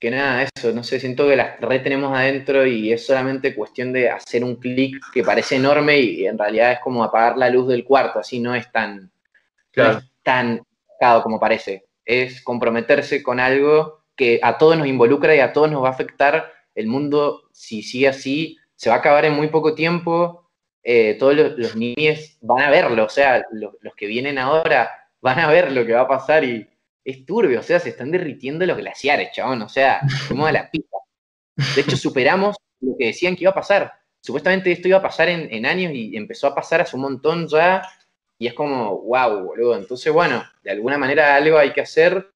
que 0.00 0.10
nada, 0.10 0.48
eso, 0.56 0.72
no 0.72 0.82
sé, 0.82 0.98
siento 0.98 1.28
que 1.28 1.36
las 1.36 1.60
retenemos 1.60 2.12
adentro 2.16 2.66
y 2.66 2.92
es 2.92 3.06
solamente 3.06 3.54
cuestión 3.54 3.92
de 3.92 4.10
hacer 4.10 4.42
un 4.42 4.56
clic 4.56 4.96
que 5.12 5.22
parece 5.22 5.56
enorme 5.56 5.98
y 6.00 6.26
en 6.26 6.36
realidad 6.36 6.72
es 6.72 6.80
como 6.80 7.04
apagar 7.04 7.36
la 7.36 7.50
luz 7.50 7.68
del 7.68 7.84
cuarto, 7.84 8.18
así 8.18 8.40
no 8.40 8.54
es 8.54 8.72
tan, 8.72 9.12
Claro. 9.70 10.00
Tan 10.30 10.58
complicado 10.58 11.22
como 11.24 11.40
parece. 11.40 11.88
Es 12.04 12.40
comprometerse 12.42 13.20
con 13.20 13.40
algo 13.40 14.04
que 14.14 14.38
a 14.44 14.58
todos 14.58 14.78
nos 14.78 14.86
involucra 14.86 15.34
y 15.34 15.40
a 15.40 15.52
todos 15.52 15.68
nos 15.68 15.82
va 15.82 15.88
a 15.88 15.92
afectar. 15.92 16.52
El 16.72 16.86
mundo, 16.86 17.48
si 17.52 17.82
sigue 17.82 18.06
así, 18.06 18.56
se 18.76 18.90
va 18.90 18.96
a 18.96 18.98
acabar 18.98 19.24
en 19.24 19.34
muy 19.34 19.48
poco 19.48 19.74
tiempo. 19.74 20.48
Eh, 20.84 21.16
todos 21.18 21.34
los, 21.34 21.58
los 21.58 21.74
niños 21.74 22.38
van 22.42 22.62
a 22.62 22.70
verlo, 22.70 23.04
o 23.04 23.08
sea, 23.08 23.44
los, 23.52 23.74
los 23.80 23.94
que 23.94 24.06
vienen 24.06 24.38
ahora 24.38 24.90
van 25.20 25.38
a 25.38 25.48
ver 25.48 25.72
lo 25.72 25.84
que 25.84 25.92
va 25.92 26.02
a 26.02 26.08
pasar 26.08 26.42
y 26.42 26.66
es 27.04 27.26
turbio, 27.26 27.60
o 27.60 27.62
sea, 27.62 27.78
se 27.80 27.90
están 27.90 28.10
derritiendo 28.10 28.64
los 28.64 28.78
glaciares, 28.78 29.32
chabón, 29.32 29.60
o 29.60 29.68
sea, 29.68 30.00
como 30.28 30.46
a 30.46 30.52
la 30.52 30.70
pista. 30.70 30.96
De 31.74 31.82
hecho, 31.82 31.98
superamos 31.98 32.56
lo 32.80 32.96
que 32.96 33.06
decían 33.06 33.36
que 33.36 33.44
iba 33.44 33.50
a 33.50 33.54
pasar. 33.54 33.92
Supuestamente 34.22 34.72
esto 34.72 34.88
iba 34.88 34.98
a 34.98 35.02
pasar 35.02 35.28
en, 35.28 35.52
en 35.52 35.66
años 35.66 35.92
y 35.92 36.16
empezó 36.16 36.46
a 36.46 36.54
pasar 36.54 36.80
hace 36.80 36.96
un 36.96 37.02
montón 37.02 37.46
ya, 37.46 37.82
y 38.40 38.46
es 38.46 38.54
como, 38.54 39.02
wow, 39.02 39.44
boludo. 39.44 39.76
Entonces, 39.76 40.10
bueno, 40.10 40.42
de 40.64 40.70
alguna 40.70 40.96
manera 40.96 41.36
algo 41.36 41.58
hay 41.58 41.72
que 41.74 41.82
hacer, 41.82 42.32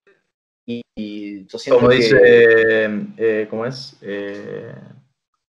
y, 0.67 0.83
y 0.95 1.47
yo 1.47 1.59
siento 1.59 1.79
Como 1.81 1.89
que- 1.89 1.97
dice, 1.97 2.19
eh, 3.17 3.47
¿cómo 3.49 3.65
es? 3.65 3.97
Eh, 4.03 4.71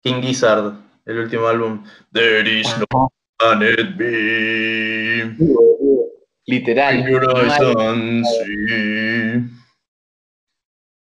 King 0.01 0.21
Gizzard, 0.23 0.73
el 1.05 1.19
último 1.19 1.45
álbum. 1.45 1.83
There 2.11 2.59
is 2.59 2.67
no 2.91 3.11
planet 3.37 3.95
B. 3.95 5.35
Literal. 6.47 7.05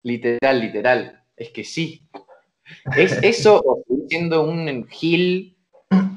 Literal, 0.03 0.59
literal. 0.61 1.23
Es 1.35 1.49
que 1.49 1.63
sí. 1.63 2.07
Es 2.95 3.17
eso 3.23 3.83
siendo 4.07 4.43
un 4.43 4.87
gil 4.87 5.57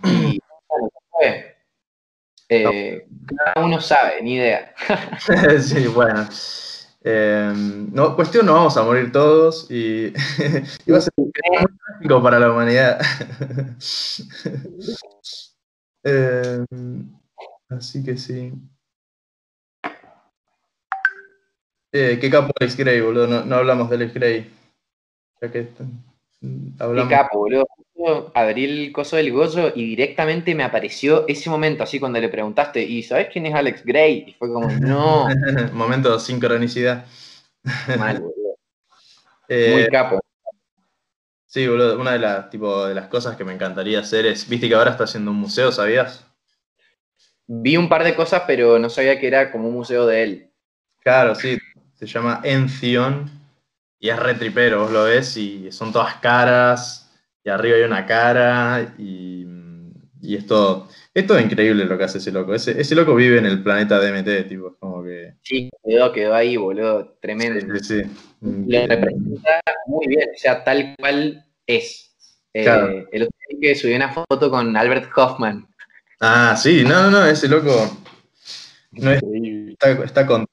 y 0.04 0.38
Eh, 2.54 3.06
cada 3.26 3.66
uno 3.66 3.80
sabe, 3.80 4.20
ni 4.22 4.34
idea. 4.34 4.74
sí, 5.60 5.86
bueno. 5.86 6.28
Eh, 7.04 7.52
no, 7.92 8.14
cuestión, 8.14 8.46
no 8.46 8.54
vamos 8.54 8.76
a 8.76 8.82
morir 8.82 9.10
todos 9.10 9.68
y, 9.70 10.10
va 10.90 10.98
a 10.98 11.00
ser 11.00 11.12
muy 11.16 11.32
trágico 11.32 12.22
para 12.22 12.38
la 12.38 12.50
humanidad. 12.50 13.00
Eh, 16.04 16.64
así 17.68 18.02
que 18.02 18.16
sí. 18.16 18.52
Eh, 21.92 22.18
qué 22.20 22.28
capo 22.28 22.52
Alex 22.58 22.76
Gray, 22.76 23.00
boludo. 23.00 23.28
No, 23.28 23.44
no 23.44 23.54
hablamos 23.54 23.88
de 23.88 23.94
Alex 23.94 24.12
Gray. 24.12 24.50
Ya 25.40 25.52
que 25.52 25.68
Qué 25.68 26.48
hablamos. 26.80 27.08
capo, 27.08 27.38
boludo. 27.38 27.64
Abrí 28.34 28.64
el 28.64 28.92
coso 28.92 29.16
del 29.16 29.32
gozo 29.32 29.72
y 29.74 29.86
directamente 29.86 30.54
me 30.54 30.64
apareció 30.64 31.26
ese 31.28 31.50
momento, 31.50 31.82
así 31.82 32.00
cuando 32.00 32.20
le 32.20 32.28
preguntaste, 32.28 32.82
¿y 32.82 33.02
sabes 33.02 33.28
quién 33.32 33.46
es 33.46 33.54
Alex 33.54 33.84
Gray? 33.84 34.24
Y 34.28 34.32
fue 34.32 34.52
como, 34.52 34.68
no, 34.70 35.26
Momento 35.72 36.12
de 36.12 36.20
sincronicidad. 36.20 37.06
mal, 37.98 38.18
boludo. 38.20 38.56
Eh, 39.48 39.72
Muy 39.72 39.88
capo. 39.88 40.20
Sí, 41.46 41.66
boludo, 41.66 42.00
una 42.00 42.12
de 42.12 42.18
las, 42.18 42.50
tipo, 42.50 42.86
de 42.86 42.94
las 42.94 43.08
cosas 43.08 43.36
que 43.36 43.44
me 43.44 43.52
encantaría 43.52 44.00
hacer 44.00 44.26
es, 44.26 44.48
viste 44.48 44.68
que 44.68 44.74
ahora 44.74 44.92
está 44.92 45.04
haciendo 45.04 45.30
un 45.30 45.36
museo, 45.36 45.70
¿sabías? 45.70 46.24
Vi 47.46 47.76
un 47.76 47.88
par 47.88 48.04
de 48.04 48.14
cosas, 48.14 48.44
pero 48.46 48.78
no 48.78 48.88
sabía 48.88 49.20
que 49.20 49.26
era 49.26 49.52
como 49.52 49.68
un 49.68 49.74
museo 49.74 50.06
de 50.06 50.22
él. 50.22 50.50
Claro, 51.00 51.34
sí, 51.34 51.58
se 51.94 52.06
llama 52.06 52.40
Enzion 52.44 53.30
y 53.98 54.08
es 54.08 54.18
re 54.18 54.34
tripero, 54.34 54.80
vos 54.80 54.90
lo 54.90 55.04
ves 55.04 55.36
y 55.36 55.70
son 55.70 55.92
todas 55.92 56.16
caras 56.16 57.01
y 57.44 57.48
arriba 57.50 57.76
hay 57.76 57.82
una 57.82 58.06
cara 58.06 58.94
y, 58.98 59.46
y 60.20 60.36
es 60.36 60.46
todo, 60.46 60.88
es 61.12 61.26
todo 61.26 61.40
increíble 61.40 61.84
lo 61.84 61.98
que 61.98 62.04
hace 62.04 62.18
ese 62.18 62.30
loco. 62.32 62.54
Ese, 62.54 62.80
ese 62.80 62.94
loco 62.94 63.14
vive 63.14 63.38
en 63.38 63.46
el 63.46 63.62
planeta 63.62 63.98
DMT, 63.98 64.48
tipo, 64.48 64.68
es 64.68 64.74
como 64.78 65.02
que... 65.02 65.34
Sí, 65.42 65.68
quedó, 65.84 66.12
quedó 66.12 66.34
ahí, 66.34 66.56
boludo. 66.56 67.16
Tremendo. 67.20 67.60
Sí, 67.78 68.02
sí. 68.02 68.10
Lo 68.40 68.86
representa 68.86 69.60
muy 69.86 70.06
bien, 70.06 70.28
o 70.34 70.38
sea, 70.38 70.62
tal 70.64 70.94
cual 70.98 71.44
es. 71.66 72.08
Eh. 72.54 73.06
El 73.12 73.22
otro 73.22 73.36
día 73.48 73.72
que 73.72 73.74
subí 73.74 73.94
una 73.94 74.12
foto 74.12 74.50
con 74.50 74.76
Albert 74.76 75.10
Hoffman. 75.16 75.66
Ah, 76.20 76.54
sí, 76.56 76.84
no, 76.84 77.04
no, 77.04 77.10
no, 77.10 77.26
ese 77.26 77.48
loco 77.48 77.98
no 78.92 79.10
es 79.10 79.22
Increíble. 79.22 79.72
está, 79.72 80.04
está 80.04 80.26
con, 80.26 80.44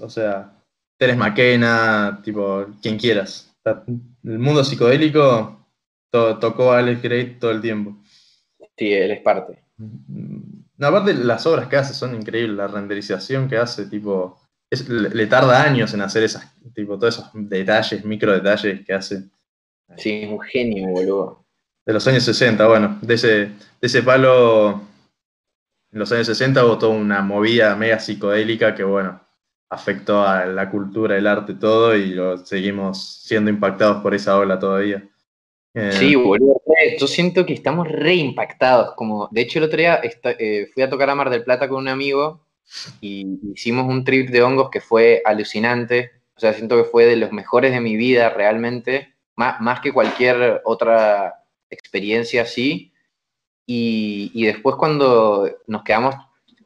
o 0.00 0.08
sea, 0.10 0.52
Teres 0.96 1.16
McKenna, 1.16 2.20
tipo, 2.24 2.66
quien 2.80 2.98
quieras. 2.98 3.52
Está- 3.58 3.84
El 3.86 4.38
mundo 4.38 4.64
psicodélico 4.64 5.61
to- 6.12 6.38
tocó 6.38 6.72
a 6.72 6.78
Alex 6.78 7.02
Gray 7.02 7.38
todo 7.40 7.50
el 7.50 7.60
tiempo. 7.60 7.96
Sí, 8.76 8.92
él 8.92 9.10
es 9.10 9.20
parte. 9.22 9.64
No, 9.76 10.86
aparte 10.86 11.14
las 11.14 11.44
obras 11.46 11.68
que 11.68 11.76
hace 11.76 11.94
son 11.94 12.14
increíbles, 12.14 12.56
la 12.56 12.68
renderización 12.68 13.48
que 13.48 13.56
hace, 13.56 13.86
tipo, 13.86 14.38
es- 14.70 14.88
le, 14.88 15.10
le 15.10 15.26
tarda 15.26 15.62
años 15.62 15.92
en 15.94 16.02
hacer 16.02 16.22
esas, 16.22 16.54
tipo, 16.74 16.98
todos 16.98 17.18
esos 17.18 17.30
detalles, 17.34 18.04
micro 18.04 18.32
detalles 18.32 18.84
que 18.86 18.92
hace. 18.94 19.24
Sí, 19.96 20.22
es 20.22 20.30
un 20.30 20.40
genio, 20.40 20.88
boludo. 20.88 21.44
De 21.84 21.92
los 21.92 22.06
años 22.06 22.22
60, 22.22 22.66
bueno, 22.68 22.98
de 23.02 23.14
ese, 23.14 23.28
de 23.46 23.54
ese 23.80 24.02
palo, 24.02 24.82
en 25.92 25.98
los 25.98 26.10
años 26.12 26.26
60 26.26 26.64
hubo 26.64 26.78
toda 26.78 26.92
una 26.94 27.22
movida 27.22 27.74
mega 27.76 27.98
psicodélica 27.98 28.74
que, 28.74 28.84
bueno, 28.84 29.20
afectó 29.68 30.26
a 30.26 30.46
la 30.46 30.70
cultura, 30.70 31.16
el 31.16 31.26
arte, 31.26 31.54
todo, 31.54 31.96
y 31.96 32.14
lo, 32.14 32.38
seguimos 32.38 33.22
siendo 33.24 33.50
impactados 33.50 34.02
por 34.02 34.14
esa 34.14 34.38
ola 34.38 34.58
todavía. 34.58 35.08
Eh, 35.74 35.90
Sí, 35.92 36.14
boludo. 36.14 36.60
re, 36.66 36.96
Yo 36.98 37.06
siento 37.06 37.46
que 37.46 37.54
estamos 37.54 37.88
re 37.88 38.14
impactados. 38.14 38.94
Como, 38.94 39.28
de 39.30 39.40
hecho, 39.42 39.58
el 39.58 39.64
otro 39.64 39.78
día 39.78 39.94
esta- 39.96 40.32
eh, 40.32 40.70
fui 40.72 40.82
a 40.82 40.90
tocar 40.90 41.08
a 41.10 41.14
Mar 41.14 41.30
del 41.30 41.44
Plata 41.44 41.68
con 41.68 41.78
un 41.78 41.88
amigo 41.88 42.44
y 43.00 43.38
hicimos 43.54 43.86
un 43.86 44.04
trip 44.04 44.30
de 44.30 44.42
hongos 44.42 44.70
que 44.70 44.80
fue 44.80 45.22
alucinante. 45.24 46.12
O 46.36 46.40
sea, 46.40 46.52
siento 46.52 46.76
que 46.76 46.84
fue 46.88 47.06
de 47.06 47.16
los 47.16 47.32
mejores 47.32 47.72
de 47.72 47.80
mi 47.80 47.96
vida 47.96 48.30
realmente, 48.30 49.14
más, 49.36 49.60
más 49.60 49.80
que 49.80 49.92
cualquier 49.92 50.60
otra 50.64 51.44
experiencia 51.70 52.42
así. 52.42 52.92
Y, 53.66 54.30
y 54.34 54.44
después 54.46 54.76
cuando 54.76 55.48
nos 55.66 55.82
quedamos, 55.84 56.14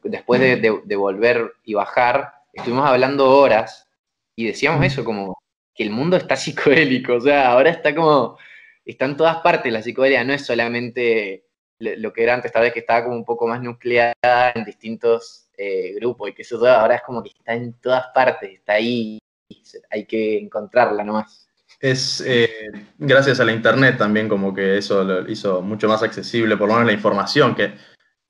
después 0.03 0.41
de, 0.41 0.55
de- 0.57 0.81
de 0.83 0.95
volver 0.95 1.53
y 1.63 1.73
bajar, 1.75 2.33
estuvimos 2.53 2.87
hablando 2.87 3.29
horas 3.29 3.87
y 4.35 4.45
decíamos 4.47 4.83
eso, 4.85 5.03
como 5.03 5.37
que 5.75 5.83
el 5.83 5.91
mundo 5.91 6.17
está 6.17 6.35
psicodélico, 6.35 7.13
o 7.15 7.21
sea, 7.21 7.51
ahora 7.51 7.69
está 7.69 7.93
como, 7.93 8.37
está 8.91 9.05
en 9.05 9.17
todas 9.17 9.37
partes 9.37 9.71
la 9.71 9.81
psicodelia, 9.81 10.23
no 10.23 10.33
es 10.33 10.45
solamente 10.45 11.45
lo, 11.79 12.13
que 12.13 12.23
era 12.23 12.33
antes, 12.33 12.51
tal 12.51 12.63
vez 12.63 12.73
que 12.73 12.79
estaba 12.79 13.03
como 13.03 13.15
un 13.15 13.25
poco 13.25 13.47
más 13.47 13.61
nucleada 13.61 14.51
en 14.55 14.65
distintos 14.65 15.49
eh, 15.57 15.93
grupos 15.95 16.29
y 16.29 16.33
que 16.33 16.41
eso 16.41 16.65
ahora 16.65 16.95
es 16.95 17.01
como 17.01 17.21
que 17.21 17.29
está 17.29 17.53
en 17.53 17.73
todas 17.73 18.07
partes, 18.13 18.51
está 18.51 18.73
ahí, 18.73 19.19
hay 19.91 20.05
que 20.05 20.37
encontrarla 20.37 21.03
nomás. 21.03 21.47
Es 21.79 22.23
eh, 22.25 22.49
gracias 22.97 23.39
a 23.39 23.45
la 23.45 23.51
internet 23.51 23.97
también 23.97 24.27
como 24.27 24.53
que 24.53 24.77
eso 24.77 25.03
lo 25.03 25.29
hizo 25.29 25.61
mucho 25.61 25.87
más 25.87 26.01
accesible, 26.01 26.57
por 26.57 26.67
lo 26.67 26.75
menos 26.75 26.87
la 26.87 26.93
información, 26.93 27.55
que 27.55 27.73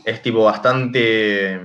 es 0.03 0.22
tipo 0.22 0.43
bastante... 0.43 1.60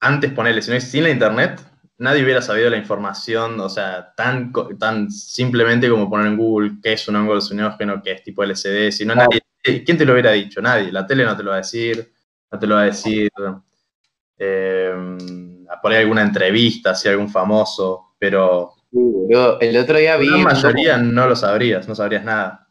Antes 0.00 0.32
ponerle, 0.32 0.60
si 0.60 0.70
no 0.70 0.76
es 0.76 0.84
sin 0.84 1.04
la 1.04 1.10
internet, 1.10 1.58
nadie 1.98 2.24
hubiera 2.24 2.42
sabido 2.42 2.70
la 2.70 2.76
información, 2.76 3.58
o 3.60 3.68
sea, 3.68 4.12
tan, 4.16 4.52
tan 4.78 5.10
simplemente 5.10 5.88
como 5.88 6.10
poner 6.10 6.26
en 6.26 6.36
Google 6.36 6.72
qué 6.82 6.94
es 6.94 7.08
un 7.08 7.16
hongo 7.16 7.32
alucinógeno, 7.32 8.02
qué 8.02 8.12
es 8.12 8.22
tipo 8.22 8.44
LSD, 8.44 8.90
si 8.90 9.04
no 9.04 9.14
nadie, 9.14 9.42
¿quién 9.62 9.96
te 9.96 10.04
lo 10.04 10.12
hubiera 10.12 10.32
dicho? 10.32 10.60
Nadie, 10.60 10.90
la 10.90 11.06
tele 11.06 11.24
no 11.24 11.36
te 11.36 11.42
lo 11.42 11.50
va 11.50 11.56
a 11.56 11.58
decir, 11.58 12.12
no 12.50 12.58
te 12.58 12.66
lo 12.66 12.74
va 12.74 12.82
a 12.82 12.86
decir, 12.86 13.30
eh, 14.38 14.92
a 15.70 15.80
poner 15.80 16.00
alguna 16.00 16.22
entrevista, 16.22 16.94
si 16.94 17.08
algún 17.08 17.30
famoso, 17.30 18.14
pero 18.18 18.74
Yo 18.90 19.58
el 19.60 19.76
otro 19.76 19.98
día 19.98 20.16
vi... 20.16 20.28
la 20.28 20.38
mayoría 20.38 20.98
no 20.98 21.28
lo 21.28 21.36
sabrías, 21.36 21.88
no 21.88 21.94
sabrías 21.94 22.24
nada. 22.24 22.68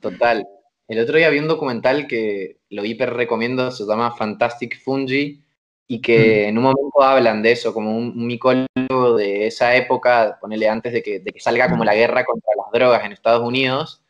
Total. 0.00 0.46
El 0.88 1.00
otro 1.00 1.16
día 1.16 1.30
vi 1.30 1.40
un 1.40 1.48
documental 1.48 2.06
que 2.06 2.60
lo 2.70 2.84
hiper 2.84 3.12
recomiendo, 3.12 3.72
se 3.72 3.84
llama 3.84 4.14
Fantastic 4.14 4.80
Fungi, 4.82 5.42
y 5.88 6.00
que 6.00 6.48
en 6.48 6.58
un 6.58 6.64
momento 6.64 7.02
hablan 7.02 7.42
de 7.42 7.52
eso, 7.52 7.72
como 7.72 7.96
un, 7.96 8.08
un 8.16 8.26
micólogo 8.26 9.16
de 9.16 9.46
esa 9.46 9.76
época, 9.76 10.38
ponele 10.40 10.68
antes 10.68 10.92
de 10.92 11.02
que, 11.02 11.20
de 11.20 11.32
que 11.32 11.40
salga 11.40 11.70
como 11.70 11.84
la 11.84 11.94
guerra 11.94 12.24
contra 12.24 12.50
las 12.56 12.72
drogas 12.72 13.04
en 13.04 13.12
Estados 13.12 13.46
Unidos, 13.46 14.02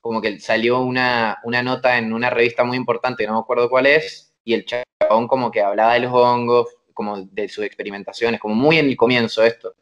como 0.00 0.20
que 0.20 0.40
salió 0.40 0.80
una, 0.80 1.38
una 1.44 1.62
nota 1.62 1.96
en 1.96 2.12
una 2.12 2.28
revista 2.28 2.64
muy 2.64 2.76
importante, 2.76 3.26
no 3.26 3.34
me 3.34 3.38
acuerdo 3.40 3.70
cuál 3.70 3.86
es, 3.86 4.34
y 4.44 4.54
el 4.54 4.66
chabón 4.66 5.28
como 5.28 5.50
que 5.50 5.62
hablaba 5.62 5.94
de 5.94 6.00
los 6.00 6.12
hongos, 6.12 6.68
como 6.92 7.22
de 7.22 7.48
sus 7.48 7.64
experimentaciones, 7.64 8.40
como 8.40 8.54
muy 8.54 8.78
en 8.78 8.86
el 8.86 8.96
comienzo 8.96 9.42
esto. 9.44 9.74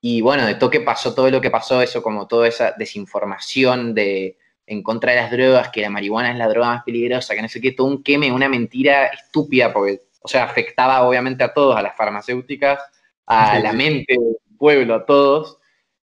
Y 0.00 0.20
bueno, 0.20 0.46
de 0.46 0.54
toque 0.54 0.80
pasó 0.80 1.14
todo 1.14 1.30
lo 1.30 1.40
que 1.40 1.50
pasó, 1.50 1.82
eso 1.82 2.02
como 2.02 2.26
toda 2.26 2.48
esa 2.48 2.72
desinformación 2.78 3.94
de 3.94 4.38
en 4.66 4.82
contra 4.82 5.12
de 5.12 5.18
las 5.18 5.30
drogas, 5.30 5.70
que 5.70 5.80
la 5.80 5.90
marihuana 5.90 6.32
es 6.32 6.38
la 6.38 6.48
droga 6.48 6.68
más 6.68 6.82
peligrosa, 6.84 7.34
que 7.34 7.42
no 7.42 7.48
sé 7.48 7.60
qué, 7.60 7.72
todo 7.72 7.86
un 7.86 8.02
queme, 8.02 8.32
una 8.32 8.48
mentira 8.48 9.06
estúpida, 9.06 9.72
porque, 9.72 10.00
o 10.26 10.28
sea, 10.28 10.44
afectaba 10.44 11.02
obviamente 11.02 11.42
a 11.44 11.54
todos, 11.54 11.76
a 11.76 11.82
las 11.82 11.96
farmacéuticas, 11.96 12.80
a 13.26 13.56
Sí, 13.56 13.62
la 13.62 13.70
sí. 13.70 13.76
mente 13.76 14.12
del 14.12 14.36
pueblo, 14.58 14.94
a 14.94 15.06
todos. 15.06 15.58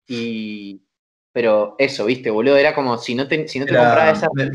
Y, 0.08 0.82
pero 1.32 1.76
eso, 1.78 2.06
viste, 2.06 2.30
boludo, 2.30 2.58
era 2.58 2.74
como 2.74 2.98
si 2.98 3.16
no 3.16 3.28
te, 3.28 3.48
si 3.48 3.60
no 3.60 3.66
te 3.66 3.76
comprabas 3.76 4.18
esa... 4.18 4.30
Me, 4.34 4.50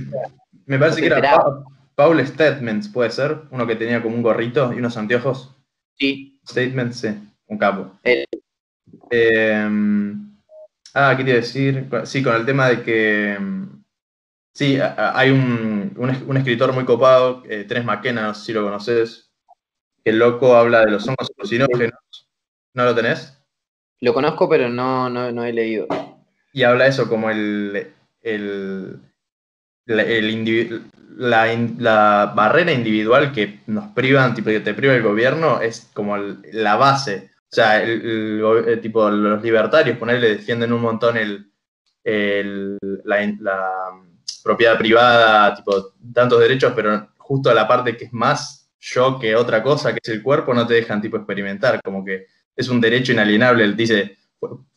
me 0.67 0.79
parece 0.79 1.01
que 1.01 1.07
era 1.07 1.41
Paul 1.95 2.27
Statements, 2.27 2.89
puede 2.89 3.11
ser, 3.11 3.43
uno 3.51 3.67
que 3.67 3.77
tenía 3.77 4.03
como 4.03 4.17
un 4.17 4.23
gorrito 4.23 4.73
y 4.73 4.79
unos 4.79 4.97
anteojos. 4.97 5.55
Sí. 5.95 6.41
Statements, 6.47 7.01
sí, 7.01 7.09
un 7.47 7.59
capo. 7.59 7.93
El, 8.03 8.25
Em, 9.11 10.37
ah, 10.95 11.15
quería 11.17 11.35
decir, 11.35 11.89
sí, 12.05 12.23
con 12.23 12.35
el 12.35 12.47
tema 12.47 12.69
de 12.69 12.83
que, 12.83 13.33
em, 13.35 13.83
sí, 14.53 14.79
hay 14.81 15.31
un, 15.31 15.95
un, 15.97 16.37
escritor 16.37 16.73
muy 16.73 16.85
copado, 16.85 17.43
eh, 17.49 17.65
Tres 17.67 17.85
McKenna, 17.85 18.23
no 18.23 18.35
sé 18.35 18.47
si 18.47 18.53
lo 18.53 18.65
conoces, 18.65 19.28
que 20.09 20.13
el 20.13 20.19
loco 20.19 20.57
habla 20.57 20.85
de 20.85 20.93
los 20.93 21.07
hongos 21.07 21.31
alucinógenos. 21.37 22.01
¿No 22.75 22.85
lo 22.85 22.95
tenés? 22.95 23.39
Lo 24.01 24.15
conozco, 24.15 24.49
pero 24.49 24.69
no, 24.69 25.11
no, 25.11 25.45
he 25.45 25.53
leído. 25.53 25.87
Y 26.53 26.63
habla 26.63 26.87
eso 26.87 27.09
como 27.09 27.31
el, 27.31 27.93
el, 28.23 29.01
la, 29.87 31.47
la, 31.79 32.33
barrera 32.35 32.73
individual 32.73 33.33
que 33.33 33.61
nos 33.67 33.89
privan, 33.93 34.35
tipo 34.35 34.51
que 34.51 34.61
te 34.61 34.75
priva 34.75 34.95
el 34.95 35.03
gobierno, 35.03 35.61
es 35.61 35.91
como 35.93 36.17
la 36.17 36.77
base 36.77 37.31
o 37.51 37.55
sea, 37.55 37.83
el, 37.83 38.79
tipo, 38.83 39.09
los 39.09 39.43
libertarios, 39.43 39.97
ponerle, 39.97 40.37
defienden 40.37 40.71
un 40.71 40.83
montón 40.83 41.17
el, 41.17 41.51
la, 43.05 43.91
propiedad 44.45 44.77
privada, 44.77 45.55
tipo, 45.55 45.95
tantos 46.13 46.41
derechos, 46.41 46.75
pero 46.77 47.09
justo 47.17 47.49
a 47.49 47.55
la 47.55 47.67
parte 47.67 47.97
que 47.97 48.05
es 48.05 48.13
más 48.13 48.58
yo 48.81 49.19
que 49.19 49.35
otra 49.35 49.63
cosa, 49.63 49.93
que 49.93 50.01
es 50.03 50.09
el 50.09 50.23
cuerpo, 50.23 50.55
no 50.55 50.67
te 50.67 50.75
dejan 50.75 51.01
tipo 51.01 51.17
experimentar, 51.17 51.81
como 51.83 52.05
que 52.05 52.27
es 52.55 52.69
un 52.69 52.81
derecho 52.81 53.13
inalienable. 53.13 53.65
Él 53.65 53.77
dice, 53.77 54.17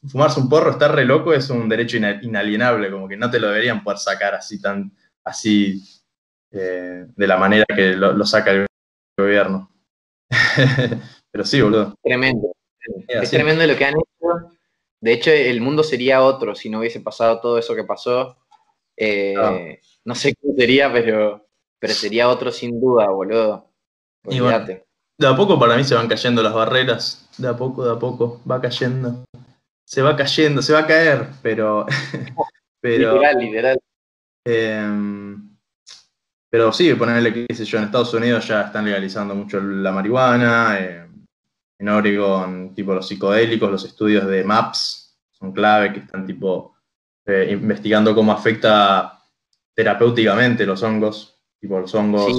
fumarse 0.08 0.40
un 0.40 0.50
porro, 0.50 0.72
estar 0.72 0.94
re 0.94 1.06
loco, 1.06 1.34
es 1.34 1.50
un 1.50 1.70
derecho 1.70 1.98
inalienable, 1.98 2.92
como 2.92 3.08
que 3.08 3.18
no 3.18 3.30
te 3.30 3.40
lo 3.40 3.48
deberían 3.48 3.84
poder 3.84 4.00
sacar 4.00 4.36
así 4.36 4.62
tan, 4.62 4.92
así, 5.24 5.84
eh, 6.52 7.06
de 7.16 7.28
la 7.28 7.38
manera 7.38 7.66
que 7.68 7.96
lo, 7.96 8.14
lo 8.14 8.26
saca 8.26 8.52
el 8.52 8.66
gobierno. 9.18 9.72
Pero 11.32 11.46
sí, 11.46 11.62
boludo. 11.62 11.96
Tremendo 12.04 12.54
es 13.08 13.30
tremendo 13.30 13.66
lo 13.66 13.78
que 13.78 13.86
han 13.86 13.96
hecho. 13.96 14.58
De 15.00 15.14
hecho, 15.14 15.32
el 15.32 15.62
mundo 15.62 15.84
sería 15.84 16.24
otro 16.24 16.56
si 16.56 16.70
no 16.70 16.80
hubiese 16.80 17.02
pasado 17.02 17.40
todo 17.40 17.58
eso 17.58 17.76
que 17.76 17.84
pasó. 17.84 18.38
Eh, 18.96 19.36
ah. 19.38 19.58
No 20.06 20.16
sé 20.16 20.36
cómo 20.36 20.54
sería, 20.56 20.92
pero, 20.92 21.48
pero 21.80 21.94
sería 21.94 22.30
otro 22.30 22.52
sin 22.52 22.80
duda, 22.80 23.10
boludo. 23.10 23.71
De 24.24 25.28
a 25.28 25.36
poco 25.36 25.60
para 25.60 25.76
mí 25.76 25.84
se 25.84 25.96
van 25.96 26.08
cayendo 26.08 26.42
las 26.42 26.54
barreras. 26.54 27.30
De 27.38 27.48
a 27.48 27.56
poco, 27.56 27.86
de 27.86 27.92
a 27.92 28.00
poco, 28.00 28.42
va 28.50 28.60
cayendo. 28.62 29.24
Se 29.86 30.02
va 30.02 30.16
cayendo, 30.16 30.62
se 30.62 30.74
va 30.74 30.80
a 30.80 30.88
caer, 30.88 31.28
pero. 31.42 31.86
pero 32.82 33.14
literal, 33.14 33.38
literal. 33.38 33.80
Em, 34.46 35.58
pero 36.50 36.74
sí, 36.74 36.94
ponerle, 36.96 37.34
qué 37.34 37.54
sé 37.54 37.66
yo, 37.66 37.78
en 37.78 37.86
Estados 37.86 38.14
Unidos 38.14 38.48
ya 38.48 38.62
están 38.64 38.86
legalizando 38.86 39.36
mucho 39.36 39.60
la 39.60 39.92
marihuana. 39.92 40.78
Eh, 40.80 41.08
en 41.80 41.90
Oregon, 41.90 42.76
tipo 42.76 42.94
los 42.94 43.08
psicodélicos, 43.08 43.72
los 43.72 43.84
estudios 43.86 44.28
de 44.28 44.44
MAPS 44.44 45.18
son 45.32 45.52
clave, 45.52 45.94
que 45.94 46.00
están 46.02 46.28
tipo 46.28 46.76
eh, 47.26 47.50
investigando 47.52 48.14
cómo 48.14 48.32
afecta 48.32 49.20
terapéuticamente 49.74 50.66
los 50.66 50.84
hongos, 50.84 51.42
tipo 51.60 51.80
los 51.80 51.94
hongos, 51.96 52.38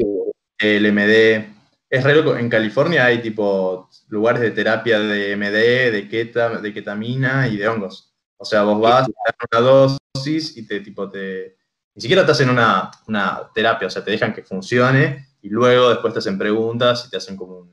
el 0.58 0.92
MD. 0.92 1.51
Es 1.92 2.02
re 2.04 2.14
loco, 2.14 2.38
en 2.38 2.48
California 2.48 3.04
hay 3.04 3.20
tipo 3.20 3.90
lugares 4.08 4.40
de 4.40 4.52
terapia 4.52 4.98
de 4.98 5.36
MD, 5.36 5.92
de, 5.92 6.08
keta, 6.08 6.58
de 6.58 6.72
ketamina 6.72 7.46
y 7.48 7.58
de 7.58 7.68
hongos. 7.68 8.14
O 8.38 8.46
sea, 8.46 8.62
vos 8.62 8.80
vas, 8.80 9.06
te 9.06 9.12
dan 9.12 9.60
una 9.60 9.98
dosis 10.14 10.56
y 10.56 10.66
te 10.66 10.80
tipo 10.80 11.10
te. 11.10 11.58
Ni 11.94 12.00
siquiera 12.00 12.24
te 12.24 12.32
hacen 12.32 12.48
una, 12.48 12.90
una 13.08 13.42
terapia, 13.54 13.88
o 13.88 13.90
sea, 13.90 14.02
te 14.02 14.10
dejan 14.10 14.32
que 14.32 14.42
funcione 14.42 15.34
y 15.42 15.50
luego 15.50 15.90
después 15.90 16.14
te 16.14 16.20
hacen 16.20 16.38
preguntas 16.38 17.04
y 17.06 17.10
te 17.10 17.18
hacen 17.18 17.36
como 17.36 17.68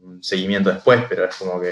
un 0.00 0.20
seguimiento 0.20 0.70
después, 0.70 1.04
pero 1.08 1.24
es 1.24 1.36
como 1.36 1.60
que 1.60 1.70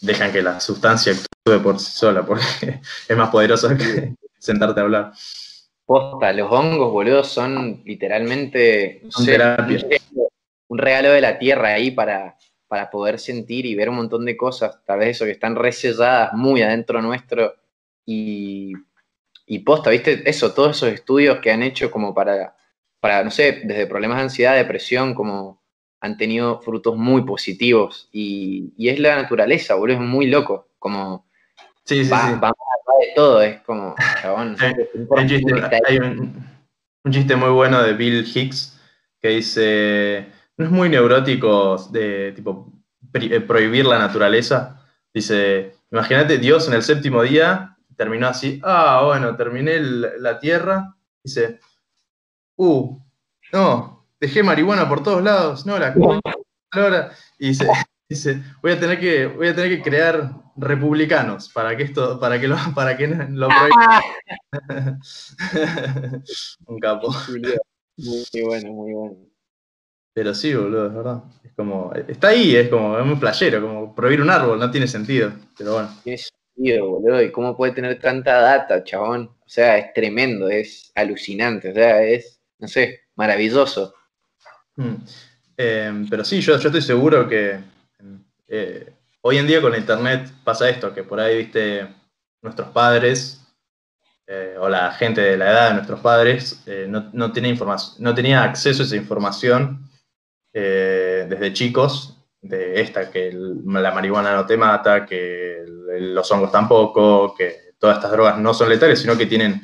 dejan 0.00 0.32
que 0.32 0.42
la 0.42 0.58
sustancia 0.58 1.12
actúe 1.12 1.62
por 1.62 1.78
sí 1.78 1.92
sola, 1.92 2.26
porque 2.26 2.42
es 3.08 3.16
más 3.16 3.30
poderoso 3.30 3.68
que 3.76 4.16
sentarte 4.36 4.80
a 4.80 4.82
hablar. 4.82 5.12
Posta, 5.86 6.32
los 6.32 6.50
hongos, 6.50 6.90
boludo, 6.90 7.22
son 7.22 7.82
literalmente 7.84 9.02
un 10.68 10.78
regalo 10.78 11.10
de 11.10 11.20
la 11.20 11.38
tierra 11.38 11.70
ahí 11.70 11.90
para, 11.90 12.36
para 12.68 12.90
poder 12.90 13.18
sentir 13.18 13.66
y 13.66 13.74
ver 13.74 13.88
un 13.88 13.96
montón 13.96 14.24
de 14.24 14.36
cosas, 14.36 14.84
tal 14.84 15.00
vez 15.00 15.10
eso 15.10 15.24
que 15.24 15.32
están 15.32 15.56
reselladas 15.56 16.32
muy 16.34 16.62
adentro 16.62 17.02
nuestro. 17.02 17.54
Y, 18.06 18.72
y 19.46 19.58
posta, 19.60 19.90
¿viste? 19.90 20.28
Eso, 20.28 20.52
todos 20.52 20.76
esos 20.76 20.90
estudios 20.90 21.38
que 21.38 21.50
han 21.50 21.62
hecho 21.62 21.90
como 21.90 22.14
para, 22.14 22.54
para, 23.00 23.24
no 23.24 23.30
sé, 23.30 23.62
desde 23.64 23.86
problemas 23.86 24.18
de 24.18 24.24
ansiedad, 24.24 24.56
depresión, 24.56 25.14
como 25.14 25.62
han 26.00 26.16
tenido 26.16 26.60
frutos 26.60 26.96
muy 26.96 27.22
positivos 27.24 28.08
y, 28.12 28.72
es 28.78 29.00
la 29.00 29.16
naturaleza, 29.16 29.74
boludo, 29.74 29.96
es 29.96 30.02
muy 30.02 30.26
loco, 30.26 30.68
como 30.78 31.26
sí, 31.84 32.04
sí, 32.04 32.10
va, 32.10 32.52
de 33.00 33.12
todo, 33.14 33.42
es 33.42 33.60
como, 33.62 33.94
chabón, 34.20 34.56
hay, 34.60 35.98
un, 35.98 37.10
chiste, 37.10 37.36
muy 37.36 37.50
bueno 37.50 37.82
de 37.82 37.94
Bill 37.94 38.24
Hicks 38.32 38.78
que 39.20 39.28
dice, 39.28 40.26
no 40.58 40.64
es 40.64 40.70
muy 40.70 40.88
neurótico 40.88 41.76
de 41.90 42.32
tipo 42.32 42.72
eh, 43.14 43.40
prohibir 43.40 43.86
la 43.86 43.98
naturaleza, 43.98 44.84
dice, 45.14 45.74
imagínate 45.90 46.38
Dios 46.38 46.68
en 46.68 46.74
el 46.74 46.82
séptimo 46.82 47.22
día 47.22 47.76
terminó 47.96 48.28
así, 48.28 48.60
ah, 48.62 49.02
bueno, 49.04 49.36
terminé 49.36 49.80
la 49.80 50.38
tierra, 50.38 50.94
dice, 51.22 51.58
uh, 52.56 52.98
no, 53.52 54.06
dejé 54.20 54.42
marihuana 54.42 54.88
por 54.88 55.02
todos 55.02 55.22
lados, 55.22 55.66
no, 55.66 55.78
la 55.78 55.94
ahora. 56.70 57.12
Y 57.38 57.48
dice, 57.48 57.66
dice, 58.08 58.42
voy 58.62 58.72
a 58.72 58.80
tener 58.80 58.98
que, 59.00 59.26
voy 59.26 59.48
a 59.48 59.54
tener 59.54 59.76
que 59.76 59.82
crear 59.82 60.32
republicanos 60.56 61.50
para 61.50 61.76
que 61.76 61.82
esto, 61.84 62.18
para 62.20 62.40
que 62.40 62.48
lo, 62.48 62.56
para 62.74 62.96
que 62.96 63.08
lo. 63.08 63.48
Un 66.66 66.78
capo. 66.78 67.14
Muy 67.96 68.42
bueno, 68.44 68.72
muy 68.72 68.92
bueno. 68.92 69.27
Pero 70.12 70.34
sí, 70.34 70.54
boludo, 70.54 70.86
es 70.86 70.94
verdad. 70.94 71.22
Es 71.44 71.52
como, 71.54 71.92
está 72.08 72.28
ahí, 72.28 72.56
es 72.56 72.68
como, 72.68 72.98
es 72.98 73.06
muy 73.06 73.16
playero, 73.16 73.60
como 73.60 73.94
prohibir 73.94 74.22
un 74.22 74.30
árbol, 74.30 74.58
no 74.58 74.70
tiene 74.70 74.86
sentido, 74.86 75.32
pero 75.56 75.74
bueno. 75.74 75.88
Tiene 76.02 76.18
sentido, 76.18 76.88
boludo, 76.88 77.22
y 77.22 77.30
cómo 77.30 77.56
puede 77.56 77.72
tener 77.72 77.98
tanta 78.00 78.40
data, 78.40 78.82
chabón. 78.82 79.26
O 79.26 79.48
sea, 79.48 79.78
es 79.78 79.92
tremendo, 79.94 80.48
es 80.48 80.92
alucinante, 80.94 81.70
o 81.70 81.74
sea, 81.74 82.02
es, 82.02 82.40
no 82.58 82.68
sé, 82.68 83.02
maravilloso. 83.14 83.94
Mm. 84.76 84.94
Em, 85.56 86.08
pero 86.08 86.24
sí, 86.24 86.40
yo, 86.40 86.56
yo, 86.58 86.68
estoy 86.68 86.82
seguro 86.82 87.28
que 87.28 87.58
eh, 88.46 88.92
hoy 89.22 89.38
en 89.38 89.46
día 89.46 89.60
con 89.60 89.74
internet 89.74 90.30
pasa 90.44 90.68
esto, 90.68 90.94
que 90.94 91.02
por 91.02 91.18
ahí, 91.18 91.38
viste, 91.38 91.86
nuestros 92.42 92.68
padres 92.68 93.40
eh, 94.26 94.56
o 94.58 94.68
la 94.68 94.92
gente 94.92 95.20
de 95.20 95.36
la 95.36 95.50
edad 95.50 95.68
de 95.68 95.74
nuestros 95.74 96.00
padres 96.00 96.62
eh, 96.66 96.86
no, 96.88 97.10
no, 97.12 97.32
tenía 97.32 97.54
no 97.98 98.14
tenía 98.14 98.44
acceso 98.44 98.82
a 98.82 98.86
esa 98.86 98.96
información 98.96 99.87
desde 100.52 101.52
chicos, 101.52 102.18
de 102.40 102.80
esta, 102.80 103.10
que 103.10 103.32
la 103.32 103.92
marihuana 103.92 104.34
no 104.34 104.46
te 104.46 104.56
mata, 104.56 105.04
que 105.04 105.64
los 105.66 106.30
hongos 106.30 106.52
tampoco, 106.52 107.34
que 107.34 107.74
todas 107.78 107.96
estas 107.96 108.12
drogas 108.12 108.38
no 108.38 108.54
son 108.54 108.68
letales, 108.68 109.00
sino 109.00 109.16
que 109.16 109.26
tienen, 109.26 109.60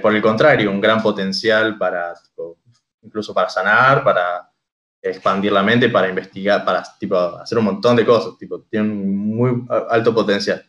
por 0.00 0.14
el 0.14 0.22
contrario, 0.22 0.70
un 0.70 0.80
gran 0.80 1.02
potencial 1.02 1.76
para, 1.78 2.14
incluso 3.02 3.34
para 3.34 3.48
sanar, 3.48 4.02
para 4.02 4.50
expandir 5.04 5.52
la 5.52 5.62
mente 5.62 5.90
para 5.90 6.08
investigar, 6.08 6.64
para 6.64 6.82
tipo, 6.98 7.16
hacer 7.16 7.58
un 7.58 7.64
montón 7.64 7.94
de 7.94 8.06
cosas, 8.06 8.38
tipo, 8.38 8.62
tiene 8.62 8.90
un 8.90 9.36
muy 9.36 9.66
alto 9.90 10.14
potencial. 10.14 10.64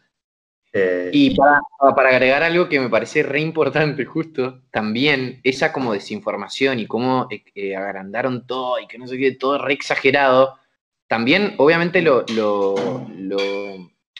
Eh, 0.77 1.09
y 1.13 1.35
para, 1.35 1.61
para, 1.95 2.09
agregar 2.09 2.43
algo 2.43 2.67
que 2.67 2.81
me 2.81 2.89
parece 2.89 3.23
re 3.23 3.39
importante 3.39 4.03
justo, 4.03 4.61
también 4.71 5.39
esa 5.43 5.71
como 5.71 5.93
desinformación 5.93 6.79
y 6.79 6.85
cómo 6.85 7.27
eh, 7.31 7.43
eh, 7.55 7.77
agrandaron 7.77 8.45
todo 8.45 8.79
y 8.81 8.87
que 8.87 8.97
no 8.97 9.07
sé 9.07 9.17
qué, 9.17 9.31
todo 9.31 9.57
re 9.57 9.71
exagerado, 9.71 10.59
también 11.07 11.55
obviamente 11.59 12.01
lo, 12.01 12.25
lo, 12.35 13.07
lo, 13.17 13.39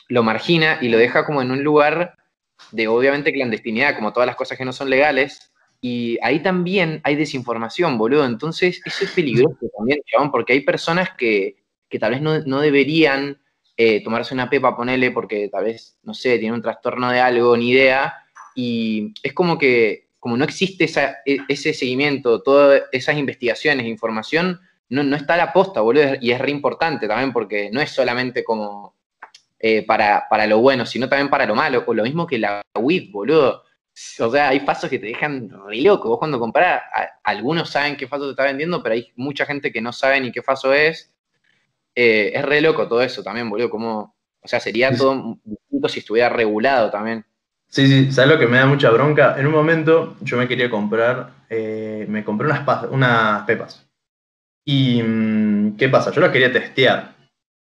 lo 0.08 0.22
margina 0.22 0.78
y 0.80 0.88
lo 0.88 0.96
deja 0.96 1.26
como 1.26 1.42
en 1.42 1.50
un 1.50 1.62
lugar 1.62 2.16
de 2.72 2.88
obviamente 2.88 3.34
clandestinidad, 3.34 3.94
como 3.94 4.14
todas 4.14 4.26
las 4.26 4.36
cosas 4.36 4.56
que 4.56 4.64
no 4.64 4.72
son 4.72 4.88
legales, 4.88 5.52
y 5.80 6.18
ahí 6.22 6.42
también 6.42 7.00
hay 7.04 7.16
desinformación, 7.16 7.98
boludo. 7.98 8.24
Entonces, 8.24 8.80
eso 8.84 9.04
es 9.04 9.10
peligroso 9.10 9.58
también, 9.76 10.00
chabón, 10.06 10.30
porque 10.30 10.54
hay 10.54 10.60
personas 10.60 11.10
que, 11.16 11.56
tal 12.00 12.12
vez 12.12 12.22
no, 12.22 12.60
deberían 12.60 13.38
eh, 13.76 14.02
tomarse 14.02 14.32
una 14.32 14.48
pepa, 14.48 14.74
ponele, 14.74 15.10
porque 15.10 15.48
tal 15.50 15.64
vez, 15.64 15.98
no 16.02 16.14
sé, 16.14 16.38
tiene 16.38 16.54
un 16.54 16.62
trastorno 16.62 17.10
de 17.10 17.20
algo, 17.20 17.56
ni 17.56 17.70
idea. 17.70 18.14
Y 18.54 19.12
es 19.22 19.34
como 19.34 19.58
que, 19.58 20.08
como 20.18 20.36
no 20.36 20.44
existe 20.44 20.90
e, 21.26 21.38
ese 21.48 21.74
seguimiento, 21.74 22.42
todas 22.42 22.84
esas 22.90 23.18
investigaciones, 23.18 23.86
información, 23.86 24.60
no, 24.88 25.02
no 25.02 25.16
está 25.16 25.34
a 25.34 25.38
la 25.38 25.52
posta, 25.52 25.82
boludo. 25.82 26.14
Y 26.20 26.30
es 26.30 26.40
re 26.40 26.50
importante 26.50 27.06
también, 27.06 27.32
porque 27.32 27.70
no 27.70 27.82
es 27.82 27.90
solamente 27.90 28.42
como 28.42 28.96
eh, 29.58 29.82
para, 29.84 30.26
para 30.30 30.46
lo 30.46 30.58
bueno, 30.60 30.86
sino 30.86 31.08
también 31.08 31.28
para 31.28 31.44
lo 31.44 31.54
malo. 31.54 31.84
O 31.86 31.92
lo 31.92 32.04
mismo 32.04 32.26
que 32.26 32.38
la 32.38 32.62
WIP, 32.74 33.12
boludo. 33.12 33.62
O 34.20 34.30
sea, 34.30 34.48
hay 34.48 34.60
fasos 34.60 34.88
que 34.88 34.98
te 34.98 35.06
dejan 35.06 35.50
re 35.66 35.82
loco. 35.82 36.08
Vos 36.08 36.18
cuando 36.18 36.38
compras, 36.38 36.82
algunos 37.24 37.70
saben 37.70 37.96
qué 37.96 38.06
faso 38.06 38.24
te 38.24 38.30
está 38.30 38.44
vendiendo, 38.44 38.82
pero 38.82 38.94
hay 38.94 39.12
mucha 39.16 39.44
gente 39.44 39.70
que 39.70 39.80
no 39.82 39.92
sabe 39.92 40.20
ni 40.20 40.32
qué 40.32 40.42
faso 40.42 40.72
es. 40.72 41.12
Eh, 41.96 42.32
es 42.34 42.44
re 42.44 42.60
loco 42.60 42.86
todo 42.86 43.00
eso 43.00 43.22
también, 43.22 43.48
boludo. 43.48 43.70
Como, 43.70 44.14
o 44.42 44.48
sea, 44.48 44.60
sería 44.60 44.94
todo 44.94 45.38
distinto 45.42 45.88
si 45.88 46.00
estuviera 46.00 46.28
regulado 46.28 46.90
también. 46.90 47.24
Sí, 47.68 47.86
sí, 47.88 48.12
¿sabes 48.12 48.30
lo 48.30 48.38
que 48.38 48.46
me 48.46 48.58
da 48.58 48.66
mucha 48.66 48.90
bronca? 48.90 49.34
En 49.38 49.46
un 49.46 49.52
momento 49.52 50.16
yo 50.20 50.36
me 50.36 50.46
quería 50.46 50.70
comprar, 50.70 51.30
eh, 51.50 52.06
me 52.08 52.22
compré 52.22 52.46
unas, 52.46 52.84
unas 52.90 53.42
pepas. 53.42 53.84
¿Y 54.64 55.02
mm, 55.02 55.76
qué 55.76 55.88
pasa? 55.88 56.12
Yo 56.12 56.20
las 56.20 56.30
quería 56.30 56.52
testear. 56.52 57.16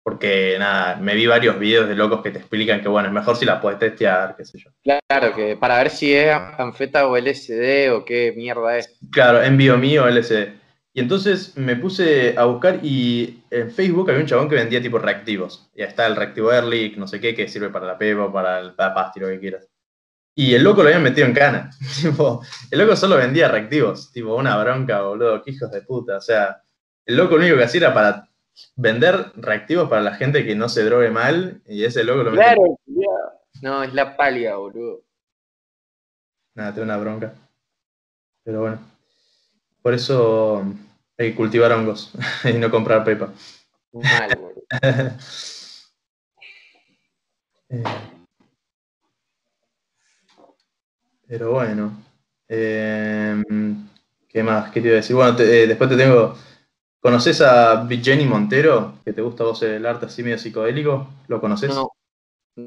Porque 0.03 0.57
nada, 0.59 0.97
me 0.97 1.15
vi 1.15 1.27
varios 1.27 1.57
videos 1.57 1.87
de 1.87 1.95
locos 1.95 2.21
que 2.21 2.31
te 2.31 2.39
explican 2.39 2.81
que 2.81 2.89
bueno, 2.89 3.07
es 3.07 3.13
mejor 3.13 3.37
si 3.37 3.45
la 3.45 3.61
puedes 3.61 3.79
testear, 3.79 4.35
qué 4.35 4.43
sé 4.43 4.59
yo. 4.59 4.69
Claro, 4.83 5.33
que 5.33 5.55
para 5.55 5.77
ver 5.77 5.89
si 5.89 6.13
es 6.13 6.29
anfeta 6.57 7.07
o 7.07 7.15
LSD 7.15 7.89
o 7.93 8.03
qué 8.03 8.33
mierda 8.35 8.77
es. 8.77 8.99
Claro, 9.11 9.41
envío 9.41 9.77
mío 9.77 10.03
o 10.03 10.09
LSD. 10.09 10.62
Y 10.95 10.99
entonces 10.99 11.57
me 11.57 11.75
puse 11.75 12.37
a 12.37 12.45
buscar 12.45 12.79
y 12.83 13.43
en 13.49 13.71
Facebook 13.71 14.09
había 14.09 14.21
un 14.21 14.27
chabón 14.27 14.47
que 14.47 14.55
vendía 14.55 14.81
tipo 14.81 14.99
reactivos. 14.99 15.71
Y 15.75 15.81
está 15.81 16.05
el 16.05 16.15
reactivo 16.15 16.53
Early, 16.53 16.93
no 16.97 17.07
sé 17.07 17.19
qué, 17.19 17.33
que 17.33 17.47
sirve 17.47 17.69
para 17.69 17.87
la 17.87 17.97
pepa, 17.97 18.31
para 18.31 18.59
el 18.59 18.73
pasti, 18.75 19.19
lo 19.19 19.27
que 19.27 19.39
quieras. 19.39 19.67
Y 20.35 20.53
el 20.53 20.63
loco 20.63 20.81
lo 20.81 20.89
habían 20.89 21.03
metido 21.03 21.25
en 21.25 21.33
cana. 21.33 21.71
el 22.71 22.79
loco 22.79 22.95
solo 22.95 23.17
vendía 23.17 23.47
reactivos. 23.47 24.11
Tipo, 24.11 24.35
una 24.35 24.55
bronca, 24.61 25.01
boludo, 25.01 25.41
qué 25.41 25.51
hijos 25.51 25.71
de 25.71 25.81
puta. 25.81 26.17
O 26.17 26.21
sea, 26.21 26.61
el 27.05 27.17
loco 27.17 27.37
lo 27.37 27.41
único 27.41 27.57
que 27.57 27.63
hacía 27.63 27.81
era 27.81 27.93
para 27.93 28.29
vender 28.75 29.31
reactivos 29.35 29.89
para 29.89 30.03
la 30.03 30.13
gente 30.13 30.45
que 30.45 30.55
no 30.55 30.69
se 30.69 30.83
drogue 30.83 31.09
mal 31.09 31.61
y 31.65 31.85
ese 31.85 32.03
loco 32.03 32.23
lo. 32.23 32.31
Claro, 32.31 32.79
no, 33.61 33.83
es 33.83 33.93
la 33.95 34.15
palia, 34.15 34.57
boludo. 34.57 35.03
Nada, 36.55 36.71
tengo 36.71 36.85
una 36.85 36.97
bronca. 36.97 37.33
Pero 38.43 38.61
bueno. 38.61 38.92
Por 39.83 39.93
eso 39.93 40.63
hay 41.17 41.31
que 41.31 41.35
cultivar 41.35 41.71
hongos 41.73 42.11
y 42.45 42.53
no 42.53 42.71
comprar 42.71 43.03
pepa. 43.03 43.31
Mal. 43.93 44.39
Eh, 47.69 47.83
pero 51.27 51.53
bueno. 51.53 51.91
Eh, 52.47 53.41
¿Qué 54.29 54.43
más? 54.43 54.69
¿Qué 54.69 54.79
te 54.79 54.89
iba 54.89 54.93
a 54.93 54.97
decir? 54.97 55.15
Bueno, 55.15 55.35
eh, 55.39 55.65
después 55.65 55.89
te 55.89 55.97
tengo 55.97 56.35
¿Conoces 57.03 57.41
a 57.41 57.85
Jenny 57.89 58.23
Montero? 58.23 58.93
¿Que 59.03 59.11
te 59.11 59.21
gusta 59.21 59.43
vos 59.43 59.61
el 59.61 59.85
arte 59.85 60.05
así 60.05 60.23
medio 60.23 60.37
psicodélico? 60.37 61.09
¿Lo 61.27 61.41
conoces? 61.41 61.69
No. 61.69 61.91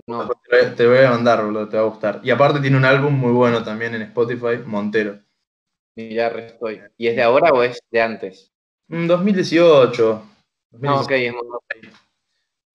no. 0.07 0.29
Te, 0.77 0.87
voy 0.87 0.99
a 0.99 1.11
mandar, 1.11 1.41
te 1.71 1.77
va 1.79 1.85
a 1.85 1.87
gustar. 1.87 2.21
Y 2.23 2.31
aparte 2.31 2.61
tiene 2.61 2.77
un 2.77 2.85
álbum 2.85 3.15
muy 3.15 3.33
bueno 3.33 3.65
también 3.65 3.95
en 3.95 4.03
Spotify, 4.03 4.59
Montero. 4.67 5.21
Ya 5.97 6.29
estoy. 6.29 6.83
¿Y 6.99 7.09
es 7.09 7.17
de 7.17 7.23
ahora 7.23 7.51
o 7.53 7.63
es 7.63 7.79
de 7.91 8.01
antes? 8.01 8.53
2018. 8.89 10.23
Mm, 10.73 10.85
no, 10.85 11.01
ok, 11.01 11.11
es 11.11 11.33
muy 11.33 11.43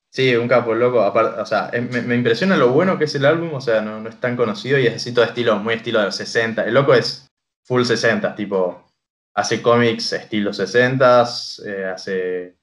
Sí, 0.09 0.35
un 0.35 0.47
capo, 0.47 0.73
loco. 0.73 0.99
o 0.99 1.45
sea, 1.45 1.71
me, 1.71 2.15
impresiona 2.15 2.57
lo 2.57 2.71
bueno 2.71 2.97
que 2.97 3.05
es 3.05 3.15
el 3.15 3.25
álbum, 3.25 3.53
o 3.53 3.61
sea, 3.61 3.81
no, 3.81 4.01
no, 4.01 4.09
es 4.09 4.19
tan 4.19 4.35
conocido 4.35 4.77
y 4.77 4.87
es 4.87 4.95
así 4.95 5.13
todo 5.13 5.23
estilo, 5.23 5.57
muy 5.57 5.75
estilo 5.75 5.99
de 5.99 6.05
los 6.05 6.15
60. 6.15 6.65
El 6.65 6.73
loco 6.73 6.93
es 6.93 7.27
full 7.63 7.83
60, 7.83 8.35
tipo 8.35 8.91
hace 9.33 9.61
cómics 9.61 10.11
estilo 10.11 10.51
60, 10.51 11.25
eh, 11.65 11.85
hace 11.85 12.57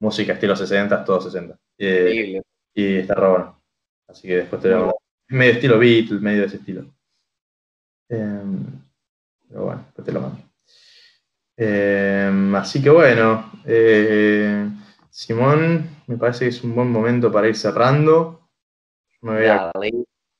música 0.00 0.32
estilo 0.32 0.56
60, 0.56 1.04
todo 1.04 1.20
60. 1.20 1.56
Eh, 1.76 2.40
y 2.74 2.96
está 2.96 3.14
re 3.14 3.52
Así 4.08 4.28
que 4.28 4.36
después 4.36 4.62
te 4.62 4.68
lo 4.68 4.96
Medio 5.28 5.52
estilo 5.52 5.78
Beatles, 5.78 6.20
medio 6.20 6.40
de 6.40 6.46
ese 6.46 6.56
estilo. 6.56 6.86
Em, 8.08 8.83
pero 9.54 9.66
bueno, 9.66 9.82
después 9.84 10.04
te 10.04 10.12
lo 10.12 10.20
mando. 10.20 10.38
Em, 11.56 12.54
así 12.56 12.82
que 12.82 12.90
bueno, 12.90 13.52
eh, 13.64 14.68
Simón, 15.08 15.88
me 16.08 16.16
parece 16.16 16.46
que 16.46 16.48
es 16.48 16.64
un 16.64 16.74
buen 16.74 16.90
momento 16.90 17.30
para 17.30 17.46
ir 17.46 17.54
cerrando. 17.54 18.48
Me 19.20 19.34
voy 19.34 19.46
a 19.46 19.70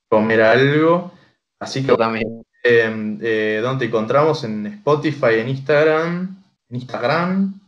comer 0.09 0.43
algo. 0.43 1.13
Así 1.61 1.87
que 1.87 1.95
también. 1.95 2.45
Em, 2.65 3.21
eh, 3.23 3.61
¿Dónde 3.63 3.85
te 3.85 3.89
encontramos? 3.89 4.43
En 4.43 4.67
Spotify, 4.67 5.39
en 5.39 5.49
Instagram. 5.51 6.43
En 6.69 6.77
Instagram. 6.77 7.61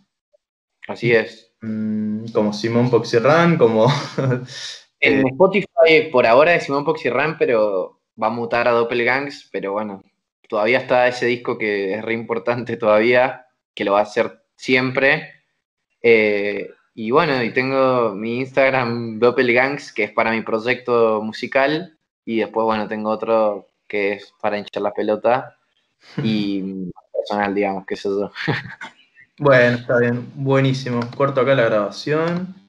Así 0.88 1.12
es. 1.12 1.54
Mm, 1.60 2.26
como 2.32 2.52
Simón 2.52 2.90
Poxirran, 2.90 3.56
como. 3.56 3.86
en 4.98 5.20
eh, 5.20 5.24
Spotify 5.30 6.10
por 6.10 6.26
ahora 6.26 6.56
es 6.56 6.64
Simón 6.64 6.84
Poxirran, 6.84 7.38
pero 7.38 8.00
va 8.20 8.26
a 8.26 8.30
mutar 8.30 8.66
a 8.66 8.72
Doppelgangs. 8.72 9.48
Pero 9.52 9.74
bueno, 9.74 10.02
todavía 10.48 10.78
está 10.78 11.08
ese 11.08 11.26
disco 11.26 11.58
que 11.58 11.94
es 11.94 12.02
re 12.04 12.14
importante 12.14 12.76
todavía, 12.76 13.46
que 13.74 13.84
lo 13.84 13.92
va 13.92 14.00
a 14.00 14.04
hacer 14.04 14.42
siempre. 14.56 15.32
Eh, 16.02 16.70
y 16.94 17.10
bueno, 17.10 17.42
y 17.42 17.52
tengo 17.52 18.14
mi 18.14 18.38
Instagram 18.38 19.18
Doppelgangs, 19.18 19.92
que 19.92 20.04
es 20.04 20.12
para 20.12 20.32
mi 20.32 20.42
proyecto 20.42 21.20
musical. 21.22 21.98
Y 22.24 22.38
después, 22.38 22.64
bueno, 22.64 22.88
tengo 22.88 23.10
otro 23.10 23.70
que 23.86 24.14
es 24.14 24.32
para 24.40 24.58
hinchar 24.58 24.82
la 24.82 24.92
pelota, 24.92 25.56
y 26.22 26.90
personal, 27.12 27.54
digamos, 27.54 27.86
que 27.86 27.94
eso 27.94 28.32
Bueno, 29.38 29.76
está 29.76 29.98
bien, 29.98 30.26
buenísimo. 30.34 31.00
Corto 31.16 31.40
acá 31.40 31.54
la 31.54 31.64
grabación. 31.64 32.65